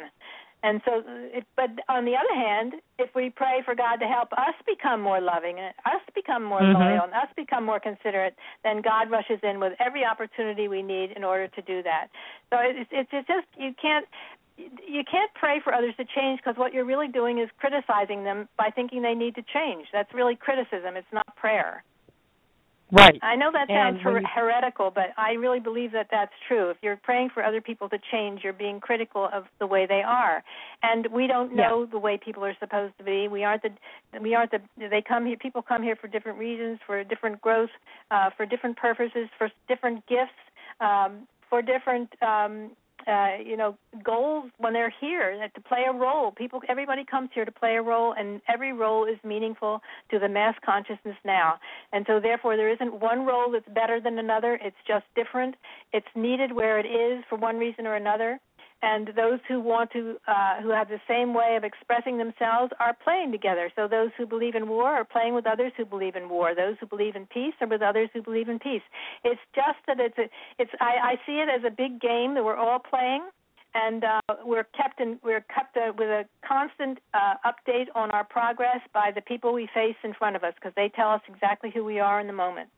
And 0.63 0.81
so, 0.85 1.03
if, 1.05 1.43
but 1.55 1.69
on 1.87 2.05
the 2.05 2.15
other 2.15 2.33
hand, 2.33 2.73
if 2.97 3.13
we 3.13 3.29
pray 3.29 3.61
for 3.63 3.75
God 3.75 3.97
to 3.97 4.07
help 4.07 4.33
us 4.33 4.55
become 4.65 5.01
more 5.01 5.21
loving, 5.21 5.59
and 5.59 5.73
us 5.85 6.01
become 6.15 6.43
more 6.43 6.61
mm-hmm. 6.61 6.81
loyal, 6.81 7.03
and 7.03 7.13
us 7.13 7.29
become 7.35 7.63
more 7.63 7.79
considerate, 7.79 8.35
then 8.63 8.81
God 8.81 9.11
rushes 9.11 9.39
in 9.43 9.59
with 9.59 9.73
every 9.79 10.03
opportunity 10.03 10.67
we 10.67 10.81
need 10.81 11.11
in 11.15 11.23
order 11.23 11.47
to 11.47 11.61
do 11.61 11.83
that. 11.83 12.07
So 12.49 12.57
it's 12.59 12.89
it's, 12.91 13.09
it's 13.13 13.27
just 13.27 13.47
you 13.57 13.73
can't 13.79 14.07
you 14.57 15.03
can't 15.09 15.31
pray 15.35 15.61
for 15.63 15.73
others 15.73 15.93
to 15.97 16.05
change 16.05 16.39
because 16.43 16.57
what 16.57 16.73
you're 16.73 16.85
really 16.85 17.07
doing 17.07 17.37
is 17.37 17.49
criticizing 17.59 18.23
them 18.23 18.49
by 18.57 18.69
thinking 18.73 19.03
they 19.03 19.13
need 19.13 19.35
to 19.35 19.43
change. 19.53 19.85
That's 19.93 20.11
really 20.13 20.35
criticism. 20.35 20.97
It's 20.97 21.13
not 21.13 21.35
prayer. 21.35 21.83
Right. 22.89 23.19
I 23.21 23.35
know 23.35 23.51
that 23.51 23.67
sounds 23.67 24.01
her- 24.01 24.21
heretical, 24.21 24.91
but 24.91 25.07
I 25.17 25.33
really 25.33 25.59
believe 25.59 25.91
that 25.91 26.07
that's 26.09 26.31
true. 26.47 26.69
If 26.69 26.77
you're 26.81 26.95
praying 26.95 27.31
for 27.33 27.43
other 27.43 27.59
people 27.59 27.89
to 27.89 27.97
change, 28.11 28.41
you're 28.43 28.53
being 28.53 28.79
critical 28.79 29.27
of 29.33 29.43
the 29.59 29.67
way 29.67 29.85
they 29.85 30.01
are, 30.05 30.41
and 30.83 31.05
we 31.11 31.27
don't 31.27 31.53
know 31.53 31.81
yeah. 31.81 31.91
the 31.91 31.99
way 31.99 32.17
people 32.17 32.45
are 32.45 32.55
supposed 32.61 32.97
to 32.97 33.03
be. 33.03 33.27
We 33.27 33.43
aren't 33.43 33.63
the 33.63 33.71
we 34.21 34.35
aren't 34.35 34.51
the 34.51 34.61
they 34.77 35.03
come 35.05 35.25
here. 35.25 35.35
People 35.35 35.61
come 35.61 35.83
here 35.83 35.97
for 35.97 36.07
different 36.07 36.37
reasons, 36.37 36.79
for 36.87 37.03
different 37.03 37.41
growth, 37.41 37.71
uh, 38.09 38.29
for 38.37 38.45
different 38.45 38.77
purposes, 38.77 39.27
for 39.37 39.49
different 39.67 40.07
gifts, 40.07 40.31
um, 40.79 41.27
for 41.49 41.61
different 41.61 42.09
um, 42.21 42.71
uh, 43.07 43.37
you 43.43 43.57
know 43.57 43.77
goals 44.03 44.51
when 44.57 44.73
they're 44.73 44.93
here 45.01 45.49
to 45.53 45.61
play 45.61 45.85
a 45.89 45.93
role. 45.93 46.31
People, 46.31 46.61
everybody 46.67 47.05
comes 47.05 47.29
here 47.33 47.45
to 47.45 47.51
play 47.51 47.75
a 47.75 47.81
role, 47.81 48.13
and 48.17 48.41
every 48.47 48.73
role 48.73 49.05
is 49.05 49.17
meaningful 49.23 49.81
to 50.11 50.19
the 50.19 50.29
mass 50.29 50.55
consciousness 50.65 51.15
now. 51.25 51.55
And 51.93 52.05
so, 52.07 52.19
therefore, 52.19 52.57
there 52.57 52.71
isn't 52.71 52.99
one 52.99 53.25
role 53.25 53.51
that's 53.51 53.67
better 53.73 53.99
than 54.01 54.17
another. 54.19 54.59
It's 54.61 54.75
just 54.87 55.05
different. 55.15 55.55
It's 55.93 56.07
needed 56.15 56.51
where 56.51 56.79
it 56.79 56.85
is 56.85 57.23
for 57.29 57.37
one 57.37 57.57
reason 57.57 57.87
or 57.87 57.95
another 57.95 58.39
and 58.81 59.09
those 59.15 59.39
who 59.47 59.59
want 59.59 59.91
to 59.91 60.17
uh, 60.27 60.61
who 60.61 60.69
have 60.69 60.87
the 60.87 60.99
same 61.07 61.33
way 61.33 61.55
of 61.55 61.63
expressing 61.63 62.17
themselves 62.17 62.71
are 62.79 62.95
playing 63.03 63.31
together. 63.31 63.71
So 63.75 63.87
those 63.87 64.11
who 64.17 64.25
believe 64.25 64.55
in 64.55 64.67
war 64.67 64.89
are 64.89 65.05
playing 65.05 65.33
with 65.33 65.47
others 65.47 65.71
who 65.75 65.85
believe 65.85 66.15
in 66.15 66.29
war. 66.29 66.53
Those 66.53 66.75
who 66.79 66.85
believe 66.85 67.15
in 67.15 67.25
peace 67.25 67.55
are 67.59 67.67
with 67.67 67.81
others 67.81 68.09
who 68.13 68.21
believe 68.21 68.49
in 68.49 68.59
peace. 68.59 68.83
It's 69.23 69.41
just 69.55 69.79
that 69.87 69.99
it's 69.99 70.17
a, 70.17 70.29
it's 70.59 70.71
I, 70.79 71.13
I 71.13 71.15
see 71.25 71.39
it 71.39 71.49
as 71.49 71.63
a 71.65 71.71
big 71.71 71.99
game 71.99 72.35
that 72.35 72.43
we're 72.43 72.55
all 72.55 72.79
playing 72.79 73.27
and 73.73 74.03
uh, 74.03 74.21
we're 74.45 74.63
kept 74.63 74.99
in 74.99 75.19
we're 75.23 75.45
kept 75.53 75.75
uh, 75.75 75.93
with 75.97 76.09
a 76.09 76.25
constant 76.47 76.99
uh, 77.13 77.33
update 77.45 77.87
on 77.95 78.11
our 78.11 78.23
progress 78.23 78.79
by 78.93 79.11
the 79.13 79.21
people 79.21 79.53
we 79.53 79.67
face 79.73 79.97
in 80.03 80.13
front 80.13 80.35
of 80.35 80.43
us 80.43 80.53
because 80.55 80.73
they 80.75 80.89
tell 80.89 81.09
us 81.09 81.21
exactly 81.27 81.71
who 81.73 81.83
we 81.83 81.99
are 81.99 82.19
in 82.19 82.27
the 82.27 82.33
moment. 82.33 82.69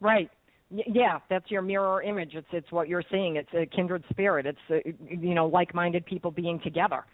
Right 0.00 0.30
yeah, 0.70 1.18
that's 1.28 1.50
your 1.50 1.62
mirror 1.62 2.02
image. 2.02 2.34
It's 2.34 2.46
it's 2.52 2.70
what 2.70 2.88
you're 2.88 3.04
seeing. 3.10 3.36
It's 3.36 3.50
a 3.54 3.66
kindred 3.66 4.04
spirit. 4.10 4.46
It's 4.46 4.58
uh, 4.70 4.76
you 5.08 5.34
know 5.34 5.46
like-minded 5.46 6.06
people 6.06 6.30
being 6.30 6.60
together. 6.60 7.04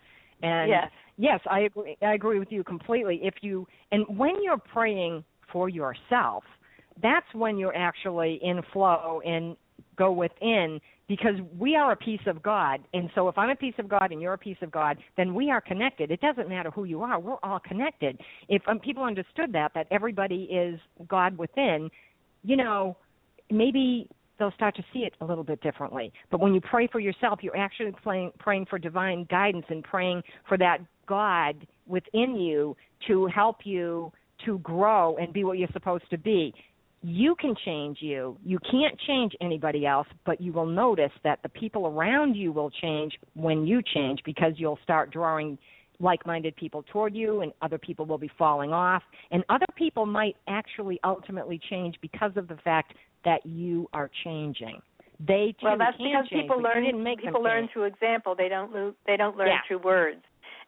And 0.42 0.68
yes, 0.68 0.90
yes, 1.16 1.40
I 1.50 1.60
agree. 1.60 1.96
I 2.02 2.14
agree 2.14 2.38
with 2.38 2.52
you 2.52 2.62
completely. 2.62 3.20
If 3.22 3.34
you 3.40 3.66
and 3.92 4.04
when 4.18 4.42
you're 4.42 4.58
praying 4.58 5.24
for 5.52 5.68
yourself, 5.68 6.44
that's 7.02 7.26
when 7.32 7.56
you're 7.56 7.76
actually 7.76 8.38
in 8.42 8.60
flow 8.72 9.22
and 9.24 9.56
go 9.96 10.12
within 10.12 10.80
because 11.08 11.34
we 11.56 11.76
are 11.76 11.92
a 11.92 11.96
piece 11.96 12.20
of 12.26 12.42
God. 12.42 12.80
And 12.92 13.08
so 13.14 13.28
if 13.28 13.38
I'm 13.38 13.50
a 13.50 13.56
piece 13.56 13.74
of 13.78 13.88
God 13.88 14.10
and 14.10 14.20
you're 14.20 14.32
a 14.32 14.38
piece 14.38 14.56
of 14.60 14.70
God, 14.70 14.98
then 15.16 15.34
we 15.34 15.50
are 15.50 15.60
connected. 15.60 16.10
It 16.10 16.20
doesn't 16.20 16.48
matter 16.48 16.70
who 16.70 16.84
you 16.84 17.02
are. 17.02 17.18
We're 17.18 17.36
all 17.42 17.60
connected. 17.60 18.20
If 18.48 18.62
um, 18.68 18.80
people 18.80 19.04
understood 19.04 19.52
that 19.52 19.72
that 19.74 19.86
everybody 19.90 20.44
is 20.44 20.80
God 21.08 21.38
within, 21.38 21.90
you 22.42 22.56
know, 22.56 22.96
maybe 23.50 24.08
they'll 24.38 24.52
start 24.52 24.76
to 24.76 24.84
see 24.92 25.00
it 25.00 25.14
a 25.20 25.24
little 25.24 25.44
bit 25.44 25.60
differently. 25.62 26.12
But 26.30 26.40
when 26.40 26.54
you 26.54 26.60
pray 26.60 26.88
for 26.90 27.00
yourself, 27.00 27.40
you're 27.42 27.56
actually 27.56 27.92
praying, 28.02 28.32
praying 28.38 28.66
for 28.68 28.78
divine 28.78 29.26
guidance 29.30 29.64
and 29.68 29.82
praying 29.82 30.22
for 30.48 30.58
that 30.58 30.78
God 31.06 31.66
within 31.86 32.36
you 32.36 32.76
to 33.06 33.26
help 33.26 33.58
you 33.64 34.12
to 34.44 34.58
grow 34.58 35.16
and 35.16 35.32
be 35.32 35.44
what 35.44 35.58
you're 35.58 35.68
supposed 35.72 36.08
to 36.10 36.18
be. 36.18 36.52
You 37.02 37.36
can 37.36 37.54
change 37.64 37.98
you. 38.00 38.36
You 38.44 38.58
can't 38.70 38.98
change 39.06 39.32
anybody 39.40 39.86
else, 39.86 40.08
but 40.24 40.40
you 40.40 40.52
will 40.52 40.66
notice 40.66 41.12
that 41.24 41.38
the 41.42 41.48
people 41.48 41.86
around 41.86 42.34
you 42.34 42.52
will 42.52 42.70
change 42.70 43.12
when 43.34 43.66
you 43.66 43.80
change 43.94 44.20
because 44.24 44.54
you'll 44.56 44.78
start 44.82 45.12
drawing 45.12 45.56
like-minded 46.00 46.54
people 46.56 46.84
toward 46.92 47.14
you 47.14 47.40
and 47.40 47.52
other 47.62 47.78
people 47.78 48.04
will 48.06 48.18
be 48.18 48.30
falling 48.38 48.72
off 48.72 49.02
and 49.30 49.44
other 49.48 49.66
people 49.76 50.06
might 50.06 50.36
actually 50.48 50.98
ultimately 51.04 51.60
change 51.70 51.96
because 52.00 52.32
of 52.36 52.48
the 52.48 52.56
fact 52.64 52.94
that 53.24 53.44
you 53.46 53.88
are 53.92 54.10
changing 54.24 54.80
they 55.26 55.54
too 55.60 55.66
well 55.66 55.78
that's 55.78 55.96
can 55.96 56.06
because 56.06 56.28
change, 56.28 56.42
people 56.42 56.60
learn 56.62 56.84
didn't 56.84 57.02
make 57.02 57.20
people 57.22 57.42
learn 57.42 57.62
change. 57.62 57.72
through 57.72 57.84
example 57.84 58.34
they 58.36 58.48
don't 58.48 58.72
lo- 58.74 58.94
they 59.06 59.16
don't 59.16 59.36
learn 59.36 59.48
Yeah. 59.48 59.60
through 59.66 59.78
words 59.78 60.20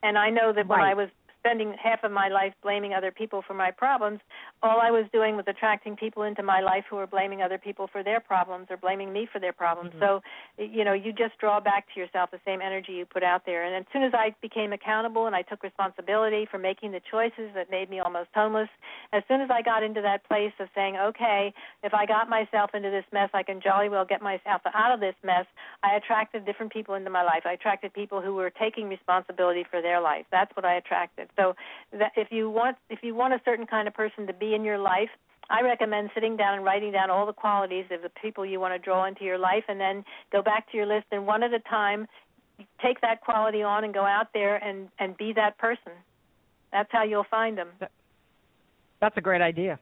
and 0.02 0.16
i 0.16 0.30
know 0.30 0.52
that 0.52 0.66
when 0.66 0.78
Right. 0.78 0.90
i 0.90 0.94
was 0.94 1.08
spending 1.38 1.74
half 1.82 2.04
of 2.04 2.12
my 2.12 2.28
life 2.28 2.52
blaming 2.62 2.92
other 2.94 3.10
people 3.10 3.42
for 3.46 3.54
my 3.54 3.70
problems. 3.70 4.20
All 4.62 4.80
i 4.80 4.90
was 4.90 5.04
doing 5.12 5.36
was 5.36 5.44
attracting 5.46 5.96
people 5.96 6.22
into 6.24 6.42
my 6.42 6.60
life 6.60 6.84
who 6.88 6.96
were 6.96 7.06
blaming 7.06 7.42
other 7.42 7.58
people 7.58 7.86
for 7.90 8.02
their 8.02 8.20
problems 8.20 8.66
or 8.70 8.76
blaming 8.76 9.12
me 9.12 9.26
for 9.32 9.38
their 9.38 9.52
problems. 9.52 9.92
Mhm. 9.94 10.00
so 10.00 10.22
you 10.58 10.84
know 10.84 10.92
you 10.92 11.12
just 11.12 11.36
draw 11.38 11.60
back 11.60 11.86
to 11.92 12.00
yourself 12.00 12.30
the 12.30 12.40
same 12.44 12.60
energy 12.60 12.92
you 12.92 13.06
put 13.06 13.22
out 13.22 13.44
there. 13.46 13.62
And 13.64 13.74
as 13.74 13.84
soon 13.92 14.02
as 14.02 14.12
i 14.14 14.34
became 14.40 14.72
accountable 14.72 15.26
and 15.26 15.34
i 15.36 15.42
took 15.42 15.62
responsibility 15.62 16.46
for 16.46 16.58
making 16.58 16.92
the 16.92 17.00
choices 17.00 17.52
that 17.54 17.70
made 17.70 17.88
me 17.90 18.00
almost 18.00 18.30
homeless 18.34 18.68
as 19.12 19.22
soon 19.28 19.40
as 19.40 19.50
i 19.50 19.62
got 19.62 19.82
into 19.82 20.00
that 20.02 20.24
place 20.24 20.52
of 20.58 20.68
saying 20.74 20.96
okay 20.96 21.52
if 21.82 21.94
i 21.94 22.04
got 22.06 22.28
myself 22.28 22.74
into 22.74 22.90
this 22.90 23.04
mess 23.12 23.30
i 23.34 23.42
can 23.42 23.60
jolly 23.60 23.88
well 23.88 24.04
get 24.04 24.22
myself 24.22 24.60
out 24.74 24.92
of 24.92 25.00
this 25.00 25.14
mess 25.22 25.46
i 25.82 25.94
attracted 25.94 26.44
different 26.44 26.72
people 26.72 26.94
into 26.94 27.10
my 27.10 27.22
life. 27.22 27.42
I 27.44 27.52
attracted 27.52 27.92
people 27.92 28.20
who 28.20 28.34
were 28.34 28.50
taking 28.50 28.88
responsibility 28.88 29.64
for 29.70 29.80
their 29.80 30.00
life. 30.00 30.26
That's 30.30 30.54
what 30.56 30.64
i 30.64 30.74
attracted 30.74 31.27
so 31.36 31.54
that 31.92 32.12
if 32.16 32.28
you 32.30 32.50
want 32.50 32.76
if 32.90 33.00
you 33.02 33.14
want 33.14 33.34
a 33.34 33.40
certain 33.44 33.66
kind 33.66 33.88
of 33.88 33.94
person 33.94 34.26
to 34.26 34.32
be 34.32 34.54
in 34.54 34.64
your 34.64 34.78
life 34.78 35.10
I 35.50 35.62
recommend 35.62 36.10
sitting 36.14 36.36
down 36.36 36.54
and 36.54 36.64
writing 36.64 36.92
down 36.92 37.10
all 37.10 37.24
the 37.24 37.32
qualities 37.32 37.86
of 37.90 38.02
the 38.02 38.10
people 38.10 38.44
you 38.44 38.60
want 38.60 38.74
to 38.74 38.78
draw 38.78 39.06
into 39.06 39.24
your 39.24 39.38
life 39.38 39.64
and 39.68 39.80
then 39.80 40.04
go 40.30 40.42
back 40.42 40.70
to 40.70 40.76
your 40.76 40.86
list 40.86 41.06
and 41.10 41.26
one 41.26 41.42
at 41.42 41.52
a 41.54 41.60
time 41.60 42.06
take 42.82 43.00
that 43.00 43.20
quality 43.20 43.62
on 43.62 43.84
and 43.84 43.94
go 43.94 44.04
out 44.04 44.28
there 44.32 44.56
and 44.56 44.88
and 44.98 45.16
be 45.16 45.32
that 45.34 45.58
person. 45.58 45.92
That's 46.72 46.90
how 46.92 47.04
you'll 47.04 47.26
find 47.30 47.56
them. 47.56 47.68
That's 49.00 49.16
a 49.16 49.20
great 49.20 49.40
idea. 49.40 49.78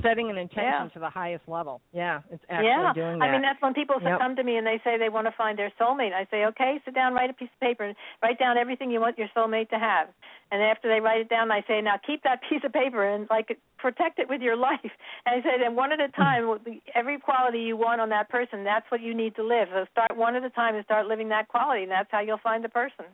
Setting 0.00 0.30
an 0.30 0.38
intention 0.38 0.86
Yeah. 0.86 0.88
to 0.88 0.98
the 0.98 1.10
highest 1.10 1.46
level. 1.48 1.82
Yeah, 1.92 2.22
it's 2.30 2.44
actually 2.48 2.68
yeah. 2.68 2.92
doing 2.94 3.18
that. 3.18 3.28
I 3.28 3.32
mean, 3.32 3.42
that's 3.42 3.60
when 3.60 3.74
people 3.74 4.00
Yep. 4.00 4.20
come 4.20 4.36
to 4.36 4.42
me 4.42 4.56
and 4.56 4.66
they 4.66 4.78
say 4.78 4.96
they 4.96 5.10
want 5.10 5.26
to 5.26 5.32
find 5.32 5.58
their 5.58 5.70
soulmate. 5.78 6.14
I 6.14 6.24
say, 6.30 6.46
okay, 6.46 6.80
sit 6.84 6.94
down, 6.94 7.12
write 7.12 7.28
a 7.28 7.34
piece 7.34 7.50
of 7.52 7.60
paper, 7.60 7.84
and 7.84 7.96
write 8.22 8.38
down 8.38 8.56
everything 8.56 8.90
you 8.90 9.00
want 9.00 9.18
your 9.18 9.28
soulmate 9.28 9.68
to 9.68 9.78
have. 9.78 10.08
And 10.50 10.62
after 10.62 10.88
they 10.88 11.00
write 11.00 11.20
it 11.20 11.28
down, 11.28 11.50
I 11.50 11.62
say, 11.62 11.80
now 11.82 11.98
keep 11.98 12.22
that 12.22 12.40
piece 12.48 12.64
of 12.64 12.72
paper 12.72 13.04
and 13.04 13.28
like 13.28 13.58
protect 13.76 14.18
it 14.18 14.28
with 14.28 14.40
your 14.40 14.56
life. 14.56 14.80
And 15.26 15.40
I 15.40 15.42
say, 15.42 15.58
then 15.58 15.76
one 15.76 15.92
at 15.92 16.00
a 16.00 16.08
hmm. 16.08 16.22
time, 16.22 16.60
every 16.94 17.18
quality 17.18 17.60
you 17.60 17.76
want 17.76 18.00
on 18.00 18.08
that 18.08 18.28
person, 18.28 18.64
that's 18.64 18.90
what 18.90 19.00
you 19.00 19.14
need 19.14 19.36
to 19.36 19.42
live. 19.42 19.68
So 19.72 19.84
start 19.92 20.16
one 20.16 20.36
at 20.36 20.44
a 20.44 20.50
time 20.50 20.74
and 20.74 20.84
start 20.84 21.06
living 21.06 21.28
that 21.28 21.48
quality, 21.48 21.82
and 21.82 21.92
that's 21.92 22.10
how 22.10 22.20
you'll 22.20 22.38
find 22.38 22.64
the 22.64 22.68
person. 22.68 23.04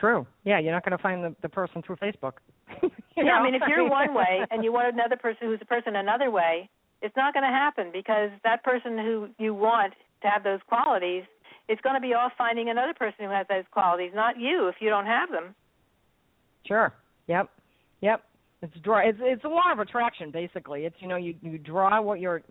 True. 0.00 0.26
Yeah, 0.44 0.58
you're 0.58 0.72
not 0.72 0.84
going 0.84 0.96
to 0.96 1.02
find 1.02 1.22
the, 1.22 1.36
the 1.42 1.48
person 1.48 1.82
through 1.82 1.96
Facebook. 1.96 2.34
You 3.16 3.24
yeah, 3.26 3.32
know? 3.32 3.38
I 3.40 3.44
mean, 3.44 3.54
if 3.54 3.62
you're 3.68 3.90
one 3.90 4.14
way 4.14 4.46
and 4.50 4.64
you 4.64 4.72
want 4.72 4.94
another 4.94 5.16
person 5.16 5.48
who's 5.48 5.58
a 5.60 5.66
person 5.66 5.96
another 5.96 6.30
way, 6.30 6.70
it's 7.02 7.14
not 7.16 7.34
going 7.34 7.42
to 7.42 7.50
happen 7.50 7.90
because 7.92 8.30
that 8.44 8.62
person 8.64 8.96
who 8.96 9.28
you 9.38 9.52
want 9.52 9.94
to 10.22 10.28
have 10.28 10.44
those 10.44 10.60
qualities 10.68 11.24
is 11.68 11.78
going 11.82 11.94
to 11.96 12.00
be 12.00 12.14
off 12.14 12.32
finding 12.38 12.70
another 12.70 12.94
person 12.94 13.24
who 13.24 13.30
has 13.30 13.46
those 13.48 13.64
qualities, 13.72 14.12
not 14.14 14.38
you 14.38 14.68
if 14.68 14.76
you 14.80 14.88
don't 14.88 15.06
have 15.06 15.30
them. 15.30 15.54
Sure. 16.66 16.94
Yep. 17.26 17.50
Yep. 18.00 18.22
It's 18.62 18.74
draw. 18.82 18.98
It's 18.98 19.18
it's 19.20 19.44
a 19.44 19.48
law 19.48 19.72
of 19.72 19.78
attraction. 19.78 20.30
Basically, 20.30 20.84
it's 20.84 20.96
you 21.00 21.08
know 21.08 21.16
you 21.16 21.34
you 21.40 21.56
draw 21.56 22.00
what 22.02 22.20
you're 22.20 22.42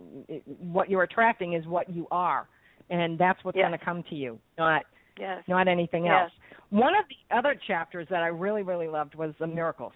what 0.46 0.90
you're 0.90 1.04
attracting 1.04 1.54
is 1.54 1.66
what 1.68 1.88
you 1.90 2.08
are, 2.10 2.48
and 2.90 3.18
that's 3.18 3.44
what's 3.44 3.56
Yes. 3.56 3.68
going 3.68 3.78
to 3.78 3.86
come 3.86 4.04
to 4.10 4.16
you, 4.16 4.40
not 4.58 4.84
Yes. 5.20 5.44
not 5.48 5.68
anything 5.68 6.06
Yes. 6.06 6.24
else. 6.24 6.32
One 6.72 6.96
of 6.96 7.06
the 7.10 7.36
other 7.36 7.56
chapters 7.68 8.08
that 8.10 8.24
I 8.24 8.28
really 8.28 8.64
really 8.64 8.88
loved 8.88 9.14
was 9.14 9.36
the 9.40 9.46
miracles, 9.46 9.94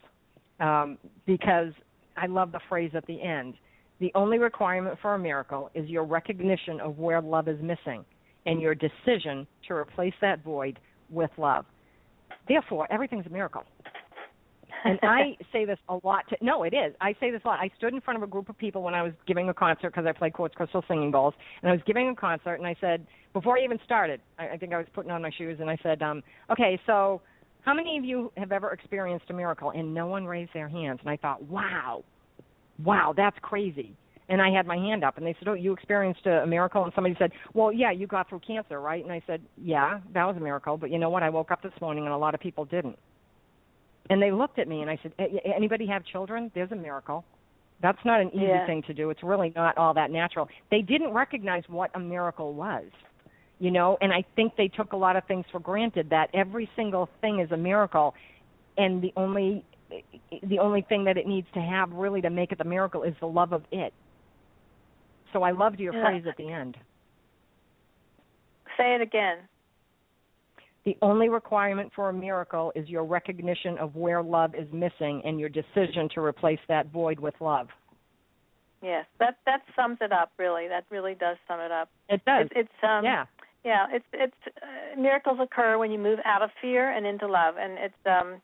um, 0.59 0.97
because 1.25 1.73
I 2.17 2.27
love 2.27 2.51
the 2.51 2.59
phrase 2.69 2.91
at 2.95 3.05
the 3.05 3.21
end. 3.21 3.55
The 3.99 4.11
only 4.15 4.37
requirement 4.37 4.97
for 5.01 5.15
a 5.15 5.19
miracle 5.19 5.69
is 5.73 5.89
your 5.89 6.03
recognition 6.03 6.79
of 6.79 6.97
where 6.97 7.21
love 7.21 7.47
is 7.47 7.61
missing, 7.61 8.03
and 8.45 8.61
your 8.61 8.75
decision 8.75 9.47
to 9.67 9.73
replace 9.73 10.13
that 10.21 10.43
void 10.43 10.79
with 11.09 11.31
love. 11.37 11.65
Therefore, 12.47 12.87
everything's 12.91 13.25
a 13.25 13.29
miracle 13.29 13.63
and 14.83 14.99
I 15.03 15.37
say 15.51 15.65
this 15.65 15.79
a 15.89 15.97
lot. 16.03 16.27
To, 16.29 16.37
no, 16.41 16.63
it 16.63 16.73
is. 16.73 16.93
I 17.01 17.13
say 17.19 17.31
this 17.31 17.41
a 17.45 17.47
lot. 17.47 17.59
I 17.59 17.69
stood 17.77 17.93
in 17.93 18.01
front 18.01 18.17
of 18.17 18.23
a 18.23 18.27
group 18.27 18.49
of 18.49 18.57
people 18.57 18.83
when 18.83 18.93
I 18.93 19.01
was 19.01 19.13
giving 19.27 19.49
a 19.49 19.53
concert 19.53 19.89
because 19.89 20.05
I 20.05 20.11
play 20.11 20.29
quartz 20.29 20.55
crystal 20.55 20.83
singing 20.87 21.11
bowls, 21.11 21.33
and 21.61 21.69
I 21.69 21.73
was 21.73 21.81
giving 21.85 22.09
a 22.09 22.15
concert, 22.15 22.55
and 22.55 22.67
I 22.67 22.75
said 22.79 23.05
before 23.33 23.57
I 23.57 23.63
even 23.63 23.79
started, 23.85 24.21
I, 24.37 24.49
I 24.49 24.57
think 24.57 24.73
I 24.73 24.77
was 24.77 24.87
putting 24.93 25.11
on 25.11 25.21
my 25.21 25.31
shoes, 25.37 25.57
and 25.59 25.69
I 25.69 25.77
said, 25.81 26.01
um, 26.01 26.21
"Okay, 26.51 26.79
so 26.85 27.21
how 27.63 27.73
many 27.73 27.97
of 27.97 28.05
you 28.05 28.31
have 28.37 28.51
ever 28.51 28.71
experienced 28.71 29.29
a 29.29 29.33
miracle?" 29.33 29.71
And 29.71 29.93
no 29.93 30.07
one 30.07 30.25
raised 30.25 30.53
their 30.53 30.69
hands, 30.69 30.99
and 31.01 31.09
I 31.09 31.17
thought, 31.17 31.43
"Wow, 31.43 32.03
wow, 32.83 33.13
that's 33.15 33.37
crazy." 33.39 33.95
And 34.29 34.41
I 34.41 34.49
had 34.51 34.65
my 34.65 34.77
hand 34.77 35.03
up, 35.03 35.17
and 35.17 35.25
they 35.25 35.35
said, 35.37 35.47
"Oh, 35.49 35.53
you 35.53 35.73
experienced 35.73 36.25
a, 36.25 36.43
a 36.43 36.47
miracle?" 36.47 36.83
And 36.83 36.93
somebody 36.93 37.15
said, 37.19 37.31
"Well, 37.53 37.71
yeah, 37.73 37.91
you 37.91 38.07
got 38.07 38.29
through 38.29 38.39
cancer, 38.39 38.79
right?" 38.79 39.03
And 39.03 39.11
I 39.11 39.21
said, 39.27 39.41
"Yeah, 39.57 39.99
that 40.13 40.25
was 40.25 40.37
a 40.37 40.39
miracle, 40.39 40.77
but 40.77 40.89
you 40.91 40.97
know 40.97 41.09
what? 41.09 41.23
I 41.23 41.29
woke 41.29 41.51
up 41.51 41.61
this 41.61 41.73
morning, 41.81 42.05
and 42.05 42.13
a 42.13 42.17
lot 42.17 42.33
of 42.33 42.39
people 42.39 42.65
didn't." 42.65 42.97
And 44.09 44.21
they 44.21 44.31
looked 44.31 44.59
at 44.59 44.67
me 44.67 44.81
and 44.81 44.89
I 44.89 44.97
said, 45.03 45.13
"A- 45.19 45.55
"Anybody 45.55 45.85
have 45.87 46.03
children? 46.05 46.51
There's 46.53 46.71
a 46.71 46.75
miracle. 46.75 47.23
That's 47.81 48.03
not 48.05 48.21
an 48.21 48.29
easy 48.33 48.45
Yeah. 48.45 48.65
thing 48.65 48.81
to 48.83 48.93
do. 48.93 49.09
It's 49.09 49.23
really 49.23 49.51
not 49.55 49.77
all 49.77 49.93
that 49.93 50.09
natural." 50.09 50.49
They 50.71 50.81
didn't 50.81 51.13
recognize 51.13 51.67
what 51.67 51.91
a 51.93 51.99
miracle 51.99 52.53
was. 52.53 52.85
You 53.63 53.71
know, 53.71 53.97
and 54.01 54.11
I 54.11 54.25
think 54.35 54.57
they 54.57 54.67
took 54.67 54.91
a 54.91 54.97
lot 54.97 55.15
of 55.15 55.23
things 55.23 55.45
for 55.49 55.57
granted 55.57 56.09
that 56.09 56.29
every 56.33 56.69
single 56.75 57.07
thing 57.21 57.39
is 57.39 57.49
a 57.53 57.55
miracle 57.55 58.13
and 58.77 59.01
the 59.01 59.13
only 59.15 59.63
the 60.49 60.59
only 60.59 60.81
thing 60.81 61.05
that 61.05 61.15
it 61.15 61.25
needs 61.25 61.47
to 61.53 61.61
have 61.61 61.89
really 61.93 62.19
to 62.19 62.29
make 62.29 62.51
it 62.51 62.57
the 62.57 62.65
miracle 62.65 63.03
is 63.03 63.13
the 63.21 63.25
love 63.25 63.53
of 63.53 63.63
it. 63.71 63.93
So 65.31 65.43
I 65.43 65.51
loved 65.51 65.79
your 65.79 65.93
Yeah. 65.93 66.03
phrase 66.03 66.27
at 66.27 66.35
the 66.35 66.51
end. 66.51 66.77
Say 68.75 68.95
it 68.95 69.01
again. 69.01 69.47
The 70.83 70.97
only 71.01 71.29
requirement 71.29 71.93
for 71.93 72.09
a 72.09 72.13
miracle 72.13 72.73
is 72.75 72.89
your 72.89 73.05
recognition 73.05 73.77
of 73.77 73.95
where 73.95 74.21
love 74.21 74.55
is 74.55 74.69
missing 74.73 75.21
and 75.23 75.39
your 75.39 75.47
decision 75.47 76.09
to 76.15 76.21
replace 76.21 76.59
that 76.67 76.87
void 76.87 77.17
with 77.17 77.39
love. 77.39 77.69
Yes, 78.81 79.05
that 79.19 79.37
that 79.45 79.61
sums 79.73 79.99
it 80.01 80.11
up. 80.11 80.33
Really, 80.37 80.67
that 80.67 80.83
really 80.89 81.15
does 81.15 81.37
sum 81.47 81.61
it 81.61 81.71
up. 81.71 81.89
It 82.09 82.25
does. 82.25 82.47
It's, 82.47 82.67
it's 82.67 82.83
um, 82.83 83.05
yeah. 83.05 83.25
Yeah. 83.63 83.87
It's 83.91 84.05
it's 84.13 84.35
uh, 84.61 84.99
miracles 84.99 85.39
occur 85.41 85.77
when 85.77 85.91
you 85.91 85.99
move 85.99 86.19
out 86.25 86.41
of 86.41 86.49
fear 86.61 86.89
and 86.89 87.05
into 87.05 87.27
love, 87.27 87.55
and 87.57 87.77
it's 87.77 88.05
um, 88.05 88.41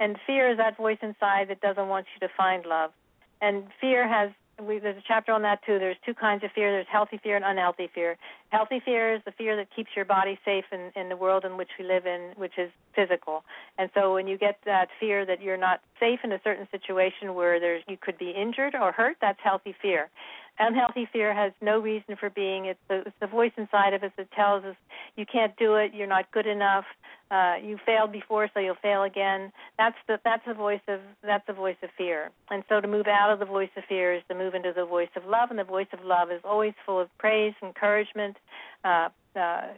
and 0.00 0.16
fear 0.26 0.50
is 0.50 0.58
that 0.58 0.76
voice 0.76 0.98
inside 1.02 1.48
that 1.48 1.60
doesn't 1.60 1.88
want 1.88 2.06
you 2.14 2.26
to 2.26 2.32
find 2.36 2.66
love, 2.66 2.92
and 3.40 3.64
fear 3.80 4.08
has. 4.08 4.30
We, 4.60 4.80
there's 4.80 4.96
a 4.96 5.04
chapter 5.06 5.30
on 5.30 5.42
that 5.42 5.64
too. 5.64 5.78
There's 5.78 5.96
two 6.04 6.14
kinds 6.14 6.42
of 6.42 6.50
fear. 6.50 6.72
There's 6.72 6.88
healthy 6.90 7.20
fear 7.22 7.36
and 7.36 7.44
unhealthy 7.44 7.88
fear. 7.94 8.16
Healthy 8.48 8.80
fear 8.84 9.14
is 9.14 9.22
the 9.24 9.30
fear 9.30 9.54
that 9.54 9.68
keeps 9.70 9.90
your 9.94 10.04
body 10.04 10.36
safe 10.44 10.64
in, 10.72 10.90
in 11.00 11.08
the 11.08 11.16
world 11.16 11.44
in 11.44 11.56
which 11.56 11.68
we 11.78 11.84
live 11.84 12.06
in, 12.06 12.32
which 12.34 12.58
is 12.58 12.68
physical. 12.92 13.44
And 13.78 13.88
so 13.94 14.12
when 14.14 14.26
you 14.26 14.36
get 14.36 14.58
that 14.64 14.88
fear 14.98 15.24
that 15.26 15.40
you're 15.40 15.56
not 15.56 15.80
safe 16.00 16.20
in 16.24 16.32
a 16.32 16.40
certain 16.42 16.66
situation 16.72 17.36
where 17.36 17.60
there's 17.60 17.84
you 17.86 17.96
could 17.96 18.18
be 18.18 18.30
injured 18.30 18.74
or 18.74 18.90
hurt, 18.90 19.18
that's 19.20 19.38
healthy 19.44 19.76
fear. 19.80 20.10
Unhealthy 20.58 21.08
fear 21.12 21.32
has 21.34 21.52
no 21.60 21.78
reason 21.78 22.16
for 22.18 22.30
being. 22.30 22.66
It's 22.66 22.80
the, 22.88 23.00
it's 23.06 23.16
the 23.20 23.26
voice 23.26 23.52
inside 23.56 23.94
of 23.94 24.02
us 24.02 24.10
that 24.16 24.30
tells 24.32 24.64
us 24.64 24.76
you 25.16 25.24
can't 25.24 25.56
do 25.56 25.74
it, 25.76 25.94
you're 25.94 26.08
not 26.08 26.30
good 26.32 26.46
enough, 26.46 26.84
uh, 27.30 27.54
you 27.62 27.78
failed 27.84 28.10
before, 28.10 28.48
so 28.52 28.60
you'll 28.60 28.74
fail 28.82 29.02
again. 29.02 29.52
That's 29.76 29.96
the 30.06 30.18
that's 30.24 30.44
the 30.46 30.54
voice 30.54 30.80
of 30.88 31.00
that's 31.22 31.46
the 31.46 31.52
voice 31.52 31.76
of 31.82 31.90
fear. 31.96 32.30
And 32.50 32.64
so 32.68 32.80
to 32.80 32.88
move 32.88 33.06
out 33.06 33.30
of 33.30 33.38
the 33.38 33.44
voice 33.44 33.68
of 33.76 33.84
fear 33.88 34.14
is 34.14 34.22
to 34.28 34.34
move 34.34 34.54
into 34.54 34.72
the 34.74 34.86
voice 34.86 35.10
of 35.14 35.24
love, 35.26 35.50
and 35.50 35.58
the 35.58 35.64
voice 35.64 35.88
of 35.92 36.04
love 36.04 36.30
is 36.30 36.40
always 36.44 36.72
full 36.86 37.00
of 37.00 37.08
praise, 37.18 37.54
encouragement, 37.62 38.36
uh, 38.84 39.10
uh, 39.36 39.68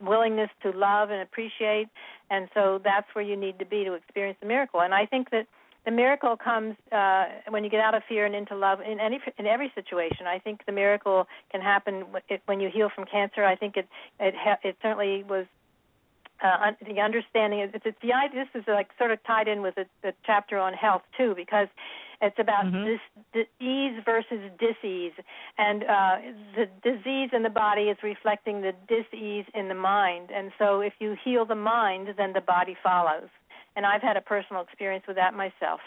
willingness 0.00 0.50
to 0.62 0.70
love 0.70 1.10
and 1.10 1.20
appreciate. 1.20 1.88
And 2.30 2.48
so 2.54 2.80
that's 2.82 3.06
where 3.12 3.24
you 3.24 3.36
need 3.36 3.58
to 3.58 3.66
be 3.66 3.84
to 3.84 3.92
experience 3.92 4.38
the 4.40 4.48
miracle. 4.48 4.80
And 4.80 4.94
I 4.94 5.06
think 5.06 5.30
that 5.30 5.46
the 5.84 5.90
miracle 5.90 6.36
comes 6.36 6.76
uh, 6.92 7.26
when 7.48 7.62
you 7.64 7.70
get 7.70 7.80
out 7.80 7.94
of 7.94 8.02
fear 8.08 8.24
and 8.26 8.34
into 8.34 8.54
love 8.56 8.80
in 8.80 9.00
any 9.00 9.20
in 9.38 9.46
every 9.46 9.70
situation. 9.74 10.26
I 10.26 10.38
think 10.38 10.64
the 10.66 10.72
miracle 10.72 11.26
can 11.50 11.60
happen 11.60 12.04
when 12.46 12.60
you 12.60 12.70
heal 12.70 12.90
from 12.94 13.04
cancer. 13.04 13.44
I 13.44 13.56
think 13.56 13.76
it 13.76 13.86
it 14.18 14.34
it 14.62 14.76
certainly 14.82 15.24
was 15.24 15.46
uh, 16.42 16.72
the 16.86 17.00
understanding. 17.00 17.60
It's, 17.60 17.86
it's 17.86 18.00
the 18.02 18.12
idea. 18.12 18.44
This 18.44 18.62
is 18.62 18.68
like 18.68 18.88
sort 18.98 19.10
of 19.10 19.22
tied 19.24 19.48
in 19.48 19.62
with 19.62 19.74
the, 19.76 19.86
the 20.02 20.12
chapter 20.24 20.58
on 20.58 20.72
health 20.74 21.02
too, 21.16 21.34
because 21.36 21.68
It's 22.20 22.38
about 22.38 22.64
Mhm. 22.66 22.84
dis- 22.84 23.46
disease 23.60 24.02
versus 24.04 24.40
disease, 24.58 25.12
and 25.58 25.84
uh, 25.84 26.16
the 26.56 26.66
disease 26.82 27.30
in 27.32 27.42
the 27.42 27.50
body 27.50 27.90
is 27.90 27.98
reflecting 28.02 28.62
the 28.62 28.72
disease 28.88 29.44
in 29.52 29.68
the 29.68 29.74
mind. 29.74 30.30
And 30.30 30.52
so, 30.58 30.80
if 30.80 30.94
you 31.00 31.16
heal 31.24 31.44
the 31.44 31.54
mind, 31.56 32.14
then 32.16 32.32
the 32.32 32.40
body 32.40 32.76
follows. 32.82 33.28
And 33.76 33.84
I've 33.84 34.02
had 34.02 34.16
a 34.16 34.20
personal 34.20 34.62
experience 34.62 35.04
with 35.06 35.16
that 35.16 35.34
myself 35.34 35.80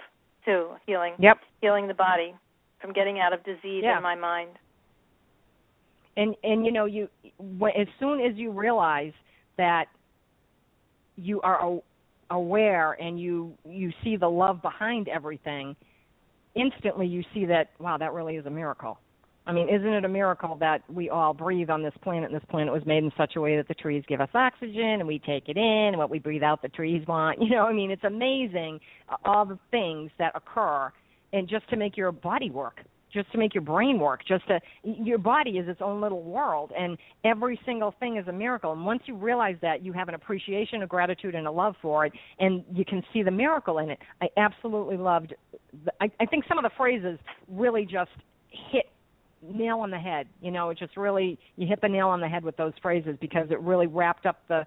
too, 0.45 0.71
healing 0.85 1.15
Yep. 1.19 1.37
healing 1.61 1.87
the 1.87 1.93
body 1.93 2.33
from 2.79 2.93
getting 2.93 3.19
out 3.19 3.33
of 3.33 3.43
disease 3.43 3.83
Yeah. 3.83 3.97
in 3.97 4.03
my 4.03 4.15
mind. 4.15 4.57
and 6.15 6.35
and 6.43 6.65
you 6.65 6.71
know 6.71 6.85
you 6.85 7.07
as 7.75 7.87
soon 7.99 8.19
as 8.21 8.35
you 8.35 8.51
realize 8.51 9.13
that 9.57 9.85
you 11.15 11.39
are 11.41 11.79
aware 12.31 12.93
and 12.93 13.19
you 13.19 13.57
you 13.65 13.91
see 14.03 14.17
the 14.17 14.27
love 14.29 14.61
behind 14.61 15.07
everything 15.07 15.75
instantly 16.55 17.05
you 17.07 17.23
see 17.33 17.45
that 17.45 17.69
wow 17.79 17.97
that 17.97 18.13
really 18.13 18.35
is 18.35 18.45
a 18.45 18.49
miracle 18.49 18.99
i 19.47 19.51
mean 19.51 19.67
isn't 19.69 19.93
it 19.93 20.05
a 20.05 20.09
miracle 20.09 20.55
that 20.59 20.81
we 20.89 21.09
all 21.09 21.33
breathe 21.33 21.69
on 21.69 21.81
this 21.81 21.93
planet 22.03 22.31
and 22.31 22.35
this 22.35 22.47
planet 22.49 22.71
was 22.71 22.85
made 22.85 23.03
in 23.03 23.11
such 23.17 23.35
a 23.35 23.41
way 23.41 23.57
that 23.57 23.67
the 23.67 23.73
trees 23.73 24.03
give 24.07 24.21
us 24.21 24.29
oxygen 24.33 24.99
and 24.99 25.07
we 25.07 25.19
take 25.19 25.49
it 25.49 25.57
in 25.57 25.63
and 25.63 25.97
what 25.97 26.09
we 26.09 26.19
breathe 26.19 26.43
out 26.43 26.61
the 26.61 26.69
trees 26.69 27.05
want 27.07 27.41
you 27.41 27.49
know? 27.49 27.63
I 27.63 27.73
mean 27.73 27.91
it's 27.91 28.03
amazing 28.03 28.79
uh, 29.09 29.15
all 29.25 29.45
the 29.45 29.59
things 29.71 30.11
that 30.19 30.33
occur 30.35 30.91
and 31.33 31.47
just 31.47 31.67
to 31.69 31.77
make 31.77 31.97
your 31.97 32.11
body 32.11 32.49
work 32.49 32.81
just 33.13 33.31
to 33.31 33.37
make 33.37 33.53
your 33.53 33.63
brain 33.63 33.99
work 33.99 34.21
just 34.27 34.47
to 34.47 34.59
your 34.83 35.17
body 35.17 35.51
is 35.51 35.67
its 35.67 35.81
own 35.81 36.01
little 36.01 36.21
world 36.21 36.71
and 36.77 36.97
every 37.23 37.59
single 37.65 37.93
thing 37.99 38.17
is 38.17 38.27
a 38.27 38.31
miracle. 38.31 38.73
And 38.73 38.85
once 38.85 39.01
you 39.05 39.15
realize 39.15 39.55
that 39.61 39.83
you 39.83 39.93
have 39.93 40.09
an 40.09 40.15
appreciation 40.15 40.83
a 40.83 40.87
gratitude 40.87 41.35
and 41.35 41.47
a 41.47 41.51
love 41.51 41.75
for 41.81 42.05
it 42.05 42.13
and 42.39 42.63
you 42.73 42.85
can 42.85 43.01
see 43.13 43.23
the 43.23 43.31
miracle 43.31 43.79
in 43.79 43.89
it. 43.89 43.99
I 44.21 44.27
absolutely 44.37 44.97
loved 44.97 45.33
the, 45.85 45.91
I, 46.01 46.11
I 46.19 46.25
think 46.25 46.45
some 46.47 46.57
of 46.57 46.63
the 46.63 46.71
phrases 46.77 47.17
really 47.49 47.85
just 47.85 48.11
hit 48.71 48.87
nail 49.53 49.79
on 49.79 49.91
the 49.91 49.99
head 49.99 50.27
you 50.41 50.51
know 50.51 50.69
it 50.69 50.77
just 50.77 50.95
really 50.97 51.37
you 51.55 51.67
hit 51.67 51.81
the 51.81 51.89
nail 51.89 52.07
on 52.07 52.19
the 52.19 52.27
head 52.27 52.43
with 52.43 52.55
those 52.57 52.73
phrases 52.81 53.17
because 53.21 53.47
it 53.51 53.59
really 53.61 53.87
wrapped 53.87 54.25
up 54.25 54.39
the 54.47 54.65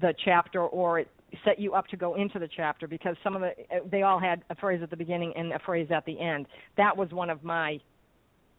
the 0.00 0.14
chapter 0.24 0.62
or 0.62 1.00
it 1.00 1.08
set 1.44 1.58
you 1.58 1.74
up 1.74 1.86
to 1.88 1.96
go 1.96 2.14
into 2.14 2.38
the 2.38 2.48
chapter 2.56 2.86
because 2.86 3.16
some 3.22 3.34
of 3.34 3.42
the 3.42 3.52
they 3.90 4.02
all 4.02 4.18
had 4.18 4.42
a 4.50 4.54
phrase 4.54 4.80
at 4.82 4.90
the 4.90 4.96
beginning 4.96 5.32
and 5.36 5.52
a 5.52 5.58
phrase 5.60 5.88
at 5.90 6.04
the 6.06 6.18
end. 6.18 6.46
That 6.76 6.96
was 6.96 7.10
one 7.10 7.30
of 7.30 7.42
my, 7.42 7.80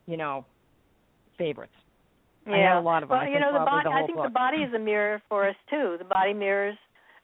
you 0.05 0.17
know, 0.17 0.45
favorites. 1.37 1.73
Yeah. 2.45 2.53
I 2.53 2.57
had 2.57 2.77
a 2.77 2.81
lot 2.81 3.03
of 3.03 3.09
them. 3.09 3.17
Well, 3.17 3.27
I 3.27 3.29
you 3.29 3.39
know, 3.39 3.53
the 3.53 3.65
body. 3.65 3.83
the 3.85 3.95
I 3.95 4.05
think 4.05 4.17
book. 4.17 4.25
the 4.27 4.31
body 4.31 4.57
is 4.57 4.73
a 4.73 4.79
mirror 4.79 5.21
for 5.29 5.47
us 5.47 5.55
too. 5.69 5.95
The 5.97 6.05
body 6.05 6.33
mirrors 6.33 6.77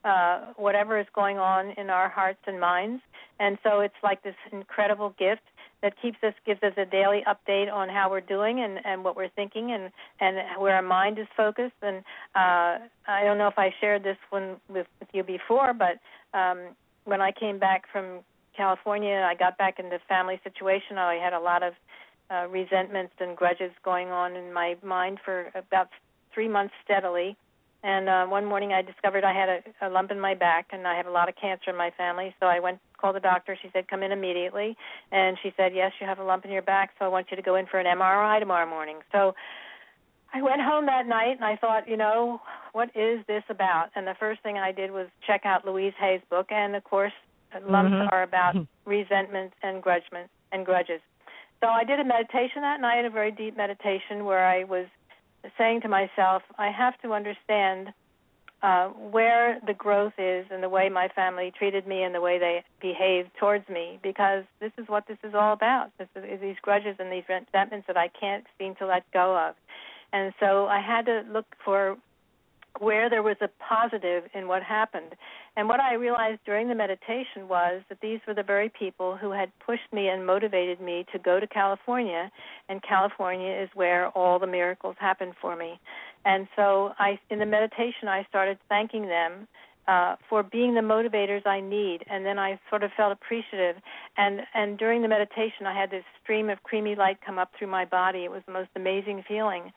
uh, 0.04 0.52
whatever 0.56 0.98
is 0.98 1.06
going 1.14 1.38
on 1.38 1.70
in 1.76 1.90
our 1.90 2.08
hearts 2.08 2.40
and 2.46 2.60
minds, 2.60 3.02
and 3.40 3.58
so 3.62 3.80
it's 3.80 3.94
like 4.02 4.22
this 4.22 4.34
incredible 4.52 5.14
gift 5.18 5.42
that 5.82 5.94
keeps 6.00 6.18
us 6.22 6.34
gives 6.46 6.62
us 6.62 6.72
a 6.76 6.84
daily 6.84 7.22
update 7.26 7.72
on 7.72 7.88
how 7.88 8.10
we're 8.10 8.20
doing 8.20 8.60
and 8.60 8.78
and 8.84 9.04
what 9.04 9.16
we're 9.16 9.28
thinking 9.28 9.72
and 9.72 9.90
and 10.20 10.36
where 10.60 10.76
our 10.76 10.82
mind 10.82 11.18
is 11.18 11.26
focused. 11.36 11.74
And 11.82 11.98
uh, 12.34 12.78
I 13.06 13.22
don't 13.24 13.38
know 13.38 13.48
if 13.48 13.58
I 13.58 13.72
shared 13.80 14.02
this 14.02 14.16
one 14.30 14.56
with, 14.68 14.86
with 15.00 15.08
you 15.12 15.22
before, 15.22 15.74
but 15.74 15.98
um, 16.38 16.58
when 17.04 17.20
I 17.20 17.32
came 17.32 17.58
back 17.58 17.84
from 17.92 18.20
California, 18.56 19.26
I 19.28 19.34
got 19.34 19.58
back 19.58 19.78
into 19.78 19.98
family 20.08 20.40
situation. 20.44 20.98
I 20.98 21.16
had 21.16 21.32
a 21.32 21.40
lot 21.40 21.62
of 21.62 21.74
uh, 22.30 22.46
resentments 22.48 23.12
and 23.20 23.36
grudges 23.36 23.72
going 23.84 24.08
on 24.08 24.36
in 24.36 24.52
my 24.52 24.76
mind 24.82 25.18
for 25.24 25.50
about 25.54 25.88
three 26.32 26.48
months 26.48 26.74
steadily. 26.84 27.36
And 27.84 28.08
uh, 28.08 28.24
one 28.24 28.46
morning 28.46 28.72
I 28.72 28.80
discovered 28.80 29.24
I 29.24 29.34
had 29.34 29.48
a, 29.50 29.86
a 29.86 29.88
lump 29.90 30.10
in 30.10 30.18
my 30.18 30.34
back, 30.34 30.68
and 30.72 30.88
I 30.88 30.96
have 30.96 31.06
a 31.06 31.10
lot 31.10 31.28
of 31.28 31.34
cancer 31.36 31.68
in 31.68 31.76
my 31.76 31.90
family. 31.90 32.34
So 32.40 32.46
I 32.46 32.58
went 32.58 32.78
called 32.98 33.14
the 33.14 33.20
doctor. 33.20 33.58
She 33.60 33.68
said, 33.74 33.88
"Come 33.88 34.02
in 34.02 34.10
immediately." 34.10 34.74
And 35.12 35.36
she 35.42 35.52
said, 35.54 35.74
"Yes, 35.74 35.92
you 36.00 36.06
have 36.06 36.18
a 36.18 36.24
lump 36.24 36.46
in 36.46 36.50
your 36.50 36.62
back, 36.62 36.92
so 36.98 37.04
I 37.04 37.08
want 37.08 37.26
you 37.30 37.36
to 37.36 37.42
go 37.42 37.56
in 37.56 37.66
for 37.66 37.78
an 37.78 37.86
MRI 37.86 38.40
tomorrow 38.40 38.66
morning." 38.66 39.00
So 39.12 39.34
I 40.32 40.40
went 40.40 40.62
home 40.62 40.86
that 40.86 41.06
night, 41.06 41.36
and 41.36 41.44
I 41.44 41.56
thought, 41.56 41.86
you 41.86 41.98
know, 41.98 42.40
what 42.72 42.88
is 42.96 43.20
this 43.28 43.44
about? 43.50 43.90
And 43.94 44.06
the 44.06 44.16
first 44.18 44.42
thing 44.42 44.56
I 44.56 44.72
did 44.72 44.90
was 44.90 45.06
check 45.26 45.42
out 45.44 45.66
Louise 45.66 45.94
Hay's 46.00 46.22
book, 46.30 46.50
and 46.50 46.74
of 46.74 46.84
course, 46.84 47.12
lumps 47.68 47.92
Mhm. 47.92 48.08
are 48.10 48.22
about 48.22 48.56
resentment 48.86 49.52
and 49.62 49.82
grudgement 49.82 50.30
and 50.52 50.64
grudges. 50.64 51.02
So 51.60 51.68
I 51.68 51.84
did 51.84 52.00
a 52.00 52.04
meditation 52.04 52.62
that 52.62 52.80
night, 52.80 53.04
a 53.04 53.10
very 53.10 53.30
deep 53.30 53.56
meditation 53.56 54.24
where 54.24 54.44
I 54.44 54.64
was 54.64 54.86
saying 55.58 55.82
to 55.82 55.88
myself, 55.88 56.42
I 56.58 56.70
have 56.70 57.00
to 57.02 57.12
understand 57.12 57.92
uh, 58.62 58.88
where 58.88 59.60
the 59.66 59.74
growth 59.74 60.14
is 60.16 60.46
and 60.50 60.62
the 60.62 60.68
way 60.68 60.88
my 60.88 61.08
family 61.08 61.52
treated 61.56 61.86
me 61.86 62.02
and 62.02 62.14
the 62.14 62.20
way 62.20 62.38
they 62.38 62.64
behaved 62.80 63.30
towards 63.38 63.68
me, 63.68 63.98
because 64.02 64.44
this 64.60 64.72
is 64.78 64.88
what 64.88 65.06
this 65.06 65.18
is 65.22 65.34
all 65.34 65.52
about. 65.52 65.90
This 65.98 66.08
is, 66.16 66.24
is 66.24 66.40
these 66.40 66.56
grudges 66.62 66.96
and 66.98 67.12
these 67.12 67.24
resentments 67.28 67.86
that 67.86 67.96
I 67.98 68.08
can't 68.08 68.44
seem 68.58 68.74
to 68.76 68.86
let 68.86 69.04
go 69.12 69.36
of. 69.36 69.54
And 70.12 70.32
so 70.40 70.66
I 70.66 70.80
had 70.80 71.04
to 71.06 71.24
look 71.30 71.46
for 71.62 71.96
where 72.80 73.08
there 73.08 73.22
was 73.22 73.36
a 73.40 73.48
positive 73.62 74.24
in 74.34 74.48
what 74.48 74.62
happened. 74.62 75.14
And 75.56 75.68
what 75.68 75.80
I 75.80 75.94
realized 75.94 76.40
during 76.44 76.68
the 76.68 76.74
meditation 76.74 77.48
was 77.48 77.82
that 77.88 78.00
these 78.00 78.20
were 78.26 78.34
the 78.34 78.42
very 78.42 78.68
people 78.68 79.16
who 79.16 79.30
had 79.30 79.50
pushed 79.64 79.92
me 79.92 80.08
and 80.08 80.26
motivated 80.26 80.80
me 80.80 81.06
to 81.12 81.18
go 81.18 81.38
to 81.38 81.46
California, 81.46 82.30
and 82.68 82.82
California 82.82 83.52
is 83.52 83.68
where 83.74 84.08
all 84.08 84.38
the 84.38 84.46
miracles 84.46 84.96
happened 84.98 85.34
for 85.40 85.56
me. 85.56 85.78
And 86.24 86.48
so 86.56 86.92
I 86.98 87.18
in 87.30 87.38
the 87.38 87.46
meditation 87.46 88.08
I 88.08 88.24
started 88.28 88.58
thanking 88.68 89.06
them 89.06 89.46
uh, 89.86 90.16
for 90.28 90.42
being 90.42 90.74
the 90.74 90.80
motivators 90.80 91.46
I 91.46 91.60
need, 91.60 92.04
and 92.08 92.24
then 92.24 92.38
I 92.38 92.58
sort 92.70 92.82
of 92.82 92.90
felt 92.96 93.12
appreciative. 93.12 93.76
And 94.16 94.40
and 94.54 94.78
during 94.78 95.02
the 95.02 95.08
meditation, 95.08 95.66
I 95.66 95.78
had 95.78 95.90
this 95.90 96.04
stream 96.22 96.48
of 96.48 96.62
creamy 96.62 96.94
light 96.94 97.18
come 97.24 97.38
up 97.38 97.52
through 97.58 97.68
my 97.68 97.84
body. 97.84 98.24
It 98.24 98.30
was 98.30 98.42
the 98.46 98.52
most 98.52 98.70
amazing 98.74 99.24
feeling. 99.28 99.72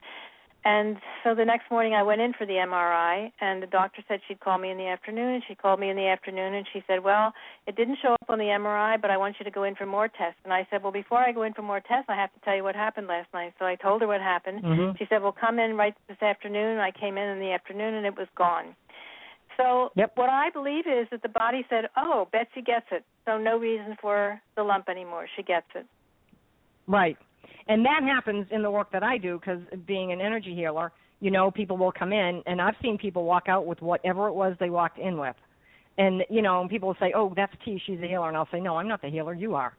And 0.66 0.98
so 1.24 1.34
the 1.34 1.46
next 1.46 1.72
morning, 1.72 1.94
I 1.94 2.04
went 2.04 2.20
in 2.20 2.34
for 2.34 2.46
the 2.46 2.56
MRI, 2.56 3.32
and 3.40 3.64
the 3.64 3.68
doctor 3.68 4.04
said 4.08 4.20
she'd 4.28 4.42
call 4.42 4.58
me 4.58 4.70
in 4.70 4.78
the 4.78 4.88
afternoon. 4.88 5.36
And 5.36 5.44
she 5.48 5.56
called 5.56 5.80
me 5.80 5.90
in 5.90 5.96
the 5.96 6.08
afternoon, 6.08 6.56
and 6.56 6.68
she 6.74 6.84
said, 6.88 7.04
"Well, 7.04 7.34
it 7.68 7.76
didn't 7.76 8.00
show 8.02 8.14
up 8.14 8.30
on 8.30 8.38
the 8.38 8.50
MRI, 8.50 8.98
but 8.98 9.10
I 9.10 9.18
want 9.18 9.40
you 9.40 9.46
to 9.46 9.52
go 9.52 9.64
in 9.64 9.76
for 9.76 9.86
more 9.86 10.10
tests." 10.10 10.40
And 10.44 10.52
I 10.52 10.68
said, 10.70 10.84
"Well, 10.84 10.92
before 10.92 11.20
I 11.20 11.32
go 11.32 11.44
in 11.44 11.54
for 11.54 11.62
more 11.62 11.80
tests, 11.80 12.10
I 12.10 12.16
have 12.16 12.34
to 12.34 12.40
tell 12.42 12.56
you 12.56 12.64
what 12.64 12.76
happened 12.76 13.08
last 13.08 13.34
night." 13.34 13.54
So 13.60 13.66
I 13.66 13.76
told 13.76 14.02
her 14.02 14.08
what 14.08 14.20
happened. 14.20 14.64
Mhm. 14.64 14.98
She 14.98 15.06
said, 15.06 15.22
"Well, 15.22 15.32
come 15.32 15.58
in 15.58 15.78
right 15.78 15.96
this 16.08 16.22
afternoon." 16.22 16.80
I 16.80 16.92
came 16.92 17.18
in 17.18 17.30
in 17.30 17.40
the 17.40 17.54
afternoon, 17.54 17.94
and 17.94 18.06
it 18.06 18.18
was 18.18 18.28
gone. 18.36 18.76
So 19.56 19.92
Yep. 19.96 20.18
what 20.18 20.30
I 20.30 20.50
believe 20.50 20.86
is 20.86 21.08
that 21.10 21.22
the 21.22 21.30
body 21.30 21.66
said, 21.70 21.90
"Oh, 21.96 22.26
Betsy 22.32 22.62
gets 22.62 22.92
it, 22.92 23.06
so 23.26 23.38
no 23.38 23.58
reason 23.58 23.96
for 23.96 24.42
the 24.56 24.64
lump 24.64 24.90
anymore. 24.90 25.28
She 25.28 25.44
gets 25.44 25.74
it." 25.76 25.88
Right. 26.88 27.18
And 27.68 27.86
that 27.86 28.02
happens 28.04 28.48
in 28.52 28.62
the 28.62 28.72
work 28.72 28.92
that 28.92 29.04
I 29.04 29.18
do 29.18 29.40
because 29.40 29.60
being 29.86 30.12
an 30.12 30.22
energy 30.22 30.56
healer, 30.56 30.92
you 31.20 31.32
know, 31.32 31.52
people 31.52 31.78
will 31.78 31.92
come 31.92 32.14
in 32.14 32.44
and 32.46 32.62
I've 32.62 32.76
seen 32.82 32.98
people 32.98 33.24
walk 33.24 33.44
out 33.48 33.66
with 33.66 33.82
whatever 33.82 34.28
it 34.28 34.34
was 34.34 34.56
they 34.60 34.70
walked 34.70 35.00
in 35.00 35.18
with. 35.18 35.36
And, 35.98 36.24
you 36.30 36.42
know, 36.42 36.62
and 36.62 36.70
people 36.70 36.90
will 36.90 36.98
say, 37.00 37.12
oh, 37.16 37.34
that's 37.36 37.54
T, 37.66 37.82
she's 37.86 38.00
a 38.02 38.08
healer. 38.08 38.28
And 38.28 38.38
I'll 38.38 38.48
say, 38.52 38.60
no, 38.60 38.78
I'm 38.78 38.88
not 38.88 39.02
the 39.02 39.10
healer. 39.10 39.34
You 39.34 39.56
are. 39.56 39.74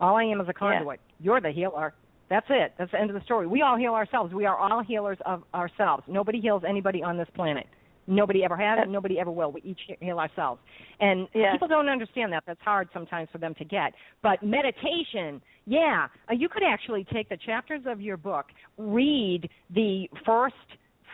All 0.00 0.16
I 0.16 0.24
am 0.24 0.40
is 0.40 0.48
a 0.48 0.52
conduit. 0.52 1.00
You're 1.20 1.40
the 1.40 1.50
healer. 1.50 1.94
That's 2.30 2.46
it. 2.48 2.74
That's 2.78 2.90
the 2.92 3.00
end 3.00 3.10
of 3.10 3.14
the 3.14 3.24
story. 3.24 3.46
We 3.46 3.62
all 3.62 3.76
heal 3.76 3.92
ourselves. 3.92 4.32
We 4.32 4.46
are 4.46 4.56
all 4.56 4.82
healers 4.82 5.18
of 5.26 5.42
ourselves. 5.52 6.04
Nobody 6.06 6.40
heals 6.40 6.62
anybody 6.66 7.02
on 7.02 7.16
this 7.16 7.28
planet. 7.34 7.66
Nobody 8.06 8.44
ever 8.44 8.56
has, 8.56 8.80
and 8.82 8.92
nobody 8.92 9.18
ever 9.18 9.30
will. 9.30 9.50
We 9.50 9.62
each 9.62 9.80
heal 10.00 10.18
ourselves. 10.18 10.60
And 11.00 11.26
Yes. 11.34 11.52
people 11.52 11.68
don't 11.68 11.88
understand 11.88 12.32
that. 12.32 12.44
That's 12.46 12.60
hard 12.60 12.88
sometimes 12.92 13.28
for 13.30 13.38
them 13.38 13.54
to 13.54 13.64
get. 13.64 13.94
But 14.22 14.42
meditation, 14.42 15.40
yeah, 15.66 16.08
uh, 16.30 16.34
you 16.34 16.48
could 16.48 16.62
actually 16.62 17.06
take 17.12 17.28
the 17.28 17.36
chapters 17.36 17.82
of 17.86 18.00
your 18.00 18.16
book, 18.16 18.46
read 18.78 19.48
the 19.74 20.08
first 20.24 20.54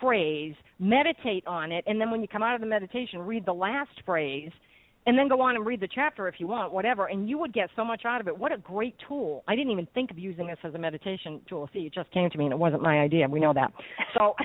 phrase, 0.01 0.55
meditate 0.79 1.47
on 1.47 1.73
it, 1.73 1.85
and 1.87 2.01
then 2.01 2.11
when 2.11 2.21
you 2.23 2.29
come 2.29 2.43
out 2.43 2.55
of 2.55 2.61
the 2.61 2.67
meditation, 2.67 3.21
read 3.21 3.45
the 3.47 3.53
last 3.53 3.91
phrase, 4.05 4.51
and 5.07 5.19
then 5.19 5.29
go 5.29 5.41
on 5.41 5.57
and 5.57 5.65
read 5.65 5.81
the 5.81 5.89
chapter 5.93 6.29
if 6.29 6.35
you 6.39 6.47
want, 6.47 6.73
whatever, 6.73 7.07
and 7.07 7.29
you 7.29 7.39
would 7.39 7.53
get 7.53 7.71
so 7.75 7.85
much 7.85 8.03
out 8.05 8.21
of 8.21 8.29
it. 8.29 8.37
What 8.37 8.53
a 8.53 8.59
great 8.59 8.95
tool. 9.09 9.43
I 9.49 9.57
didn't 9.57 9.73
even 9.73 9.87
think 9.95 10.11
of 10.11 10.19
using 10.19 10.47
this 10.47 10.59
as 10.63 10.75
a 10.75 10.79
meditation 10.79 11.41
tool. 11.49 11.69
See, 11.73 11.81
it 11.81 11.95
just 11.95 12.11
came 12.13 12.29
to 12.29 12.39
me 12.39 12.45
and 12.45 12.53
it 12.53 12.59
wasn't 12.59 12.83
my 12.83 13.01
idea. 13.01 13.27
We 13.27 13.41
know 13.41 13.55
that. 13.55 13.73
So 14.17 14.35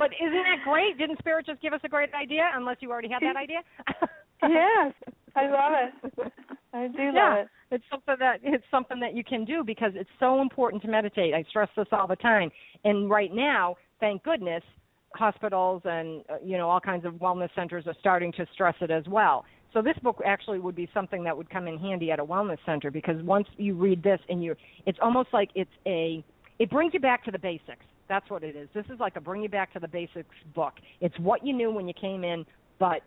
But 0.00 0.12
isn't 0.18 0.32
that 0.32 0.64
great? 0.64 0.96
Didn't 0.96 1.18
spirit 1.18 1.44
just 1.44 1.60
give 1.60 1.74
us 1.74 1.80
a 1.84 1.88
great 1.88 2.08
idea 2.14 2.48
unless 2.54 2.78
you 2.80 2.90
already 2.90 3.10
had 3.10 3.20
that 3.20 3.36
idea? 3.36 3.58
yes, 4.42 4.94
I 5.36 5.46
love 5.46 5.72
it. 5.74 6.32
I 6.72 6.86
do 6.88 7.06
love 7.06 7.14
yeah, 7.14 7.36
it. 7.42 7.48
it's 7.70 7.84
something 7.90 8.16
that 8.18 8.40
it's 8.42 8.64
something 8.70 9.00
that 9.00 9.14
you 9.14 9.24
can 9.24 9.44
do 9.44 9.62
because 9.64 9.92
it's 9.94 10.10
so 10.18 10.40
important 10.40 10.82
to 10.82 10.88
meditate. 10.88 11.34
I 11.34 11.44
stress 11.48 11.68
this 11.76 11.86
all 11.92 12.06
the 12.06 12.16
time. 12.16 12.50
And 12.84 13.10
right 13.10 13.32
now, 13.32 13.76
thank 13.98 14.22
goodness, 14.22 14.62
hospitals 15.14 15.82
and 15.84 16.22
uh, 16.30 16.36
you 16.44 16.56
know 16.56 16.68
all 16.68 16.80
kinds 16.80 17.04
of 17.04 17.14
wellness 17.14 17.50
centers 17.54 17.86
are 17.86 17.96
starting 18.00 18.32
to 18.32 18.46
stress 18.52 18.74
it 18.80 18.90
as 18.90 19.04
well. 19.08 19.44
So 19.72 19.82
this 19.82 19.96
book 20.02 20.20
actually 20.26 20.58
would 20.58 20.74
be 20.74 20.88
something 20.92 21.22
that 21.24 21.36
would 21.36 21.48
come 21.48 21.68
in 21.68 21.78
handy 21.78 22.10
at 22.10 22.18
a 22.18 22.24
wellness 22.24 22.58
center 22.66 22.90
because 22.90 23.22
once 23.22 23.46
you 23.56 23.74
read 23.74 24.02
this 24.02 24.20
and 24.28 24.42
you 24.42 24.54
it's 24.86 24.98
almost 25.00 25.28
like 25.32 25.50
it's 25.54 25.70
a 25.86 26.24
it 26.58 26.70
brings 26.70 26.92
you 26.94 27.00
back 27.00 27.24
to 27.24 27.30
the 27.30 27.38
basics. 27.38 27.84
That's 28.08 28.28
what 28.28 28.42
it 28.42 28.56
is. 28.56 28.68
This 28.74 28.84
is 28.92 28.98
like 28.98 29.14
a 29.16 29.20
bring 29.20 29.42
you 29.42 29.48
back 29.48 29.72
to 29.74 29.80
the 29.80 29.88
basics 29.88 30.34
book. 30.54 30.74
It's 31.00 31.16
what 31.20 31.46
you 31.46 31.52
knew 31.52 31.70
when 31.70 31.86
you 31.86 31.94
came 31.94 32.24
in, 32.24 32.44
but 32.78 33.02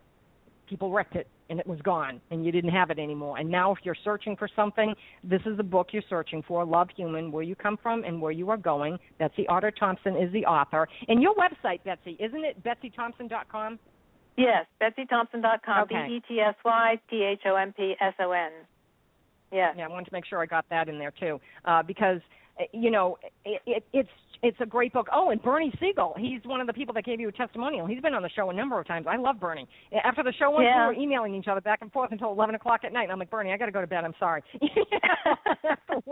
people 0.74 0.90
wrecked 0.90 1.16
it 1.16 1.28
and 1.52 1.60
it 1.60 1.68
was 1.68 1.80
gone 1.82 2.20
and 2.32 2.44
you 2.44 2.52
didn't 2.52 2.72
have 2.72 2.90
it 2.90 2.98
anymore. 2.98 3.38
And 3.38 3.48
now 3.48 3.72
if 3.72 3.78
you're 3.84 3.96
searching 4.04 4.36
for 4.36 4.50
something, 4.56 4.96
this 5.24 5.42
is 5.46 5.56
the 5.56 5.64
book 5.64 5.90
you're 5.92 6.02
searching 6.10 6.44
for, 6.48 6.66
Love 6.66 6.88
Human, 6.96 7.32
Where 7.32 7.44
You 7.44 7.56
Come 7.56 7.78
From 7.78 8.04
and 8.04 8.20
Where 8.20 8.32
You 8.32 8.50
Are 8.50 8.58
Going. 8.58 8.98
Betsy 9.20 9.48
Otter 9.48 9.70
Thompson 9.70 10.16
is 10.16 10.34
the 10.34 10.48
author. 10.48 10.88
And 11.08 11.22
your 11.22 11.36
website, 11.36 11.84
Betsy, 11.84 12.18
isn't 12.20 12.44
it 12.44 12.64
betsythompson.com? 12.64 13.78
Yes, 14.36 14.66
betsythompson.com. 14.82 15.84
Okay. 15.84 16.08
B 16.08 16.16
E 16.16 16.24
T 16.28 16.40
S 16.40 16.56
Y 16.66 17.00
T 17.08 17.22
H 17.22 17.42
O 17.46 17.56
M 17.56 17.72
P 17.78 17.94
S 18.02 18.16
O 18.20 18.32
N. 18.32 18.50
Yes. 19.52 19.76
Yeah, 19.78 19.86
I 19.86 19.90
wanted 19.90 20.06
to 20.06 20.14
make 20.14 20.26
sure 20.26 20.42
I 20.42 20.48
got 20.48 20.66
that 20.72 20.90
in 20.90 20.98
there 20.98 21.14
too, 21.20 21.40
uh, 21.66 21.84
because 21.84 22.20
uh, 22.60 22.64
you 22.72 22.90
know 22.90 23.20
it, 23.46 23.62
it, 23.68 23.86
it's 23.94 24.10
it's 24.44 24.58
a 24.60 24.66
great 24.66 24.94
book. 24.94 25.08
Oh, 25.14 25.30
and 25.30 25.42
Bernie 25.42 25.74
Siegel, 25.80 26.14
he's 26.18 26.42
one 26.44 26.62
of 26.62 26.68
the 26.68 26.74
people 26.74 26.94
that 26.96 27.06
gave 27.06 27.20
you 27.20 27.30
a 27.30 27.32
testimonial. 27.32 27.88
He's 27.88 28.02
been 28.02 28.14
on 28.14 28.22
the 28.22 28.30
show 28.30 28.50
a 28.50 28.54
number 28.54 28.80
of 28.80 28.86
times. 28.86 29.08
I 29.10 29.16
love 29.18 29.40
Bernie. 29.40 29.68
After 30.04 30.22
the 30.24 30.34
show, 30.34 30.52
once 30.52 30.66
Yeah. 30.66 30.90
we 30.90 30.96
were 30.96 31.02
emailing 31.02 31.34
each 31.34 31.48
other 31.48 31.62
back 31.62 31.80
and 31.82 31.92
forth 31.92 32.12
until 32.12 32.30
eleven 32.32 32.54
o'clock 32.56 32.82
at 32.84 32.94
night. 32.94 33.04
And 33.04 33.12
I'm 33.14 33.20
like, 33.20 33.30
Bernie, 33.32 33.52
I 33.54 33.58
got 33.58 33.66
to 33.68 33.72
go 33.72 33.82
to 33.82 33.88
bed. 33.88 34.04
I'm 34.04 34.14
sorry. 34.20 34.44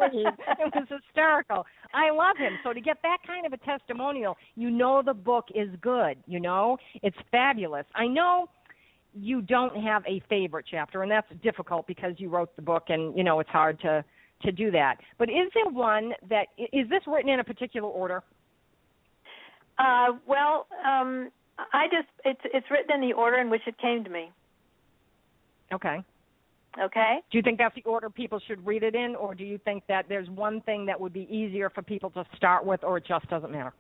It 0.04 0.72
was 0.76 0.88
hysterical. 0.90 1.66
I 1.94 2.12
love 2.12 2.38
him. 2.38 2.54
So 2.64 2.74
to 2.74 2.82
get 2.82 2.98
that 3.04 3.18
kind 3.26 3.46
of 3.46 3.54
a 3.54 3.58
testimonial, 3.58 4.38
you 4.56 4.70
know 4.70 5.02
the 5.06 5.14
book 5.14 5.46
is 5.54 5.70
good. 5.82 6.18
You 6.28 6.40
know 6.40 6.78
it's 7.04 7.18
fabulous. 7.32 7.86
I 7.96 8.08
know 8.08 8.48
you 9.14 9.42
don't 9.42 9.76
have 9.84 10.04
a 10.08 10.22
favorite 10.30 10.66
chapter, 10.70 11.04
and 11.04 11.12
that's 11.12 11.28
difficult 11.44 11.88
because 11.88 12.14
you 12.18 12.30
wrote 12.30 12.56
the 12.56 12.62
book, 12.62 12.84
and 12.90 13.16
you 13.18 13.24
know 13.24 13.40
it's 13.40 13.50
hard 13.50 13.80
to 13.82 14.04
to 14.42 14.52
do 14.52 14.72
that. 14.72 14.98
But 15.18 15.30
is 15.30 15.52
there 15.54 15.72
one 15.72 16.14
that 16.30 16.48
is 16.58 16.90
this 16.90 17.02
written 17.08 17.30
in 17.30 17.40
a 17.40 17.44
particular 17.44 17.88
order? 17.88 18.24
Uh, 19.80 20.14
well, 20.28 20.68
um, 20.86 21.32
I 21.74 21.88
just 21.88 22.08
it's 22.26 22.42
it's 22.54 22.68
written 22.70 22.96
in 22.96 23.10
the 23.10 23.14
order 23.14 23.38
in 23.38 23.50
which 23.50 23.62
it 23.68 23.78
came 23.78 24.04
to 24.04 24.10
me. 24.10 24.32
Okay. 25.74 26.04
Okay. 26.82 27.18
Do 27.32 27.38
you 27.38 27.42
think 27.42 27.58
that's 27.58 27.76
the 27.76 27.84
order 27.84 28.10
people 28.10 28.40
should 28.48 28.66
read 28.66 28.84
it 28.84 28.96
in, 28.96 29.16
or 29.16 29.36
do 29.36 29.44
you 29.44 29.58
think 29.58 29.84
that 29.88 30.06
there's 30.08 30.30
one 30.30 30.62
thing 30.62 30.86
that 30.86 31.00
would 31.00 31.12
be 31.12 31.28
easier 31.30 31.70
for 31.70 31.82
people 31.82 32.10
to 32.12 32.24
start 32.36 32.66
with, 32.66 32.84
or 32.84 32.98
it 32.98 33.06
just 33.06 33.28
doesn't 33.30 33.52
matter? 33.52 33.74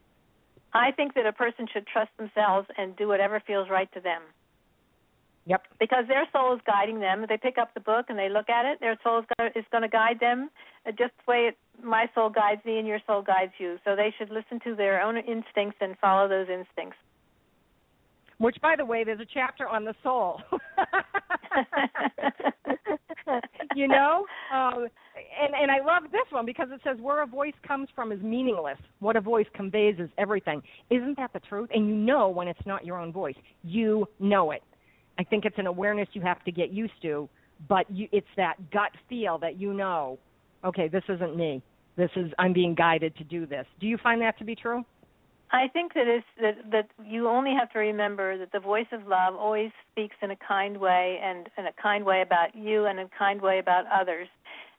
I 0.73 0.91
think 0.91 1.13
that 1.15 1.25
a 1.25 1.33
person 1.33 1.67
should 1.71 1.87
trust 1.87 2.11
themselves 2.17 2.67
and 2.77 2.95
do 2.97 3.07
whatever 3.07 3.41
feels 3.45 3.69
right 3.69 3.91
to 3.93 4.01
them. 4.01 4.21
Yep. 5.45 5.63
because 5.79 6.05
their 6.07 6.27
soul 6.31 6.53
is 6.53 6.61
guiding 6.67 6.99
them. 6.99 7.23
If 7.23 7.29
they 7.29 7.37
pick 7.37 7.57
up 7.57 7.73
the 7.73 7.79
book 7.79 8.05
and 8.09 8.17
they 8.17 8.29
look 8.29 8.49
at 8.49 8.65
it, 8.65 8.79
their 8.79 8.97
soul 9.03 9.19
is 9.19 9.25
going 9.37 9.51
to, 9.51 9.59
is 9.59 9.65
going 9.71 9.81
to 9.81 9.89
guide 9.89 10.19
them 10.19 10.49
uh, 10.85 10.91
just 10.91 11.13
the 11.25 11.31
way 11.31 11.49
it, 11.49 11.57
my 11.83 12.07
soul 12.13 12.29
guides 12.29 12.63
me 12.63 12.77
and 12.77 12.87
your 12.87 12.99
soul 13.07 13.21
guides 13.21 13.53
you. 13.57 13.77
So 13.83 13.95
they 13.95 14.13
should 14.17 14.29
listen 14.29 14.59
to 14.63 14.75
their 14.75 15.01
own 15.01 15.17
instincts 15.17 15.77
and 15.81 15.97
follow 15.99 16.27
those 16.27 16.47
instincts. 16.47 16.97
Which, 18.37 18.57
by 18.61 18.75
the 18.75 18.85
way, 18.85 19.03
there's 19.03 19.19
a 19.19 19.25
chapter 19.31 19.67
on 19.67 19.85
the 19.85 19.93
soul. 20.01 20.41
you 23.75 23.87
know, 23.87 24.25
um, 24.51 24.87
and 25.43 25.53
and 25.53 25.69
I 25.69 25.77
love 25.85 26.11
this 26.11 26.25
one 26.31 26.45
because 26.45 26.69
it 26.71 26.81
says 26.83 26.97
where 26.99 27.21
a 27.21 27.27
voice 27.27 27.53
comes 27.67 27.87
from 27.93 28.11
is 28.11 28.19
meaningless. 28.23 28.79
What 28.99 29.15
a 29.15 29.21
voice 29.21 29.45
conveys 29.53 29.95
is 29.99 30.09
everything. 30.17 30.63
Isn't 30.89 31.17
that 31.17 31.33
the 31.33 31.39
truth? 31.39 31.69
And 31.71 31.87
you 31.87 31.93
know 31.93 32.29
when 32.29 32.47
it's 32.47 32.65
not 32.65 32.83
your 32.83 32.97
own 32.97 33.13
voice. 33.13 33.35
You 33.63 34.07
know 34.19 34.49
it. 34.49 34.63
I 35.21 35.23
think 35.23 35.45
it's 35.45 35.59
an 35.59 35.67
awareness 35.67 36.07
you 36.13 36.21
have 36.21 36.43
to 36.45 36.51
get 36.51 36.71
used 36.71 36.99
to, 37.03 37.29
but 37.69 37.85
you, 37.91 38.07
it's 38.11 38.33
that 38.37 38.55
gut 38.71 38.89
feel 39.07 39.37
that 39.37 39.59
you 39.59 39.71
know, 39.71 40.17
okay, 40.65 40.87
this 40.87 41.03
isn't 41.07 41.37
me. 41.37 41.61
This 41.95 42.09
is 42.15 42.31
I'm 42.39 42.53
being 42.53 42.73
guided 42.73 43.15
to 43.17 43.23
do 43.23 43.45
this. 43.45 43.67
Do 43.79 43.85
you 43.85 43.99
find 44.01 44.19
that 44.23 44.39
to 44.39 44.43
be 44.43 44.55
true? 44.55 44.83
I 45.51 45.67
think 45.67 45.93
that 45.93 46.07
is 46.07 46.23
that 46.41 46.71
that 46.71 46.89
you 47.05 47.27
only 47.27 47.53
have 47.53 47.69
to 47.73 47.79
remember 47.79 48.35
that 48.39 48.51
the 48.51 48.59
voice 48.59 48.87
of 48.91 49.05
love 49.07 49.35
always 49.35 49.69
speaks 49.91 50.15
in 50.23 50.31
a 50.31 50.35
kind 50.35 50.79
way 50.79 51.19
and 51.21 51.49
in 51.55 51.67
a 51.67 51.73
kind 51.79 52.03
way 52.03 52.23
about 52.23 52.55
you 52.55 52.85
and 52.87 52.99
in 52.99 53.05
a 53.05 53.09
kind 53.15 53.41
way 53.41 53.59
about 53.59 53.85
others. 53.93 54.27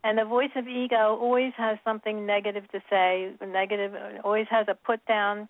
And 0.02 0.18
the 0.18 0.24
voice 0.24 0.50
of 0.56 0.66
ego 0.66 1.16
always 1.20 1.52
has 1.56 1.78
something 1.84 2.26
negative 2.26 2.64
to 2.72 2.80
say, 2.90 3.30
negative 3.46 3.92
always 4.24 4.48
has 4.50 4.66
a 4.68 4.74
put 4.74 5.06
down. 5.06 5.48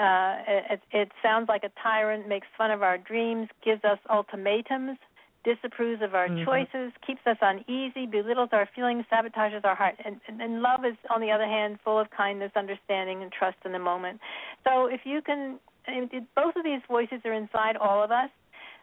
Uh, 0.00 0.34
it, 0.74 0.80
it 0.92 1.08
sounds 1.22 1.46
like 1.52 1.62
a 1.62 1.72
tyrant, 1.82 2.26
makes 2.26 2.46
fun 2.56 2.70
of 2.70 2.82
our 2.82 2.96
dreams, 2.96 3.48
gives 3.62 3.84
us 3.84 3.98
ultimatums, 4.08 4.96
disapproves 5.44 6.00
of 6.02 6.14
our 6.14 6.28
Mhm. 6.28 6.44
choices, 6.44 6.92
keeps 7.06 7.20
us 7.26 7.36
uneasy, 7.42 8.06
belittles 8.06 8.50
our 8.52 8.66
feelings, 8.74 9.04
sabotages 9.12 9.62
our 9.64 9.74
heart. 9.74 9.96
And, 10.04 10.20
and, 10.26 10.40
and 10.40 10.62
love 10.62 10.84
is, 10.90 10.96
on 11.14 11.20
the 11.20 11.30
other 11.30 11.46
hand, 11.46 11.80
full 11.84 11.98
of 11.98 12.08
kindness, 12.10 12.52
understanding, 12.56 13.22
and 13.22 13.30
trust 13.30 13.58
in 13.64 13.72
the 13.72 13.78
moment. 13.78 14.20
So 14.64 14.86
if 14.86 15.00
you 15.04 15.20
can, 15.28 15.58
it- 15.86 16.34
both 16.34 16.56
of 16.56 16.64
these 16.64 16.82
voices 16.88 17.20
are 17.24 17.32
inside 17.32 17.76
all 17.76 18.02
of 18.02 18.10
us. 18.10 18.30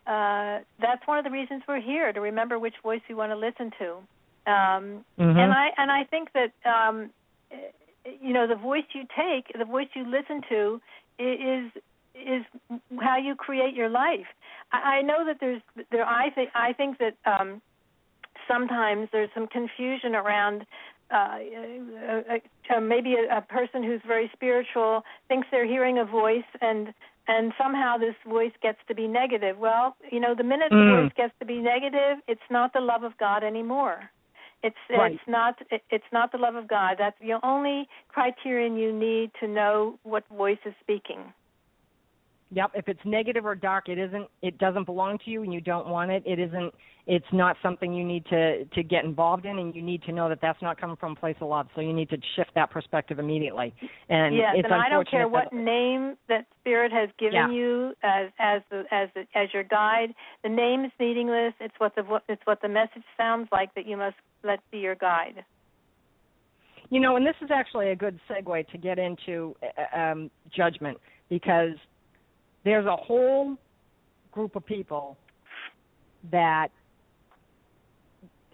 Uh, 0.06 0.60
that's 0.80 1.06
one 1.06 1.18
of 1.18 1.24
the 1.26 1.32
reasons 1.32 1.64
we're 1.68 1.82
here 1.82 2.14
to 2.14 2.22
remember 2.22 2.58
which 2.60 2.76
voice 2.84 3.02
we 3.10 3.16
want 3.16 3.32
to 3.32 3.36
listen 3.36 3.72
to. 3.80 3.90
Um, 4.46 5.04
Mhm. 5.20 5.38
And 5.44 5.54
I 5.54 5.74
and 5.78 5.92
I 5.92 6.04
think 6.06 6.32
that 6.34 6.52
um, 6.66 7.12
you 8.22 8.34
know 8.34 8.48
the 8.48 8.56
voice 8.56 8.86
you 8.94 9.06
take, 9.16 9.52
the 9.54 9.66
voice 9.66 9.90
you 9.94 10.06
listen 10.06 10.42
to, 10.54 10.82
is 11.20 11.72
is 12.16 12.44
how 13.00 13.18
you 13.18 13.36
create 13.36 13.76
your 13.76 13.90
life. 13.90 14.26
I, 14.72 14.98
I 14.98 15.02
know 15.02 15.26
that 15.26 15.38
there's 15.40 15.62
there. 15.92 16.06
I 16.06 16.30
think 16.30 16.50
I 16.56 16.74
think 16.74 16.98
that 17.00 17.16
um, 17.26 17.62
sometimes 18.48 19.10
there's 19.12 19.30
some 19.34 19.48
confusion 19.48 20.16
around 20.16 20.66
uh, 21.12 21.16
uh, 21.16 22.76
uh, 22.76 22.80
maybe 22.82 23.16
a, 23.16 23.38
a 23.38 23.42
person 23.42 23.84
who's 23.84 24.02
very 24.06 24.30
spiritual 24.34 25.04
thinks 25.28 25.48
they're 25.52 25.66
hearing 25.68 26.00
a 26.00 26.06
voice 26.06 26.50
and 26.62 26.94
and 27.30 27.54
somehow 27.58 27.98
this 27.98 28.16
voice 28.28 28.54
gets 28.62 28.80
to 28.88 28.96
be 28.96 29.08
negative. 29.08 29.58
Well, 29.58 29.96
you 30.12 30.20
know, 30.20 30.34
the 30.36 30.44
minute 30.44 30.72
Mm. 30.72 30.86
the 30.86 31.02
voice 31.02 31.14
gets 31.16 31.34
to 31.40 31.46
be 31.46 31.60
negative, 31.60 32.20
it's 32.28 32.50
not 32.50 32.74
the 32.74 32.80
love 32.80 33.04
of 33.04 33.18
God 33.18 33.44
anymore. 33.44 34.10
It's 34.64 34.76
Right. 34.90 35.14
it's 35.14 35.28
not 35.28 35.62
it- 35.70 35.84
it's 35.90 36.12
not 36.12 36.32
the 36.32 36.38
love 36.38 36.56
of 36.56 36.68
God. 36.68 36.98
That's 36.98 37.18
the 37.20 37.34
only 37.46 37.88
criterion 38.10 38.78
you 38.78 38.92
need 38.92 39.34
to 39.36 39.48
know 39.48 40.00
what 40.04 40.28
voice 40.28 40.60
is 40.66 40.74
speaking. 40.80 41.34
Yep. 42.52 42.72
If 42.76 42.88
it's 42.88 43.00
negative 43.04 43.46
or 43.46 43.56
dark, 43.56 43.90
it 43.90 43.98
isn't. 43.98 44.28
It 44.42 44.58
doesn't 44.58 44.86
belong 44.86 45.18
to 45.26 45.30
you, 45.30 45.44
and 45.44 45.54
you 45.54 45.60
don't 45.60 45.90
want 45.90 46.12
it. 46.12 46.24
It 46.26 46.40
isn't. 46.40 46.74
It's 47.06 47.26
not 47.34 47.58
something 47.62 47.94
you 47.94 48.06
need 48.06 48.26
to 48.28 48.64
to 48.64 48.84
get 48.84 49.04
involved 49.04 49.46
in, 49.46 49.60
and 49.60 49.76
you 49.76 49.82
need 49.82 50.02
to 50.04 50.14
know 50.14 50.30
that 50.30 50.40
that's 50.42 50.62
not 50.62 50.80
coming 50.80 50.96
from 50.96 51.12
a 51.12 51.16
place 51.16 51.36
of 51.42 51.50
love. 51.50 51.68
So 51.76 51.82
you 51.82 51.92
need 51.92 52.10
to 52.10 52.18
shift 52.38 52.52
that 52.56 52.72
perspective 52.72 53.20
immediately. 53.20 53.74
And 54.08 54.34
yes, 54.34 54.56
it's 54.56 54.66
and 54.66 54.74
I 54.74 54.88
don't 54.88 55.10
care 55.10 55.28
what 55.28 55.50
that- 55.52 55.58
name 55.58 56.16
that 56.30 56.46
spirit 56.62 56.94
has 56.94 57.10
given 57.20 57.34
Yeah. 57.34 57.50
you 57.50 57.94
as 58.02 58.30
as 58.40 58.62
the, 58.70 58.86
as 58.92 59.10
the, 59.14 59.28
as 59.36 59.54
your 59.54 59.64
guide. 59.64 60.14
The 60.44 60.50
name 60.50 60.86
is 60.86 60.92
meaningless. 61.00 61.54
It's 61.60 61.76
what 61.80 61.96
the 61.96 62.22
it's 62.30 62.46
what 62.46 62.62
the 62.62 62.70
message 62.70 63.04
sounds 63.18 63.50
like 63.52 63.76
that 63.76 63.86
you 63.86 63.98
must 63.98 64.16
let 64.44 64.60
be 64.72 64.78
your 64.78 64.96
guide. 64.96 65.44
You 66.90 67.02
know, 67.02 67.18
and 67.18 67.26
this 67.26 67.36
is 67.42 67.50
actually 67.52 67.90
a 67.90 67.96
good 67.96 68.18
segue 68.30 68.70
to 68.70 68.78
get 68.78 68.98
into 68.98 69.54
uh, 69.94 69.98
um, 69.98 70.32
judgment 70.56 70.98
because 71.30 71.76
there's 72.68 72.86
a 72.86 72.98
whole 72.98 73.56
group 74.34 74.58
of 74.58 74.66
people 74.66 75.18
that 76.32 76.68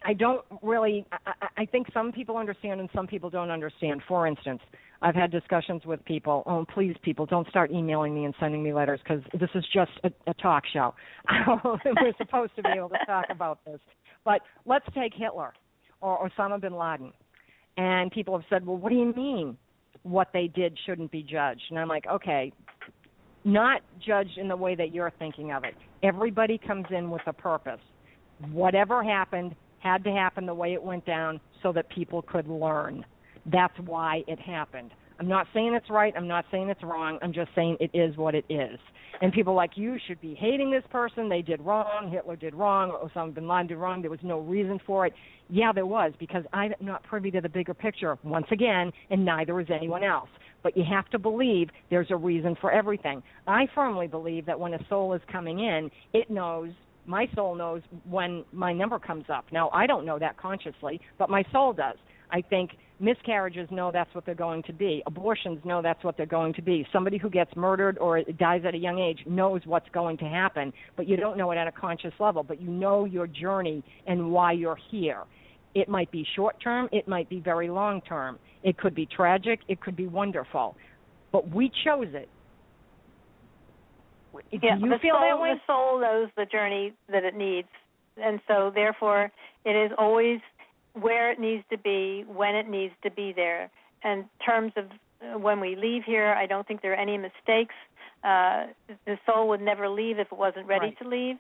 I 0.06 0.14
don't 0.14 0.46
really. 0.62 1.06
I, 1.12 1.48
I- 1.58 1.66
think 1.66 1.88
some 1.94 2.12
people 2.12 2.38
understand 2.38 2.80
and 2.80 2.90
some 2.94 3.08
people 3.08 3.32
don't 3.32 3.50
understand. 3.50 4.02
For 4.08 4.28
instance, 4.28 4.62
I've 5.02 5.16
had 5.16 5.32
discussions 5.32 5.84
with 5.86 6.04
people. 6.06 6.44
Oh, 6.46 6.64
please, 6.72 6.96
people, 7.02 7.26
don't 7.26 7.48
start 7.50 7.72
emailing 7.72 8.14
me 8.14 8.26
and 8.26 8.36
sending 8.40 8.62
me 8.62 8.72
letters 8.72 9.00
because 9.04 9.24
this 9.40 9.50
is 9.56 9.66
just 9.74 9.92
a, 10.04 10.12
a 10.30 10.34
talk 10.36 10.64
show. 10.72 10.94
We're 11.66 12.14
supposed 12.20 12.56
to 12.58 12.62
be 12.62 12.70
able 12.78 12.90
to 12.90 13.00
talk 13.08 13.26
about 13.32 13.66
this. 13.66 13.80
But 14.24 14.42
let's 14.68 14.86
take 14.94 15.14
Hitler 15.16 15.54
or 16.02 16.30
Osama 16.30 16.62
bin 16.62 16.74
Laden. 16.78 17.12
And 17.78 18.12
people 18.12 18.38
have 18.38 18.46
said, 18.50 18.64
well, 18.66 18.78
what 18.78 18.90
do 18.92 18.96
you 18.96 19.12
mean 19.16 19.58
what 20.04 20.30
they 20.34 20.48
did 20.48 20.78
shouldn't 20.86 21.10
be 21.12 21.24
judged? 21.24 21.64
And 21.72 21.80
I'm 21.80 21.88
like, 21.88 22.06
okay, 22.06 22.52
not 23.44 23.82
judged 24.06 24.38
in 24.38 24.48
the 24.48 24.56
way 24.56 24.76
that 24.76 24.94
you're 24.94 25.12
thinking 25.20 25.52
of 25.52 25.64
it. 25.64 25.76
Everybody 26.02 26.58
comes 26.58 26.86
in 26.90 27.10
with 27.10 27.22
a 27.28 27.34
purpose. 27.34 27.80
Whatever 28.52 29.04
happened 29.04 29.56
had 29.80 30.04
to 30.06 30.12
happen 30.12 30.46
the 30.46 30.54
way 30.54 30.74
it 30.74 30.82
went 30.82 31.06
down 31.06 31.40
so 31.62 31.72
that 31.74 31.90
people 31.90 32.22
could 32.22 32.48
learn. 32.48 33.06
That's 33.46 33.78
why 33.86 34.24
it 34.28 34.40
happened. 34.40 34.92
I'm 35.20 35.28
not 35.28 35.48
saying 35.54 35.74
it's 35.74 35.90
right. 35.90 36.14
I'm 36.16 36.28
not 36.28 36.46
saying 36.52 36.70
it's 36.70 36.84
wrong. 36.84 37.20
I'm 37.22 37.34
just 37.34 37.50
saying 37.56 37.78
it 37.80 37.92
is 37.94 38.18
what 38.18 38.36
it 38.36 38.46
is. 38.50 38.80
And 39.22 39.32
people 39.32 39.54
like 39.54 39.72
you 39.76 39.98
should 40.08 40.20
be 40.20 40.36
hating 40.36 40.72
this 40.72 40.84
person. 40.92 41.30
They 41.30 41.42
did 41.42 41.62
wrong. 41.62 42.10
Hitler 42.12 42.36
did 42.36 42.56
wrong. 42.56 42.92
Osama 43.04 43.34
bin 43.34 43.48
Laden 43.48 43.68
did 43.68 43.78
wrong. 43.78 44.02
There 44.02 44.12
was 44.12 44.20
no 44.24 44.40
reason 44.40 44.80
for 44.86 45.06
it. 45.06 45.14
Yeah, 45.50 45.72
there 45.72 45.86
was 45.86 46.14
because 46.20 46.44
I'm 46.52 46.74
not 46.82 47.04
privy 47.04 47.32
to 47.32 47.42
the 47.42 47.50
bigger 47.50 47.74
picture 47.74 48.18
once 48.24 48.48
again, 48.52 48.92
and 49.10 49.24
neither 49.24 49.60
is 49.60 49.68
anyone 49.74 50.04
else. 50.04 50.30
But 50.64 50.76
you 50.76 50.84
have 50.90 51.10
to 51.12 51.20
believe 51.20 51.70
there's 51.90 52.10
a 52.10 52.16
reason 52.16 52.56
for 52.60 52.72
everything. 52.72 53.22
I 53.48 53.68
firmly 53.76 54.08
believe 54.08 54.46
that 54.48 54.60
when 54.60 54.74
a 54.74 54.80
soul 54.90 55.14
is 55.14 55.22
coming 55.32 55.60
in, 55.60 55.92
it 56.14 56.30
knows 56.30 56.72
my 57.06 57.28
soul 57.36 57.54
knows 57.56 57.82
when 58.10 58.46
my 58.54 58.72
number 58.72 58.98
comes 58.98 59.26
up. 59.30 59.46
Now, 59.52 59.70
I 59.74 59.88
don't 59.88 60.06
know 60.06 60.18
that 60.20 60.38
consciously, 60.38 61.02
but 61.18 61.30
my 61.30 61.44
soul 61.52 61.74
does. 61.74 61.98
I 62.32 62.42
think 62.42 62.72
Miscarriages 63.00 63.68
know 63.72 63.92
that's 63.92 64.14
what 64.14 64.26
they're 64.26 64.36
going 64.36 64.64
to 64.64 64.74
be. 64.74 65.04
Abortions 65.08 65.60
know 65.66 65.82
that's 65.82 66.04
what 66.04 66.16
they're 66.16 66.26
going 66.26 66.54
to 66.54 66.62
be. 66.62 66.86
Somebody 66.94 67.18
who 67.18 67.30
gets 67.30 67.54
murdered 67.56 67.98
or 67.98 68.22
dies 68.40 68.62
at 68.66 68.76
a 68.76 68.78
young 68.78 69.00
age 69.00 69.20
knows 69.26 69.62
what's 69.66 69.90
going 69.90 70.18
to 70.20 70.26
happen, 70.26 70.72
but 70.96 71.08
you 71.08 71.18
don't 71.18 71.38
know 71.38 71.52
it 71.52 71.58
at 71.58 71.68
a 71.68 71.72
conscious 71.72 72.14
level, 72.20 72.44
but 72.44 72.62
you 72.62 72.70
know 72.70 73.06
your 73.06 73.28
journey 73.28 73.84
and 74.08 74.32
why 74.32 74.52
you're 74.52 74.78
here. 74.92 75.24
It 75.76 75.90
might 75.90 76.12
be 76.12 76.26
short 76.36 76.62
term, 76.64 76.88
it 76.92 77.08
might 77.08 77.30
be 77.30 77.40
very 77.40 77.70
long 77.70 78.00
term. 78.02 78.38
It 78.64 78.78
could 78.78 78.94
be 78.96 79.08
tragic, 79.08 79.60
it 79.68 79.82
could 79.82 79.96
be 79.96 80.08
wonderful. 80.08 80.78
But 81.32 81.50
we 81.50 81.72
chose 81.84 82.10
it. 82.14 82.30
Yeah, 84.52 84.78
you 84.78 84.90
the 84.90 84.98
feel 85.00 85.16
soul, 85.16 85.22
that 85.22 85.42
way? 85.42 85.54
The 85.54 85.60
soul 85.68 86.00
knows 86.00 86.30
the 86.38 86.46
journey 86.46 86.94
that 87.12 87.24
it 87.24 87.36
needs, 87.36 87.68
and 88.18 88.40
so 88.48 88.72
therefore 88.74 89.32
it 89.66 89.72
is 89.72 89.92
always 89.98 90.40
where 90.94 91.32
it 91.32 91.40
needs 91.40 91.64
to 91.72 91.78
be 91.78 92.24
when 92.28 92.56
it 92.56 92.68
needs 92.68 92.94
to 93.04 93.12
be 93.12 93.34
there. 93.34 93.70
In 94.04 94.26
terms 94.46 94.74
of 94.76 94.86
uh, 94.86 95.40
when 95.40 95.60
we 95.60 95.76
leave 95.76 96.04
here, 96.06 96.34
I 96.34 96.46
don't 96.46 96.68
think 96.68 96.82
there 96.82 96.92
are 96.92 96.96
any 96.96 97.18
mistakes. 97.18 97.76
Uh, 98.24 98.68
the 99.06 99.18
soul 99.26 99.48
would 99.50 99.62
never 99.62 99.90
leave 99.90 100.20
if 100.20 100.28
it 100.32 100.38
wasn't 100.38 100.68
ready 100.68 100.88
Right. 100.88 101.00
to 101.00 101.08
leave. 101.08 101.38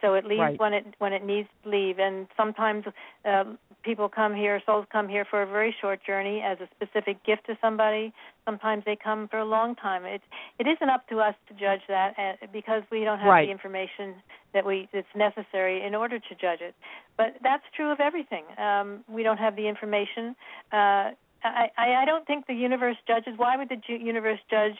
So 0.00 0.14
it 0.14 0.24
leaves 0.24 0.40
Right. 0.40 0.58
when 0.60 0.74
it 0.74 0.86
when 0.98 1.12
it 1.12 1.24
needs 1.24 1.48
to 1.62 1.68
leave. 1.68 1.98
And 1.98 2.28
sometimes 2.36 2.84
uh, 3.24 3.44
people 3.88 4.08
come 4.10 4.34
here, 4.34 4.60
souls 4.66 4.84
come 4.92 5.08
here 5.08 5.24
for 5.30 5.40
a 5.42 5.46
very 5.46 5.74
short 5.80 5.98
journey 6.04 6.42
as 6.44 6.58
a 6.60 6.68
specific 6.76 7.16
gift 7.24 7.46
to 7.46 7.56
somebody. 7.58 8.12
Sometimes 8.44 8.82
they 8.84 8.96
come 9.02 9.28
for 9.28 9.38
a 9.38 9.44
long 9.46 9.74
time. 9.74 10.04
It 10.04 10.20
it 10.58 10.66
isn't 10.66 10.90
up 10.90 11.08
to 11.08 11.20
us 11.20 11.34
to 11.48 11.54
judge 11.54 11.80
that 11.88 12.12
uh, 12.18 12.46
because 12.52 12.82
we 12.92 13.00
don't 13.04 13.18
have 13.18 13.28
Right. 13.28 13.46
the 13.46 13.52
information 13.58 14.06
that 14.52 14.64
we 14.66 14.76
that's 14.92 15.14
necessary 15.16 15.76
in 15.88 15.94
order 15.94 16.18
to 16.18 16.32
judge 16.44 16.60
it. 16.60 16.74
But 17.16 17.30
that's 17.42 17.64
true 17.74 17.90
of 17.90 17.98
everything. 18.00 18.44
Um, 18.58 19.04
we 19.08 19.22
don't 19.22 19.38
have 19.46 19.56
the 19.56 19.66
information. 19.66 20.36
Uh, 20.70 21.06
I, 21.42 21.64
I 21.84 21.86
I 22.02 22.04
don't 22.04 22.26
think 22.26 22.46
the 22.46 22.58
universe 22.68 22.98
judges. 23.10 23.34
Why 23.38 23.56
would 23.56 23.70
the 23.70 23.80
universe 24.12 24.40
judge? 24.50 24.78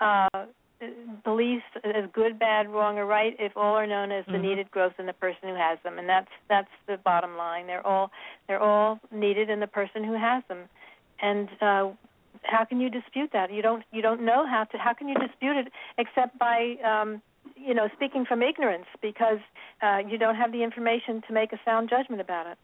Uh, 0.00 0.46
beliefs 1.24 1.64
as 1.84 2.04
good, 2.12 2.38
bad, 2.38 2.68
wrong, 2.68 2.98
or 2.98 3.06
right 3.06 3.36
if 3.38 3.56
all 3.56 3.74
are 3.74 3.86
known 3.86 4.10
as 4.10 4.24
the 4.26 4.32
Mhm. 4.32 4.42
needed 4.42 4.70
growth 4.70 4.98
in 4.98 5.06
the 5.06 5.12
person 5.12 5.48
who 5.48 5.54
has 5.54 5.78
them, 5.80 5.98
and 5.98 6.08
that's 6.08 6.30
that's 6.48 6.70
the 6.86 6.96
bottom 6.98 7.36
line. 7.36 7.66
They're 7.66 7.86
all 7.86 8.10
they're 8.46 8.62
all 8.62 8.98
needed 9.10 9.50
in 9.50 9.60
the 9.60 9.66
person 9.66 10.04
who 10.04 10.14
has 10.14 10.42
them, 10.46 10.68
and 11.20 11.48
uh, 11.62 11.90
how 12.44 12.64
can 12.64 12.80
you 12.80 12.88
dispute 12.88 13.30
that? 13.32 13.50
You 13.52 13.62
don't 13.62 13.84
you 13.92 14.02
don't 14.02 14.22
know 14.22 14.46
how 14.46 14.64
to. 14.64 14.78
How 14.78 14.94
can 14.94 15.08
you 15.08 15.16
dispute 15.16 15.56
it 15.56 15.72
except 15.98 16.38
by 16.38 16.76
um, 16.84 17.22
you 17.56 17.74
know 17.74 17.88
speaking 17.94 18.24
from 18.24 18.42
ignorance 18.42 18.86
because 19.02 19.40
uh, 19.82 19.98
you 19.98 20.18
don't 20.18 20.36
have 20.36 20.52
the 20.52 20.62
information 20.62 21.22
to 21.22 21.32
make 21.32 21.52
a 21.52 21.60
sound 21.64 21.90
judgment 21.90 22.20
about 22.20 22.46
it. 22.46 22.58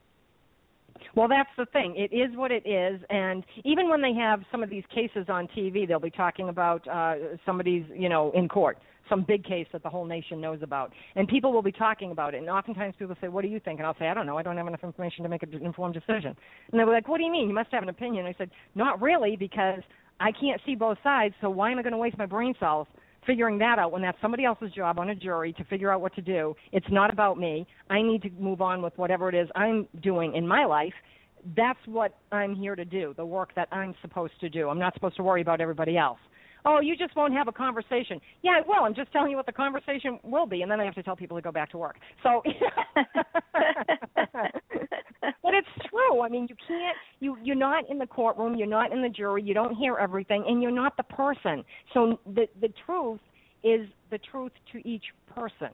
Well, 1.15 1.29
that's 1.29 1.51
the 1.57 1.67
thing. 1.67 1.95
It 1.97 2.15
is 2.15 2.37
what 2.37 2.51
it 2.51 2.67
is, 2.67 3.01
and 3.11 3.45
even 3.65 3.89
when 3.89 4.03
they 4.03 4.13
have 4.15 4.43
some 4.51 4.63
of 4.63 4.71
these 4.71 4.85
cases 4.95 5.27
on 5.29 5.49
TV, 5.49 5.87
they'll 5.87 5.99
be 5.99 6.11
talking 6.11 6.49
about 6.49 6.87
uh, 6.89 7.15
somebody's, 7.45 7.85
you 7.95 8.09
know, 8.09 8.31
in 8.35 8.49
court, 8.49 8.79
some 9.09 9.25
big 9.27 9.45
case 9.45 9.67
that 9.73 9.83
the 9.83 9.89
whole 9.89 10.05
nation 10.05 10.41
knows 10.41 10.61
about, 10.63 10.93
and 11.15 11.29
people 11.29 11.53
will 11.53 11.63
be 11.63 11.73
talking 11.73 12.11
about 12.11 12.35
it. 12.35 12.39
And 12.39 12.49
oftentimes 12.49 12.95
people 12.99 13.17
say, 13.21 13.29
"What 13.29 13.43
do 13.43 13.49
you 13.49 13.61
think?" 13.61 13.79
And 13.79 13.87
I'll 13.87 13.97
say, 13.99 14.09
"I 14.09 14.15
don't 14.15 14.27
know. 14.27 14.39
I 14.39 14.43
don't 14.43 14.57
have 14.57 14.67
enough 14.67 14.85
information 14.85 15.23
to 15.23 15.29
make 15.29 15.43
an 15.43 15.55
informed 15.63 15.95
decision." 15.95 16.37
And 16.71 16.79
they'll 16.79 16.87
be 16.87 16.93
like, 16.93 17.09
"What 17.09 17.19
do 17.19 17.25
you 17.25 17.33
mean? 17.33 17.49
You 17.49 17.55
must 17.55 17.71
have 17.73 17.83
an 17.83 17.89
opinion." 17.89 18.27
I 18.27 18.35
said, 18.37 18.51
"Not 18.75 19.01
really, 19.01 19.37
because 19.37 19.83
I 20.19 20.33
can't 20.33 20.61
see 20.67 20.75
both 20.75 20.99
sides. 21.03 21.35
So 21.41 21.51
why 21.51 21.71
am 21.71 21.79
I 21.79 21.83
going 21.83 21.93
to 21.93 21.99
waste 21.99 22.19
my 22.19 22.27
brain 22.27 22.55
cells?" 22.59 22.89
Figuring 23.27 23.59
that 23.59 23.79
out 23.79 23.93
when 23.93 24.03
that's 24.03 24.21
somebody 24.23 24.45
else's 24.45 24.73
job 24.73 24.99
on 24.99 25.11
a 25.11 25.15
jury 25.15 25.53
to 25.55 25.65
figure 25.65 25.91
out 25.91 26.01
what 26.01 26.15
to 26.15 26.23
do. 26.23 26.55
It's 26.73 26.87
not 26.91 27.13
about 27.13 27.39
me. 27.39 27.67
I 27.91 28.03
need 28.03 28.23
to 28.23 28.31
move 28.31 28.61
on 28.61 28.83
with 28.83 28.97
whatever 28.97 29.29
it 29.29 29.35
is 29.35 29.49
I'm 29.55 29.87
doing 30.03 30.35
in 30.35 30.47
my 30.47 30.65
life. 30.65 30.95
That's 31.57 31.79
what 31.87 32.17
I'm 32.33 32.55
here 32.55 32.75
to 32.75 32.85
do, 32.85 33.15
the 33.17 33.27
work 33.27 33.55
that 33.55 33.69
I'm 33.71 33.95
supposed 34.03 34.39
to 34.41 34.49
do. 34.49 34.69
I'm 34.69 34.79
not 34.79 34.95
supposed 34.95 35.17
to 35.17 35.23
worry 35.23 35.43
about 35.43 35.61
everybody 35.61 35.97
else. 35.97 36.19
Oh, 36.69 36.81
you 36.81 36.97
just 36.97 37.15
won't 37.15 37.33
have 37.33 37.47
a 37.47 37.53
conversation. 37.53 38.21
Yeah, 38.43 38.59
I 38.59 38.61
will. 38.67 38.85
I'm 38.85 38.95
just 38.95 39.13
telling 39.13 39.31
you 39.31 39.37
what 39.37 39.47
the 39.47 39.53
conversation 39.53 40.19
will 40.25 40.47
be, 40.47 40.63
and 40.63 40.71
then 40.71 40.81
I 40.81 40.85
have 40.85 40.97
to 40.97 41.03
tell 41.03 41.15
people 41.15 41.37
to 41.37 41.43
go 41.43 41.53
back 41.53 41.71
to 41.71 41.79
work. 41.79 41.97
So, 42.25 42.43
but 43.55 45.55
it's 45.55 45.69
true. 45.89 46.23
I 46.23 46.29
mean, 46.29 46.49
you 46.51 46.57
can't. 46.67 46.97
You 47.21 47.39
you're 47.43 47.55
not 47.55 47.89
in 47.89 47.99
the 47.99 48.07
courtroom. 48.07 48.57
You're 48.57 48.67
not 48.67 48.93
in 48.93 49.01
the 49.01 49.09
jury. 49.09 49.45
You 49.45 49.55
don't 49.55 49.77
hear 49.77 49.97
everything, 49.97 50.45
and 50.49 50.61
you're 50.61 50.73
not 50.73 50.97
the 50.97 51.05
person. 51.05 51.63
So 51.95 52.19
the 52.35 52.49
the 52.61 52.73
truth 52.85 53.21
is 53.63 53.87
the 54.11 54.19
truth 54.19 54.53
to 54.73 54.89
each 54.89 55.05
person. 55.33 55.71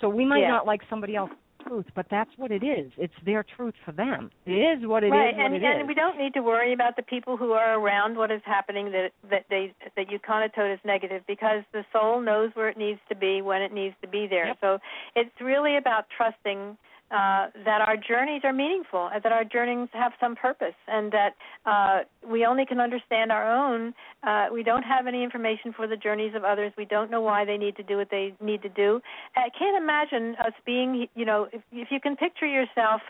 So 0.00 0.08
we 0.08 0.24
might 0.24 0.40
Yeah. 0.40 0.48
not 0.48 0.66
like 0.66 0.80
somebody 0.88 1.16
else's 1.16 1.36
truth, 1.66 1.86
but 1.94 2.06
that's 2.10 2.30
what 2.36 2.50
it 2.50 2.62
is. 2.62 2.92
It's 2.96 3.14
their 3.24 3.44
truth 3.56 3.74
for 3.84 3.92
them. 3.92 4.30
It 4.46 4.52
is 4.52 4.86
what 4.86 5.04
it 5.04 5.08
is. 5.08 5.12
right, 5.12 5.34
and 5.36 5.54
it 5.54 5.62
and 5.62 5.82
is. 5.82 5.88
we 5.88 5.94
don't 5.94 6.18
need 6.18 6.34
to 6.34 6.40
worry 6.40 6.72
about 6.72 6.96
the 6.96 7.02
people 7.02 7.36
who 7.36 7.52
are 7.52 7.78
around 7.78 8.16
what 8.16 8.30
is 8.30 8.42
happening 8.44 8.92
that 8.92 9.10
that 9.30 9.44
they 9.50 9.74
that 9.96 10.10
you 10.10 10.18
connotate 10.18 10.72
as 10.72 10.80
negative 10.84 11.22
because 11.26 11.62
the 11.72 11.84
soul 11.92 12.20
knows 12.20 12.50
where 12.54 12.68
it 12.68 12.76
needs 12.76 13.00
to 13.08 13.16
be 13.16 13.42
when 13.42 13.62
it 13.62 13.72
needs 13.72 13.94
to 14.02 14.08
be 14.08 14.26
there. 14.28 14.48
Yep. 14.48 14.58
So 14.60 14.78
it's 15.14 15.40
really 15.40 15.76
about 15.76 16.06
trusting 16.16 16.76
uh, 17.10 17.48
that 17.64 17.80
our 17.80 17.96
journeys 17.96 18.42
are 18.44 18.52
meaningful, 18.52 19.10
that 19.22 19.32
our 19.32 19.44
journeys 19.44 19.88
have 19.92 20.12
some 20.20 20.36
purpose, 20.36 20.74
and 20.86 21.12
that 21.12 21.34
uh, 21.66 22.00
we 22.26 22.44
only 22.46 22.64
can 22.64 22.80
understand 22.80 23.32
our 23.32 23.50
own. 23.50 23.92
Uh, 24.22 24.46
we 24.52 24.62
don't 24.62 24.84
have 24.84 25.06
any 25.06 25.24
information 25.24 25.72
for 25.72 25.86
the 25.86 25.96
journeys 25.96 26.34
of 26.34 26.44
others. 26.44 26.72
We 26.78 26.84
don't 26.84 27.10
know 27.10 27.20
why 27.20 27.44
they 27.44 27.56
need 27.56 27.76
to 27.76 27.82
do 27.82 27.96
what 27.96 28.10
they 28.10 28.34
need 28.40 28.62
to 28.62 28.68
do. 28.68 29.00
I 29.36 29.48
can't 29.58 29.76
imagine 29.76 30.36
us 30.36 30.52
being, 30.64 31.08
you 31.14 31.24
know, 31.24 31.48
if, 31.52 31.62
if 31.72 31.88
you 31.90 32.00
can 32.00 32.16
picture 32.16 32.46
yourself 32.46 33.00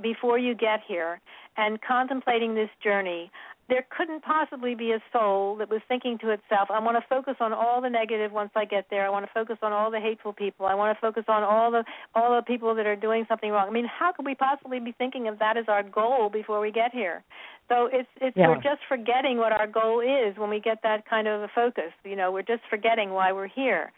before 0.00 0.38
you 0.38 0.54
get 0.54 0.80
here 0.86 1.20
and 1.56 1.80
contemplating 1.82 2.54
this 2.54 2.70
journey, 2.82 3.30
there 3.70 3.86
couldn't 3.96 4.22
possibly 4.22 4.74
be 4.74 4.90
a 4.90 5.00
soul 5.12 5.56
that 5.56 5.70
was 5.70 5.80
thinking 5.88 6.18
to 6.18 6.30
itself, 6.30 6.68
I 6.70 6.80
want 6.80 6.98
to 6.98 7.04
focus 7.08 7.36
on 7.40 7.52
all 7.52 7.80
the 7.80 7.88
negative 7.88 8.32
once 8.32 8.50
I 8.56 8.64
get 8.64 8.86
there. 8.90 9.06
I 9.06 9.08
want 9.08 9.24
to 9.24 9.30
focus 9.32 9.56
on 9.62 9.72
all 9.72 9.90
the 9.90 10.00
hateful 10.00 10.32
people. 10.32 10.66
I 10.66 10.74
want 10.74 10.94
to 10.94 11.00
focus 11.00 11.24
on 11.28 11.42
all 11.42 11.70
the 11.70 11.84
all 12.14 12.36
the 12.36 12.42
people 12.42 12.74
that 12.74 12.86
are 12.86 12.96
doing 12.96 13.24
something 13.28 13.50
wrong. 13.50 13.68
I 13.68 13.72
mean, 13.72 13.86
how 13.86 14.12
could 14.12 14.26
we 14.26 14.34
possibly 14.34 14.80
be 14.80 14.92
thinking 14.92 15.28
of 15.28 15.38
that 15.38 15.56
as 15.56 15.64
our 15.68 15.82
goal 15.82 16.28
before 16.28 16.60
we 16.60 16.72
get 16.72 16.92
here? 16.92 17.22
So 17.68 17.88
it's 17.92 18.08
it's 18.20 18.36
Yeah. 18.36 18.48
we're 18.48 18.56
just 18.56 18.82
forgetting 18.88 19.38
what 19.38 19.52
our 19.52 19.68
goal 19.68 20.00
is 20.00 20.36
when 20.36 20.50
we 20.50 20.60
get 20.60 20.82
that 20.82 21.06
kind 21.08 21.28
of 21.28 21.42
a 21.42 21.48
focus. 21.48 21.92
You 22.04 22.16
know, 22.16 22.32
we're 22.32 22.42
just 22.42 22.64
forgetting 22.68 23.12
why 23.12 23.32
we're 23.32 23.46
here. 23.46 23.92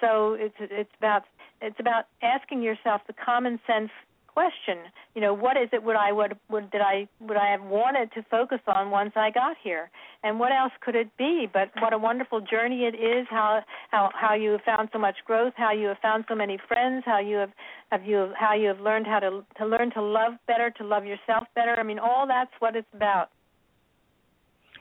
So 0.00 0.34
it's 0.34 0.56
it's 0.60 0.94
about 0.98 1.24
it's 1.62 1.80
about 1.80 2.04
asking 2.22 2.62
yourself 2.62 3.00
the 3.06 3.14
common 3.14 3.58
sense 3.66 3.90
question. 4.34 4.78
You 5.14 5.20
know, 5.22 5.32
what 5.32 5.56
is 5.56 5.68
it 5.72 5.82
would 5.82 5.96
I 5.96 6.12
would 6.12 6.36
would 6.50 6.70
did 6.70 6.82
I 6.82 7.08
would 7.20 7.36
I 7.36 7.50
have 7.52 7.62
wanted 7.62 8.12
to 8.12 8.22
focus 8.30 8.60
on 8.66 8.90
once 8.90 9.12
I 9.16 9.30
got 9.30 9.56
here? 9.62 9.90
And 10.24 10.38
what 10.40 10.52
else 10.52 10.72
could 10.84 10.96
it 10.96 11.08
be? 11.16 11.46
But 11.52 11.70
what 11.80 11.92
a 11.92 11.98
wonderful 11.98 12.40
journey 12.40 12.80
it 12.84 12.94
is, 12.94 13.26
how 13.30 13.62
how 13.90 14.10
how 14.14 14.34
you 14.34 14.50
have 14.52 14.62
found 14.62 14.88
so 14.92 14.98
much 14.98 15.16
growth, 15.24 15.54
how 15.56 15.72
you 15.72 15.86
have 15.88 15.98
found 16.02 16.24
so 16.28 16.34
many 16.34 16.58
friends, 16.68 17.04
how 17.06 17.20
you 17.20 17.36
have 17.36 17.52
have 17.90 18.04
you 18.04 18.32
how 18.36 18.54
you 18.54 18.68
have 18.68 18.80
learned 18.80 19.06
how 19.06 19.20
to 19.20 19.44
to 19.58 19.66
learn 19.66 19.90
to 19.92 20.02
love 20.02 20.34
better, 20.46 20.70
to 20.78 20.84
love 20.84 21.04
yourself 21.06 21.44
better. 21.54 21.74
I 21.78 21.82
mean, 21.82 21.98
all 21.98 22.26
that's 22.26 22.52
what 22.58 22.76
it's 22.76 22.92
about. 22.94 23.28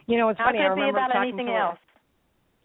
you 0.07 0.17
know, 0.17 0.29
it's 0.29 0.39
How 0.39 0.47
funny. 0.47 0.59
can 0.59 0.71
I 0.71 0.73
it 0.73 0.75
be 0.75 0.89
about 0.89 1.15
anything 1.15 1.49
else? 1.49 1.79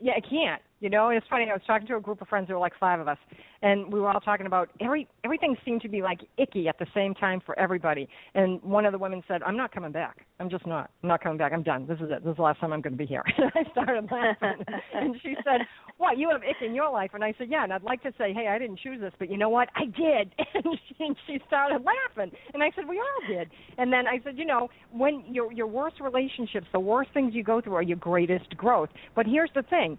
Yeah, 0.00 0.14
it 0.16 0.24
can't. 0.28 0.62
You 0.80 0.90
know, 0.90 1.08
it's 1.08 1.26
funny. 1.28 1.46
I 1.50 1.54
was 1.54 1.62
talking 1.66 1.88
to 1.88 1.96
a 1.96 2.00
group 2.00 2.22
of 2.22 2.28
friends. 2.28 2.46
There 2.46 2.54
were 2.54 2.60
like 2.60 2.78
five 2.78 3.00
of 3.00 3.08
us, 3.08 3.18
and 3.62 3.92
we 3.92 3.98
were 3.98 4.08
all 4.10 4.20
talking 4.20 4.46
about 4.46 4.70
every 4.80 5.08
everything 5.24 5.56
seemed 5.64 5.82
to 5.82 5.88
be 5.88 6.02
like 6.02 6.20
icky 6.36 6.68
at 6.68 6.78
the 6.78 6.86
same 6.94 7.14
time 7.14 7.42
for 7.44 7.58
everybody. 7.58 8.08
And 8.34 8.62
one 8.62 8.86
of 8.86 8.92
the 8.92 8.98
women 8.98 9.22
said, 9.26 9.42
"I'm 9.42 9.56
not 9.56 9.72
coming 9.72 9.90
back. 9.90 10.24
I'm 10.38 10.48
just 10.48 10.66
not. 10.68 10.90
I'm 11.02 11.08
not 11.08 11.20
coming 11.20 11.36
back. 11.36 11.52
I'm 11.52 11.64
done. 11.64 11.86
This 11.88 11.98
is 11.98 12.10
it. 12.12 12.22
This 12.22 12.30
is 12.30 12.36
the 12.36 12.42
last 12.42 12.60
time 12.60 12.72
I'm 12.72 12.80
going 12.80 12.92
to 12.92 12.98
be 12.98 13.06
here." 13.06 13.24
And 13.38 13.50
I 13.54 13.70
started 13.72 14.08
laughing, 14.10 14.64
and 14.94 15.16
she 15.22 15.34
said, 15.42 15.62
"What? 15.96 16.16
You 16.16 16.30
have 16.30 16.42
ick 16.42 16.62
in 16.64 16.74
your 16.74 16.92
life?" 16.92 17.10
And 17.12 17.24
I 17.24 17.34
said, 17.38 17.48
"Yeah." 17.50 17.64
And 17.64 17.72
I'd 17.72 17.82
like 17.82 18.02
to 18.04 18.12
say, 18.16 18.32
"Hey, 18.32 18.46
I 18.46 18.58
didn't 18.58 18.78
choose 18.78 19.00
this, 19.00 19.12
but 19.18 19.30
you 19.30 19.36
know 19.36 19.48
what? 19.48 19.68
I 19.74 19.86
did." 19.86 20.32
And 20.54 20.78
she, 20.88 21.04
and 21.04 21.16
she 21.26 21.38
started 21.46 21.82
laughing, 21.84 22.32
and 22.54 22.62
I 22.62 22.70
said, 22.76 22.88
"We 22.88 22.98
all 22.98 23.36
did." 23.36 23.48
And 23.78 23.92
then 23.92 24.06
I 24.06 24.20
said, 24.22 24.38
"You 24.38 24.44
know, 24.44 24.68
when 24.92 25.24
your 25.28 25.52
your 25.52 25.66
worst 25.66 26.00
relationships, 26.00 26.66
the 26.72 26.80
worst 26.80 27.10
things 27.14 27.34
you 27.34 27.42
go 27.42 27.60
through, 27.60 27.74
are 27.74 27.82
your 27.82 27.96
greatest 27.96 28.56
growth. 28.56 28.90
But 29.16 29.26
here's 29.26 29.50
the 29.56 29.62
thing." 29.62 29.98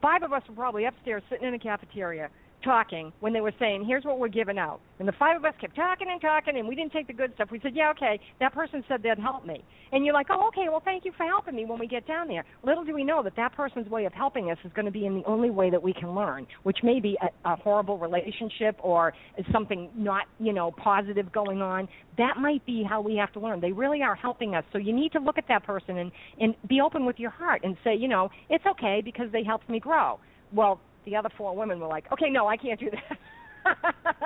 Five 0.00 0.22
of 0.22 0.32
us 0.32 0.42
were 0.48 0.54
probably 0.54 0.84
upstairs 0.86 1.22
sitting 1.28 1.48
in 1.48 1.54
a 1.54 1.58
cafeteria 1.58 2.30
talking 2.62 3.12
when 3.20 3.32
they 3.32 3.40
were 3.40 3.52
saying, 3.58 3.84
"Here's 3.84 4.04
what 4.04 4.18
we're 4.18 4.28
giving 4.28 4.58
out," 4.58 4.80
and 4.98 5.08
the 5.08 5.12
five 5.12 5.36
of 5.36 5.44
us 5.44 5.54
kept 5.60 5.76
talking 5.76 6.08
and 6.10 6.20
talking, 6.20 6.56
and 6.56 6.68
we 6.68 6.74
didn't 6.74 6.92
take 6.92 7.06
the 7.06 7.12
good 7.12 7.32
stuff. 7.34 7.50
We 7.50 7.60
said, 7.60 7.74
"Yeah, 7.74 7.90
okay." 7.90 8.20
That 8.38 8.52
person 8.52 8.84
said 8.88 9.02
they'd 9.02 9.18
help 9.18 9.44
me, 9.44 9.64
and 9.92 10.04
you're 10.04 10.14
like, 10.14 10.28
"Oh, 10.30 10.48
okay. 10.48 10.68
Well, 10.68 10.82
thank 10.84 11.04
you 11.04 11.12
for 11.12 11.24
helping 11.24 11.56
me." 11.56 11.64
When 11.64 11.78
we 11.78 11.86
get 11.86 12.06
down 12.06 12.28
there, 12.28 12.44
little 12.62 12.84
do 12.84 12.94
we 12.94 13.04
know 13.04 13.22
that 13.22 13.36
that 13.36 13.52
person's 13.52 13.88
way 13.88 14.04
of 14.04 14.12
helping 14.12 14.50
us 14.50 14.58
is 14.64 14.72
going 14.72 14.86
to 14.86 14.92
be 14.92 15.06
in 15.06 15.14
the 15.14 15.24
only 15.24 15.50
way 15.50 15.70
that 15.70 15.82
we 15.82 15.92
can 15.92 16.14
learn, 16.14 16.46
which 16.62 16.78
may 16.82 17.00
be 17.00 17.16
a, 17.22 17.50
a 17.52 17.56
horrible 17.56 17.98
relationship 17.98 18.76
or 18.82 19.12
something 19.52 19.90
not, 19.94 20.26
you 20.38 20.52
know, 20.52 20.70
positive 20.72 21.32
going 21.32 21.62
on. 21.62 21.88
That 22.18 22.36
might 22.38 22.64
be 22.66 22.82
how 22.82 23.00
we 23.00 23.16
have 23.16 23.32
to 23.32 23.40
learn. 23.40 23.60
They 23.60 23.72
really 23.72 24.02
are 24.02 24.14
helping 24.14 24.54
us. 24.54 24.64
So 24.72 24.78
you 24.78 24.92
need 24.92 25.12
to 25.12 25.20
look 25.20 25.38
at 25.38 25.48
that 25.48 25.64
person 25.64 25.98
and 25.98 26.12
and 26.40 26.54
be 26.68 26.80
open 26.80 27.06
with 27.06 27.18
your 27.18 27.30
heart 27.30 27.62
and 27.64 27.76
say, 27.84 27.94
you 27.94 28.08
know, 28.08 28.30
it's 28.48 28.64
okay 28.66 29.00
because 29.04 29.30
they 29.32 29.42
helped 29.42 29.68
me 29.68 29.80
grow. 29.80 30.18
Well, 30.52 30.80
the 31.04 31.16
other 31.16 31.30
four 31.36 31.56
women 31.56 31.80
were 31.80 31.86
like, 31.86 32.10
okay, 32.12 32.30
no, 32.30 32.46
I 32.46 32.56
can't 32.56 32.80
do 32.80 32.90
that. 32.90 33.18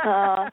Uh, 0.05 0.49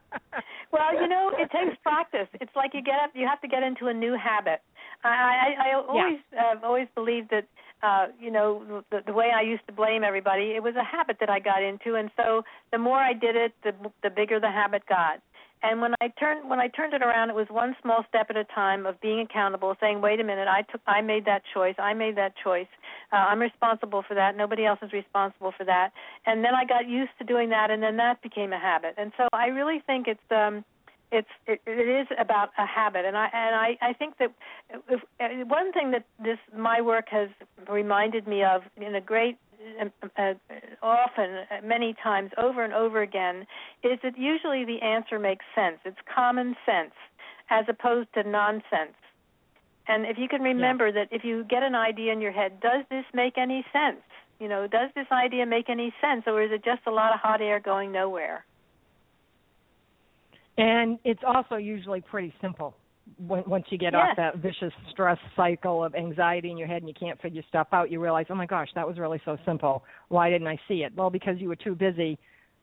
well, 0.71 0.93
you 0.99 1.07
know, 1.07 1.29
it 1.37 1.51
takes 1.51 1.77
practice. 1.83 2.27
It's 2.39 2.51
like 2.55 2.71
you 2.73 2.81
get 2.81 2.95
up, 3.03 3.11
you 3.13 3.27
have 3.27 3.39
to 3.41 3.47
get 3.47 3.61
into 3.63 3.87
a 3.87 3.93
new 3.93 4.17
habit. 4.17 4.61
I 5.03 5.09
I, 5.09 5.69
I 5.69 5.73
always 5.75 6.19
yeah. 6.33 6.53
uh, 6.55 6.65
always 6.65 6.87
believed 6.95 7.29
that 7.29 7.45
uh, 7.83 8.07
you 8.19 8.31
know, 8.31 8.83
the, 8.91 9.01
the 9.05 9.13
way 9.13 9.31
I 9.35 9.41
used 9.41 9.65
to 9.67 9.73
blame 9.73 10.03
everybody, 10.03 10.53
it 10.55 10.63
was 10.63 10.75
a 10.75 10.83
habit 10.83 11.17
that 11.19 11.29
I 11.29 11.39
got 11.39 11.63
into, 11.63 11.95
and 11.95 12.11
so 12.15 12.43
the 12.71 12.77
more 12.77 12.97
I 12.97 13.13
did 13.13 13.35
it, 13.35 13.53
the 13.63 13.73
the 14.03 14.09
bigger 14.09 14.39
the 14.39 14.51
habit 14.51 14.83
got. 14.87 15.19
And 15.63 15.79
when 15.79 15.93
I 16.01 16.07
turned 16.19 16.49
when 16.49 16.59
I 16.59 16.67
turned 16.67 16.93
it 16.93 17.03
around, 17.03 17.29
it 17.29 17.35
was 17.35 17.47
one 17.49 17.75
small 17.81 18.03
step 18.09 18.27
at 18.29 18.37
a 18.37 18.43
time 18.45 18.85
of 18.85 18.99
being 18.99 19.19
accountable, 19.19 19.75
saying, 19.79 20.01
"Wait 20.01 20.19
a 20.19 20.23
minute, 20.23 20.47
I 20.47 20.63
took, 20.63 20.81
I 20.87 21.01
made 21.01 21.25
that 21.25 21.43
choice. 21.53 21.75
I 21.77 21.93
made 21.93 22.15
that 22.17 22.33
choice. 22.43 22.67
Uh, 23.11 23.17
I'm 23.17 23.39
responsible 23.39 24.03
for 24.07 24.15
that. 24.15 24.35
Nobody 24.35 24.65
else 24.65 24.79
is 24.81 24.91
responsible 24.91 25.51
for 25.55 25.63
that." 25.65 25.91
And 26.25 26.43
then 26.43 26.55
I 26.55 26.65
got 26.65 26.87
used 26.87 27.11
to 27.19 27.23
doing 27.23 27.49
that, 27.49 27.69
and 27.69 27.81
then 27.83 27.97
that 27.97 28.21
became 28.21 28.53
a 28.53 28.59
habit. 28.59 28.95
And 28.97 29.11
so 29.17 29.27
I 29.33 29.47
really 29.47 29.79
think 29.85 30.07
it's 30.07 30.31
um, 30.31 30.65
it's 31.11 31.27
it, 31.45 31.61
it 31.65 31.87
is 31.87 32.07
about 32.19 32.49
a 32.57 32.65
habit. 32.65 33.05
And 33.05 33.17
i 33.17 33.29
and 33.33 33.55
i 33.55 33.77
i 33.81 33.93
think 33.93 34.17
that 34.19 34.33
if, 34.89 35.01
one 35.47 35.71
thing 35.73 35.91
that 35.91 36.05
this 36.23 36.37
my 36.55 36.81
work 36.81 37.07
has 37.09 37.29
reminded 37.69 38.27
me 38.27 38.43
of 38.43 38.63
in 38.77 38.95
a 38.95 39.01
great 39.01 39.37
uh, 39.79 39.85
uh, 40.17 40.33
often 40.81 41.29
uh, 41.51 41.61
many 41.63 41.93
times 42.01 42.31
over 42.37 42.63
and 42.63 42.73
over 42.73 43.01
again 43.01 43.45
is 43.83 43.99
that 44.03 44.17
usually 44.17 44.65
the 44.65 44.81
answer 44.81 45.19
makes 45.19 45.45
sense. 45.53 45.77
It's 45.85 45.99
common 46.13 46.55
sense 46.65 46.93
as 47.49 47.65
opposed 47.67 48.11
to 48.13 48.23
nonsense. 48.23 48.97
And 49.87 50.05
if 50.05 50.17
you 50.17 50.27
can 50.27 50.41
remember 50.41 50.87
yeah. 50.87 50.93
that 51.03 51.07
if 51.11 51.23
you 51.23 51.43
get 51.43 51.63
an 51.63 51.75
idea 51.75 52.11
in 52.13 52.21
your 52.21 52.31
head 52.31 52.59
does 52.61 52.83
this 52.89 53.05
make 53.13 53.37
any 53.37 53.65
sense? 53.73 54.01
You 54.39 54.47
know 54.47 54.67
does 54.67 54.89
this 54.95 55.07
idea 55.11 55.45
make 55.45 55.69
any 55.69 55.93
sense 56.01 56.23
or 56.25 56.41
is 56.41 56.51
it 56.51 56.63
just 56.63 56.81
a 56.87 56.91
lot 56.91 57.13
of 57.13 57.19
hot 57.19 57.41
air 57.41 57.59
going 57.59 57.91
nowhere 57.91 58.45
and 60.61 60.99
it's 61.03 61.21
also 61.25 61.55
usually 61.55 62.01
pretty 62.01 62.33
simple 62.41 62.75
when, 63.17 63.43
once 63.47 63.65
you 63.69 63.77
get 63.77 63.95
off 63.95 64.15
that 64.17 64.37
vicious 64.37 64.73
stress 64.91 65.17
cycle 65.35 65.83
of 65.83 65.95
anxiety 65.95 66.51
in 66.51 66.57
your 66.57 66.67
head 66.67 66.83
and 66.83 66.87
you 66.87 66.93
can't 66.93 67.19
figure 67.21 67.41
stuff 67.49 67.67
out. 67.71 67.89
You 67.91 67.99
realize, 67.99 68.27
oh 68.29 68.35
my 68.35 68.45
gosh, 68.45 68.69
that 68.75 68.87
was 68.87 68.97
really 68.97 69.21
so 69.25 69.37
simple. 69.45 69.83
Why 70.09 70.29
didn't 70.29 70.47
I 70.47 70.59
see 70.67 70.83
it? 70.83 70.93
Well, 70.95 71.09
because 71.09 71.37
you 71.39 71.49
were 71.49 71.55
too 71.55 71.75
busy 71.75 72.17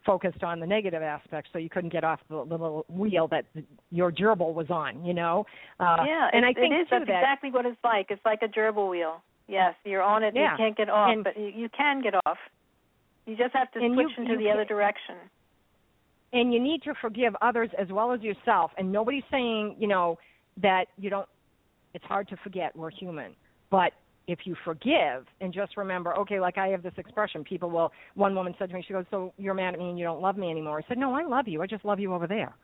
focused 0.06 0.44
on 0.44 0.60
the 0.60 0.66
negative 0.66 1.02
aspects, 1.02 1.50
so 1.52 1.58
you 1.58 1.68
couldn't 1.68 1.92
get 1.92 2.04
off 2.04 2.20
the 2.28 2.36
little 2.36 2.86
wheel 2.88 3.26
that 3.28 3.44
your 3.90 4.12
gerbil 4.12 4.54
was 4.54 4.70
on. 4.70 5.04
You 5.04 5.12
know. 5.12 5.44
Uh, 5.80 5.96
yeah, 6.06 6.28
and 6.32 6.46
I 6.46 6.52
think 6.52 6.72
it 6.72 6.82
is. 6.82 6.86
That's 6.90 7.06
that, 7.06 7.18
exactly 7.18 7.50
what 7.50 7.66
it's 7.66 7.76
like. 7.82 8.06
It's 8.10 8.24
like 8.24 8.40
a 8.42 8.48
gerbil 8.48 8.88
wheel. 8.88 9.22
Yes, 9.48 9.74
you're 9.84 10.02
on 10.02 10.22
it. 10.22 10.34
Yeah. 10.36 10.52
You 10.52 10.56
can't 10.56 10.76
get 10.76 10.88
off, 10.88 11.10
and, 11.12 11.24
but 11.24 11.36
you, 11.36 11.50
you 11.54 11.68
can 11.76 12.00
get 12.00 12.14
off. 12.26 12.38
You 13.26 13.36
just 13.36 13.54
have 13.54 13.70
to 13.72 13.80
switch 13.80 14.08
you, 14.16 14.22
into 14.22 14.32
you 14.32 14.38
the 14.38 14.44
can, 14.44 14.52
other 14.52 14.64
direction 14.64 15.16
and 16.32 16.52
you 16.52 16.60
need 16.60 16.82
to 16.82 16.94
forgive 17.00 17.34
others 17.40 17.70
as 17.78 17.88
well 17.88 18.12
as 18.12 18.20
yourself. 18.20 18.70
And 18.76 18.90
nobody's 18.92 19.24
saying 19.30 19.76
you 19.78 19.88
know 19.88 20.18
that 20.60 20.86
you 20.96 21.10
don't 21.10 21.28
it's 21.94 22.04
hard 22.04 22.28
to 22.28 22.36
forget. 22.42 22.76
We're 22.76 22.90
human. 22.90 23.32
But 23.70 23.92
if 24.26 24.40
you 24.44 24.54
forgive 24.62 25.24
and 25.40 25.54
just 25.54 25.76
remember 25.78 26.14
okay 26.14 26.38
like 26.38 26.58
i 26.58 26.68
have 26.68 26.82
this 26.82 26.92
expression. 26.96 27.44
People 27.44 27.70
will 27.70 27.92
one 28.14 28.34
woman 28.34 28.54
said 28.58 28.68
to 28.68 28.74
me 28.74 28.84
she 28.86 28.92
goes 28.92 29.06
so 29.10 29.32
you're 29.38 29.54
mad 29.54 29.74
at 29.74 29.80
me 29.80 29.88
and 29.88 29.98
you 29.98 30.04
don't 30.04 30.20
love 30.20 30.36
me 30.36 30.50
anymore. 30.50 30.82
I 30.84 30.88
said 30.88 30.98
no 30.98 31.14
i 31.14 31.24
love 31.24 31.48
you. 31.48 31.62
I 31.62 31.66
just 31.66 31.84
love 31.84 31.98
you 31.98 32.12
over 32.14 32.26
there 32.26 32.54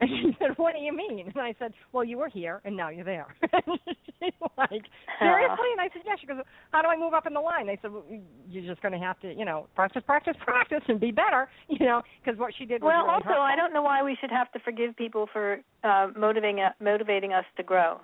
and 0.00 0.10
she 0.10 0.36
said, 0.38 0.50
"What 0.56 0.74
do 0.74 0.80
you 0.80 0.92
mean?" 0.92 1.30
And 1.34 1.42
I 1.42 1.54
said, 1.58 1.72
"Well, 1.92 2.04
you 2.04 2.18
were 2.18 2.28
here, 2.28 2.60
and 2.64 2.76
now 2.76 2.88
you're 2.88 3.04
there." 3.04 3.34
and 3.52 3.78
She's 3.86 4.32
like, 4.56 4.84
"Seriously?" 5.20 5.68
And 5.72 5.80
I 5.80 5.88
said, 5.92 6.02
"Yeah." 6.04 6.14
She 6.20 6.26
goes, 6.26 6.38
"How 6.72 6.82
do 6.82 6.88
I 6.88 6.96
move 6.96 7.14
up 7.14 7.26
in 7.26 7.34
the 7.34 7.40
line?" 7.40 7.68
I 7.68 7.78
said, 7.80 7.92
well, 7.92 8.04
"You're 8.48 8.64
just 8.64 8.82
going 8.82 8.92
to 8.92 8.98
have 8.98 9.18
to, 9.20 9.32
you 9.32 9.44
know, 9.44 9.68
practice, 9.74 10.02
practice, 10.04 10.34
practice, 10.40 10.82
and 10.88 11.00
be 11.00 11.10
better." 11.10 11.48
You 11.74 11.86
know, 11.86 12.02
because 12.22 12.38
what 12.38 12.52
she 12.56 12.66
did 12.66 12.82
was 12.82 12.88
well. 12.88 13.04
Really 13.04 13.14
also, 13.14 13.28
hurtful. 13.28 13.42
I 13.42 13.56
don't 13.56 13.72
know 13.72 13.82
why 13.82 14.02
we 14.02 14.16
should 14.20 14.30
have 14.30 14.50
to 14.52 14.58
forgive 14.60 14.96
people 14.96 15.28
for 15.32 15.58
uh, 15.82 16.08
motivating 16.16 16.60
uh, 16.60 16.70
motivating 16.80 17.32
us 17.32 17.44
to 17.56 17.62
grow. 17.62 18.00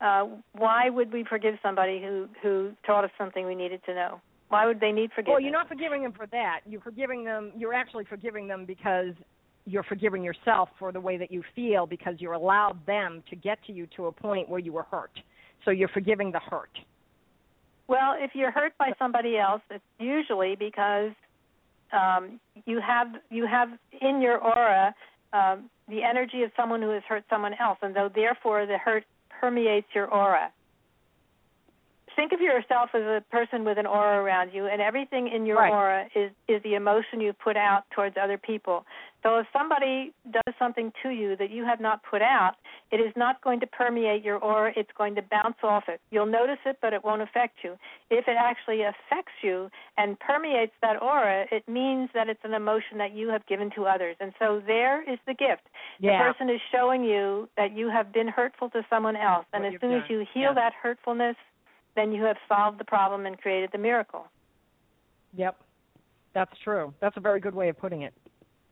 Uh, 0.00 0.26
why 0.52 0.90
would 0.90 1.12
we 1.12 1.24
forgive 1.24 1.54
somebody 1.62 2.02
who 2.02 2.28
who 2.42 2.72
taught 2.84 3.04
us 3.04 3.10
something 3.16 3.46
we 3.46 3.54
needed 3.54 3.80
to 3.86 3.94
know? 3.94 4.20
Why 4.48 4.66
would 4.66 4.78
they 4.78 4.92
need 4.92 5.10
forgiveness? 5.10 5.32
Well, 5.32 5.40
you're 5.40 5.52
not 5.52 5.68
forgiving 5.68 6.02
them 6.02 6.12
for 6.12 6.26
that. 6.26 6.60
You're 6.66 6.82
forgiving 6.82 7.24
them. 7.24 7.52
You're 7.56 7.72
actually 7.72 8.04
forgiving 8.04 8.46
them 8.46 8.66
because 8.66 9.14
you're 9.66 9.82
forgiving 9.82 10.22
yourself 10.22 10.68
for 10.78 10.92
the 10.92 11.00
way 11.00 11.16
that 11.16 11.30
you 11.30 11.42
feel 11.54 11.86
because 11.86 12.14
you 12.18 12.34
allowed 12.34 12.84
them 12.86 13.22
to 13.30 13.36
get 13.36 13.58
to 13.66 13.72
you 13.72 13.86
to 13.96 14.06
a 14.06 14.12
point 14.12 14.48
where 14.48 14.60
you 14.60 14.72
were 14.72 14.86
hurt. 14.90 15.12
So 15.64 15.70
you're 15.70 15.88
forgiving 15.88 16.32
the 16.32 16.40
hurt. 16.40 16.70
Well, 17.86 18.14
if 18.18 18.32
you're 18.34 18.50
hurt 18.50 18.76
by 18.78 18.92
somebody 18.98 19.38
else, 19.38 19.62
it's 19.70 19.84
usually 19.98 20.56
because 20.56 21.12
um, 21.92 22.40
you 22.66 22.80
have 22.80 23.08
you 23.30 23.46
have 23.46 23.68
in 24.00 24.20
your 24.20 24.38
aura 24.38 24.94
um, 25.32 25.70
the 25.88 26.02
energy 26.02 26.42
of 26.42 26.50
someone 26.56 26.80
who 26.80 26.90
has 26.90 27.02
hurt 27.08 27.24
someone 27.28 27.54
else, 27.60 27.78
and 27.82 27.94
though 27.94 28.10
therefore 28.14 28.66
the 28.66 28.78
hurt 28.78 29.04
permeates 29.40 29.88
your 29.94 30.06
aura 30.06 30.50
think 32.16 32.32
of 32.32 32.40
yourself 32.40 32.90
as 32.94 33.02
a 33.02 33.22
person 33.30 33.64
with 33.64 33.78
an 33.78 33.86
aura 33.86 34.22
around 34.22 34.50
you, 34.52 34.66
and 34.66 34.80
everything 34.80 35.28
in 35.28 35.46
your 35.46 35.58
right. 35.58 35.72
aura 35.72 36.06
is 36.14 36.30
is 36.48 36.62
the 36.62 36.74
emotion 36.74 37.20
you 37.20 37.32
put 37.32 37.56
out 37.56 37.84
towards 37.94 38.16
other 38.22 38.38
people. 38.38 38.84
So 39.24 39.38
if 39.38 39.46
somebody 39.54 40.12
does 40.30 40.54
something 40.58 40.92
to 41.02 41.08
you 41.08 41.34
that 41.36 41.50
you 41.50 41.64
have 41.64 41.80
not 41.80 42.02
put 42.02 42.20
out, 42.20 42.56
it 42.92 42.96
is 42.96 43.10
not 43.16 43.40
going 43.40 43.58
to 43.60 43.66
permeate 43.66 44.22
your 44.22 44.36
aura. 44.36 44.72
It's 44.76 44.90
going 44.98 45.14
to 45.14 45.22
bounce 45.22 45.56
off 45.62 45.84
it. 45.88 46.00
You'll 46.10 46.26
notice 46.26 46.58
it, 46.66 46.76
but 46.82 46.92
it 46.92 47.02
won't 47.02 47.22
affect 47.22 47.56
you. 47.64 47.76
If 48.10 48.28
it 48.28 48.36
actually 48.38 48.82
affects 48.82 49.32
you 49.42 49.70
and 49.96 50.20
permeates 50.20 50.74
that 50.82 51.00
aura, 51.00 51.46
it 51.50 51.66
means 51.66 52.10
that 52.12 52.28
it's 52.28 52.44
an 52.44 52.52
emotion 52.52 52.98
that 52.98 53.14
you 53.14 53.28
have 53.28 53.46
given 53.46 53.70
to 53.76 53.86
others. 53.86 54.14
And 54.20 54.34
so 54.38 54.60
there 54.66 55.00
is 55.10 55.18
the 55.26 55.32
gift. 55.32 55.62
Yeah. 56.00 56.18
The 56.18 56.32
person 56.32 56.50
is 56.50 56.60
showing 56.70 57.02
you 57.02 57.48
that 57.56 57.74
you 57.74 57.88
have 57.88 58.12
been 58.12 58.28
hurtful 58.28 58.68
to 58.70 58.82
someone 58.90 59.16
else, 59.16 59.46
and 59.54 59.64
what 59.64 59.74
as 59.74 59.80
soon 59.80 59.90
done. 59.90 60.02
as 60.02 60.10
you 60.10 60.18
heal 60.34 60.52
yeah. 60.52 60.54
that 60.54 60.72
hurtfulness 60.80 61.36
then 61.96 62.12
you 62.12 62.22
have 62.24 62.36
solved 62.48 62.78
the 62.78 62.84
problem 62.84 63.26
and 63.26 63.40
created 63.40 63.70
the 63.72 63.78
miracle. 63.78 64.26
Yep. 65.36 65.56
That's 66.34 66.52
true. 66.62 66.92
That's 67.00 67.16
a 67.16 67.20
very 67.20 67.40
good 67.40 67.54
way 67.54 67.68
of 67.68 67.78
putting 67.78 68.02
it. 68.02 68.12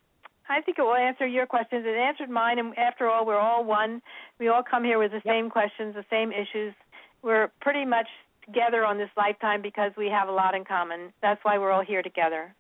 I 0.49 0.61
think 0.61 0.79
it 0.79 0.81
will 0.81 0.95
answer 0.95 1.27
your 1.27 1.45
questions. 1.45 1.83
It 1.85 1.97
answered 1.97 2.29
mine, 2.29 2.57
and 2.57 2.77
after 2.77 3.09
all, 3.09 3.25
we're 3.25 3.38
all 3.38 3.65
one. 3.65 4.01
We 4.39 4.47
all 4.47 4.63
come 4.63 4.85
here 4.85 4.97
with 4.97 5.11
the 5.11 5.21
yep. 5.25 5.33
same 5.33 5.49
questions, 5.49 5.93
the 5.93 6.05
same 6.09 6.31
issues. 6.31 6.73
We're 7.21 7.49
pretty 7.59 7.83
much 7.83 8.07
together 8.45 8.85
on 8.85 8.97
this 8.97 9.09
lifetime 9.17 9.61
because 9.61 9.91
we 9.97 10.07
have 10.07 10.29
a 10.29 10.31
lot 10.31 10.55
in 10.55 10.63
common. 10.63 11.11
That's 11.21 11.43
why 11.43 11.57
we're 11.57 11.71
all 11.71 11.83
here 11.83 12.01
together. 12.01 12.55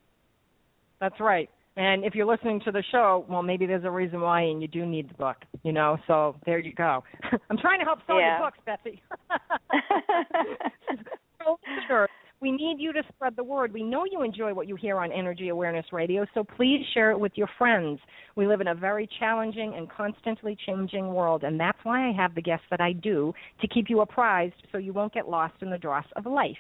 That's 0.99 1.19
right. 1.21 1.49
And 1.77 2.03
if 2.03 2.15
you're 2.15 2.25
listening 2.25 2.59
to 2.65 2.71
the 2.71 2.83
show, 2.91 3.23
well, 3.29 3.43
maybe 3.43 3.67
there's 3.67 3.85
a 3.85 3.91
reason 3.91 4.19
why, 4.19 4.41
and 4.41 4.61
you 4.61 4.67
do 4.67 4.83
need 4.83 5.11
the 5.11 5.13
book, 5.13 5.37
you 5.63 5.71
know. 5.71 5.97
So 6.07 6.35
there 6.45 6.57
you 6.57 6.73
go. 6.73 7.03
I'm 7.49 7.57
trying 7.57 7.79
to 7.79 7.85
help 7.85 7.99
sell 8.07 8.19
yeah. 8.19 8.39
your 8.39 8.47
books, 8.47 8.57
Betsy. 8.65 9.01
so, 11.39 11.59
sure. 11.87 12.07
We 12.39 12.51
need 12.51 12.77
you 12.79 12.93
to 12.93 13.01
spread 13.09 13.35
the 13.35 13.43
word. 13.43 13.73
We 13.73 13.83
know 13.83 14.05
you 14.09 14.21
enjoy 14.23 14.53
what 14.53 14.67
you 14.67 14.75
hear 14.75 14.97
on 14.97 15.11
Energy 15.11 15.49
Awareness 15.49 15.87
Radio, 15.91 16.25
so 16.33 16.43
please 16.43 16.85
share 16.93 17.09
it 17.11 17.19
with 17.19 17.31
your 17.35 17.49
friends. 17.57 17.99
We 18.35 18.45
live 18.45 18.61
in 18.61 18.67
a 18.67 18.75
very 18.75 19.09
challenging 19.19 19.73
and 19.75 19.89
constantly 19.89 20.55
changing 20.65 21.13
world, 21.13 21.43
and 21.43 21.59
that's 21.59 21.79
why 21.81 22.07
I 22.07 22.13
have 22.13 22.35
the 22.35 22.41
guests 22.41 22.65
that 22.69 22.81
I 22.81 22.93
do 22.93 23.33
to 23.61 23.67
keep 23.67 23.89
you 23.89 24.01
apprised 24.01 24.53
so 24.71 24.77
you 24.77 24.93
won't 24.93 25.13
get 25.13 25.27
lost 25.27 25.55
in 25.61 25.71
the 25.71 25.79
dross 25.79 26.05
of 26.15 26.27
life. 26.27 26.57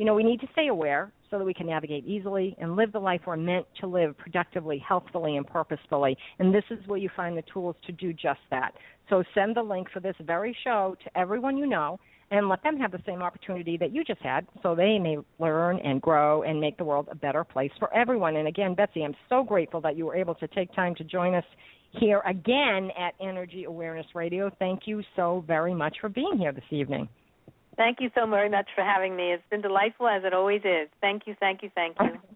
You 0.00 0.06
know, 0.06 0.14
we 0.14 0.22
need 0.22 0.40
to 0.40 0.48
stay 0.52 0.68
aware 0.68 1.12
so 1.30 1.36
that 1.36 1.44
we 1.44 1.52
can 1.52 1.66
navigate 1.66 2.06
easily 2.06 2.56
and 2.58 2.74
live 2.74 2.90
the 2.90 2.98
life 2.98 3.20
we're 3.26 3.36
meant 3.36 3.66
to 3.82 3.86
live 3.86 4.16
productively, 4.16 4.78
healthfully, 4.78 5.36
and 5.36 5.46
purposefully. 5.46 6.16
And 6.38 6.54
this 6.54 6.64
is 6.70 6.78
where 6.86 6.98
you 6.98 7.10
find 7.14 7.36
the 7.36 7.42
tools 7.52 7.76
to 7.84 7.92
do 7.92 8.14
just 8.14 8.40
that. 8.50 8.72
So 9.10 9.22
send 9.34 9.56
the 9.56 9.62
link 9.62 9.88
for 9.92 10.00
this 10.00 10.14
very 10.22 10.56
show 10.64 10.96
to 11.04 11.18
everyone 11.18 11.58
you 11.58 11.66
know 11.66 12.00
and 12.30 12.48
let 12.48 12.62
them 12.62 12.78
have 12.78 12.92
the 12.92 13.02
same 13.04 13.20
opportunity 13.20 13.76
that 13.76 13.94
you 13.94 14.02
just 14.02 14.22
had 14.22 14.46
so 14.62 14.74
they 14.74 14.98
may 14.98 15.18
learn 15.38 15.78
and 15.80 16.00
grow 16.00 16.44
and 16.44 16.58
make 16.58 16.78
the 16.78 16.84
world 16.84 17.06
a 17.10 17.14
better 17.14 17.44
place 17.44 17.72
for 17.78 17.92
everyone. 17.94 18.36
And 18.36 18.48
again, 18.48 18.72
Betsy, 18.72 19.04
I'm 19.04 19.14
so 19.28 19.42
grateful 19.42 19.82
that 19.82 19.98
you 19.98 20.06
were 20.06 20.16
able 20.16 20.36
to 20.36 20.48
take 20.48 20.72
time 20.72 20.94
to 20.94 21.04
join 21.04 21.34
us 21.34 21.44
here 21.90 22.22
again 22.26 22.88
at 22.98 23.12
Energy 23.20 23.64
Awareness 23.64 24.06
Radio. 24.14 24.50
Thank 24.58 24.86
you 24.86 25.02
so 25.14 25.44
very 25.46 25.74
much 25.74 25.98
for 26.00 26.08
being 26.08 26.38
here 26.38 26.52
this 26.52 26.64
evening. 26.70 27.06
Thank 27.80 28.02
you 28.02 28.10
so 28.14 28.26
very 28.26 28.50
much 28.50 28.68
for 28.74 28.84
having 28.84 29.16
me. 29.16 29.32
It's 29.32 29.42
been 29.48 29.62
delightful 29.62 30.06
as 30.06 30.22
it 30.22 30.34
always 30.34 30.60
is. 30.64 30.90
Thank 31.00 31.22
you, 31.26 31.34
thank 31.40 31.62
you, 31.62 31.70
thank 31.74 31.96
you. 31.98 32.10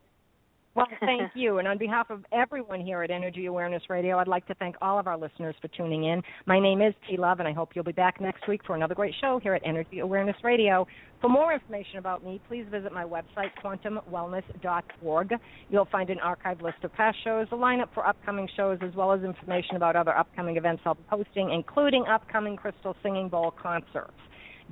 Well, 0.76 0.88
thank 0.98 1.30
you. 1.36 1.58
And 1.58 1.68
on 1.68 1.78
behalf 1.78 2.10
of 2.10 2.24
everyone 2.32 2.80
here 2.80 3.04
at 3.04 3.10
Energy 3.12 3.46
Awareness 3.46 3.84
Radio, 3.88 4.18
I'd 4.18 4.26
like 4.26 4.44
to 4.48 4.54
thank 4.54 4.74
all 4.82 4.98
of 4.98 5.06
our 5.06 5.16
listeners 5.16 5.54
for 5.62 5.68
tuning 5.68 6.02
in. 6.02 6.20
My 6.46 6.58
name 6.58 6.82
is 6.82 6.92
T 7.08 7.16
Love, 7.16 7.38
and 7.38 7.46
I 7.46 7.52
hope 7.52 7.76
you'll 7.76 7.84
be 7.84 7.92
back 7.92 8.20
next 8.20 8.48
week 8.48 8.60
for 8.66 8.74
another 8.74 8.92
great 8.92 9.14
show 9.20 9.38
here 9.40 9.54
at 9.54 9.62
Energy 9.64 10.00
Awareness 10.00 10.34
Radio. 10.42 10.84
For 11.20 11.28
more 11.28 11.52
information 11.52 11.98
about 11.98 12.24
me, 12.24 12.40
please 12.48 12.66
visit 12.72 12.92
my 12.92 13.04
website, 13.04 13.52
quantumwellness.org. 13.62 15.34
You'll 15.70 15.88
find 15.92 16.10
an 16.10 16.18
archived 16.18 16.62
list 16.62 16.78
of 16.82 16.92
past 16.92 17.18
shows, 17.22 17.46
a 17.52 17.54
lineup 17.54 17.94
for 17.94 18.04
upcoming 18.04 18.48
shows, 18.56 18.78
as 18.82 18.96
well 18.96 19.12
as 19.12 19.22
information 19.22 19.76
about 19.76 19.94
other 19.94 20.18
upcoming 20.18 20.56
events 20.56 20.82
I'll 20.84 20.94
be 20.94 21.04
hosting, 21.08 21.52
including 21.52 22.04
upcoming 22.10 22.56
Crystal 22.56 22.96
Singing 23.00 23.28
Bowl 23.28 23.52
concerts. 23.52 24.10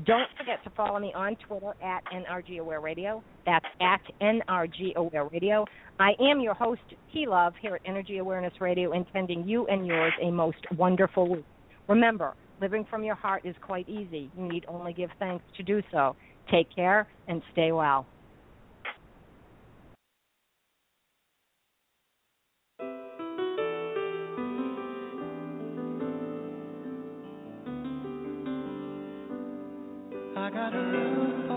Don't 0.06 0.28
forget 0.38 0.64
to 0.64 0.70
follow 0.70 0.98
me 0.98 1.12
on 1.14 1.36
Twitter 1.46 1.74
at 1.82 2.02
NRG 2.06 2.58
Aware 2.58 2.80
Radio. 2.80 3.22
That's 3.44 3.66
at 3.80 4.00
NRG 4.20 4.94
Aware 4.96 5.24
Radio. 5.26 5.66
I 6.00 6.12
am 6.18 6.40
your 6.40 6.54
host, 6.54 6.80
T 7.12 7.26
Love, 7.28 7.52
here 7.60 7.74
at 7.74 7.82
Energy 7.84 8.18
Awareness 8.18 8.54
Radio, 8.60 8.92
intending 8.92 9.46
you 9.46 9.66
and 9.66 9.86
yours 9.86 10.12
a 10.22 10.30
most 10.30 10.64
wonderful 10.76 11.28
week. 11.28 11.44
Remember, 11.88 12.34
living 12.60 12.86
from 12.88 13.04
your 13.04 13.14
heart 13.14 13.44
is 13.44 13.54
quite 13.60 13.86
easy. 13.88 14.30
You 14.36 14.48
need 14.48 14.64
only 14.66 14.94
give 14.94 15.10
thanks 15.18 15.44
to 15.58 15.62
do 15.62 15.82
so. 15.92 16.16
Take 16.50 16.74
care 16.74 17.06
and 17.28 17.42
stay 17.52 17.70
well. 17.70 18.06
I 30.42 30.50
got 30.50 30.74
a 30.74 30.76
roof 30.76 31.52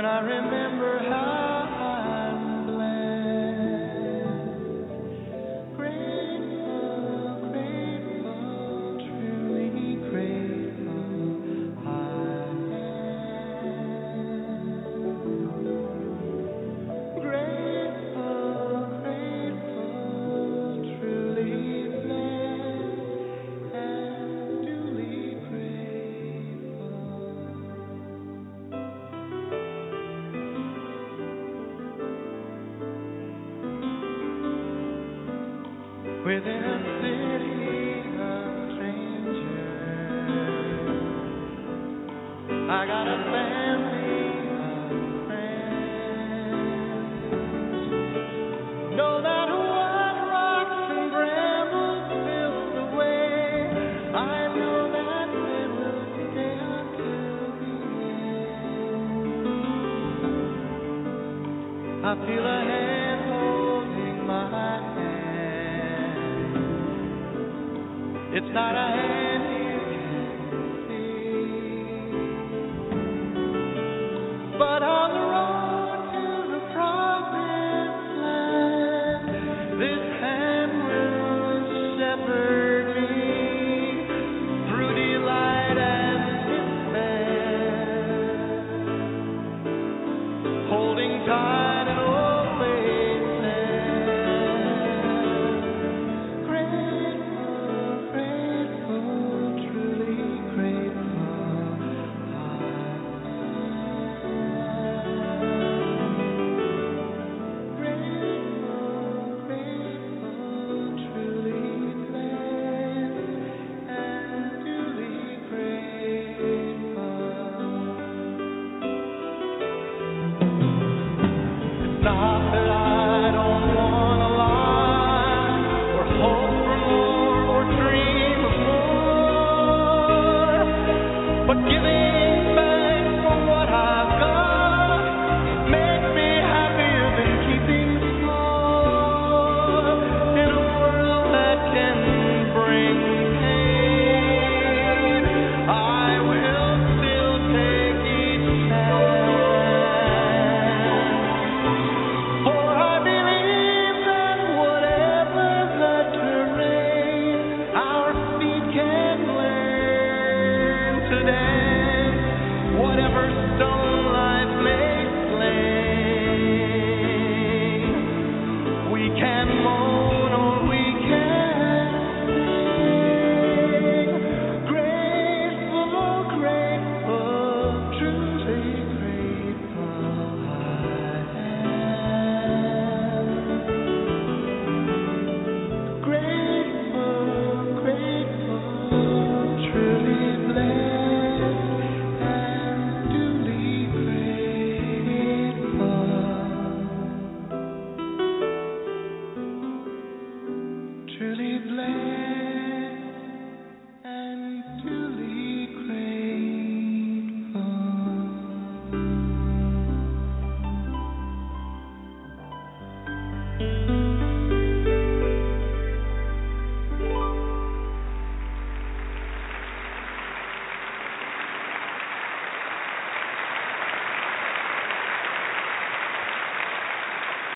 when 0.00 0.06
I 0.06 0.20
remember 0.20 0.59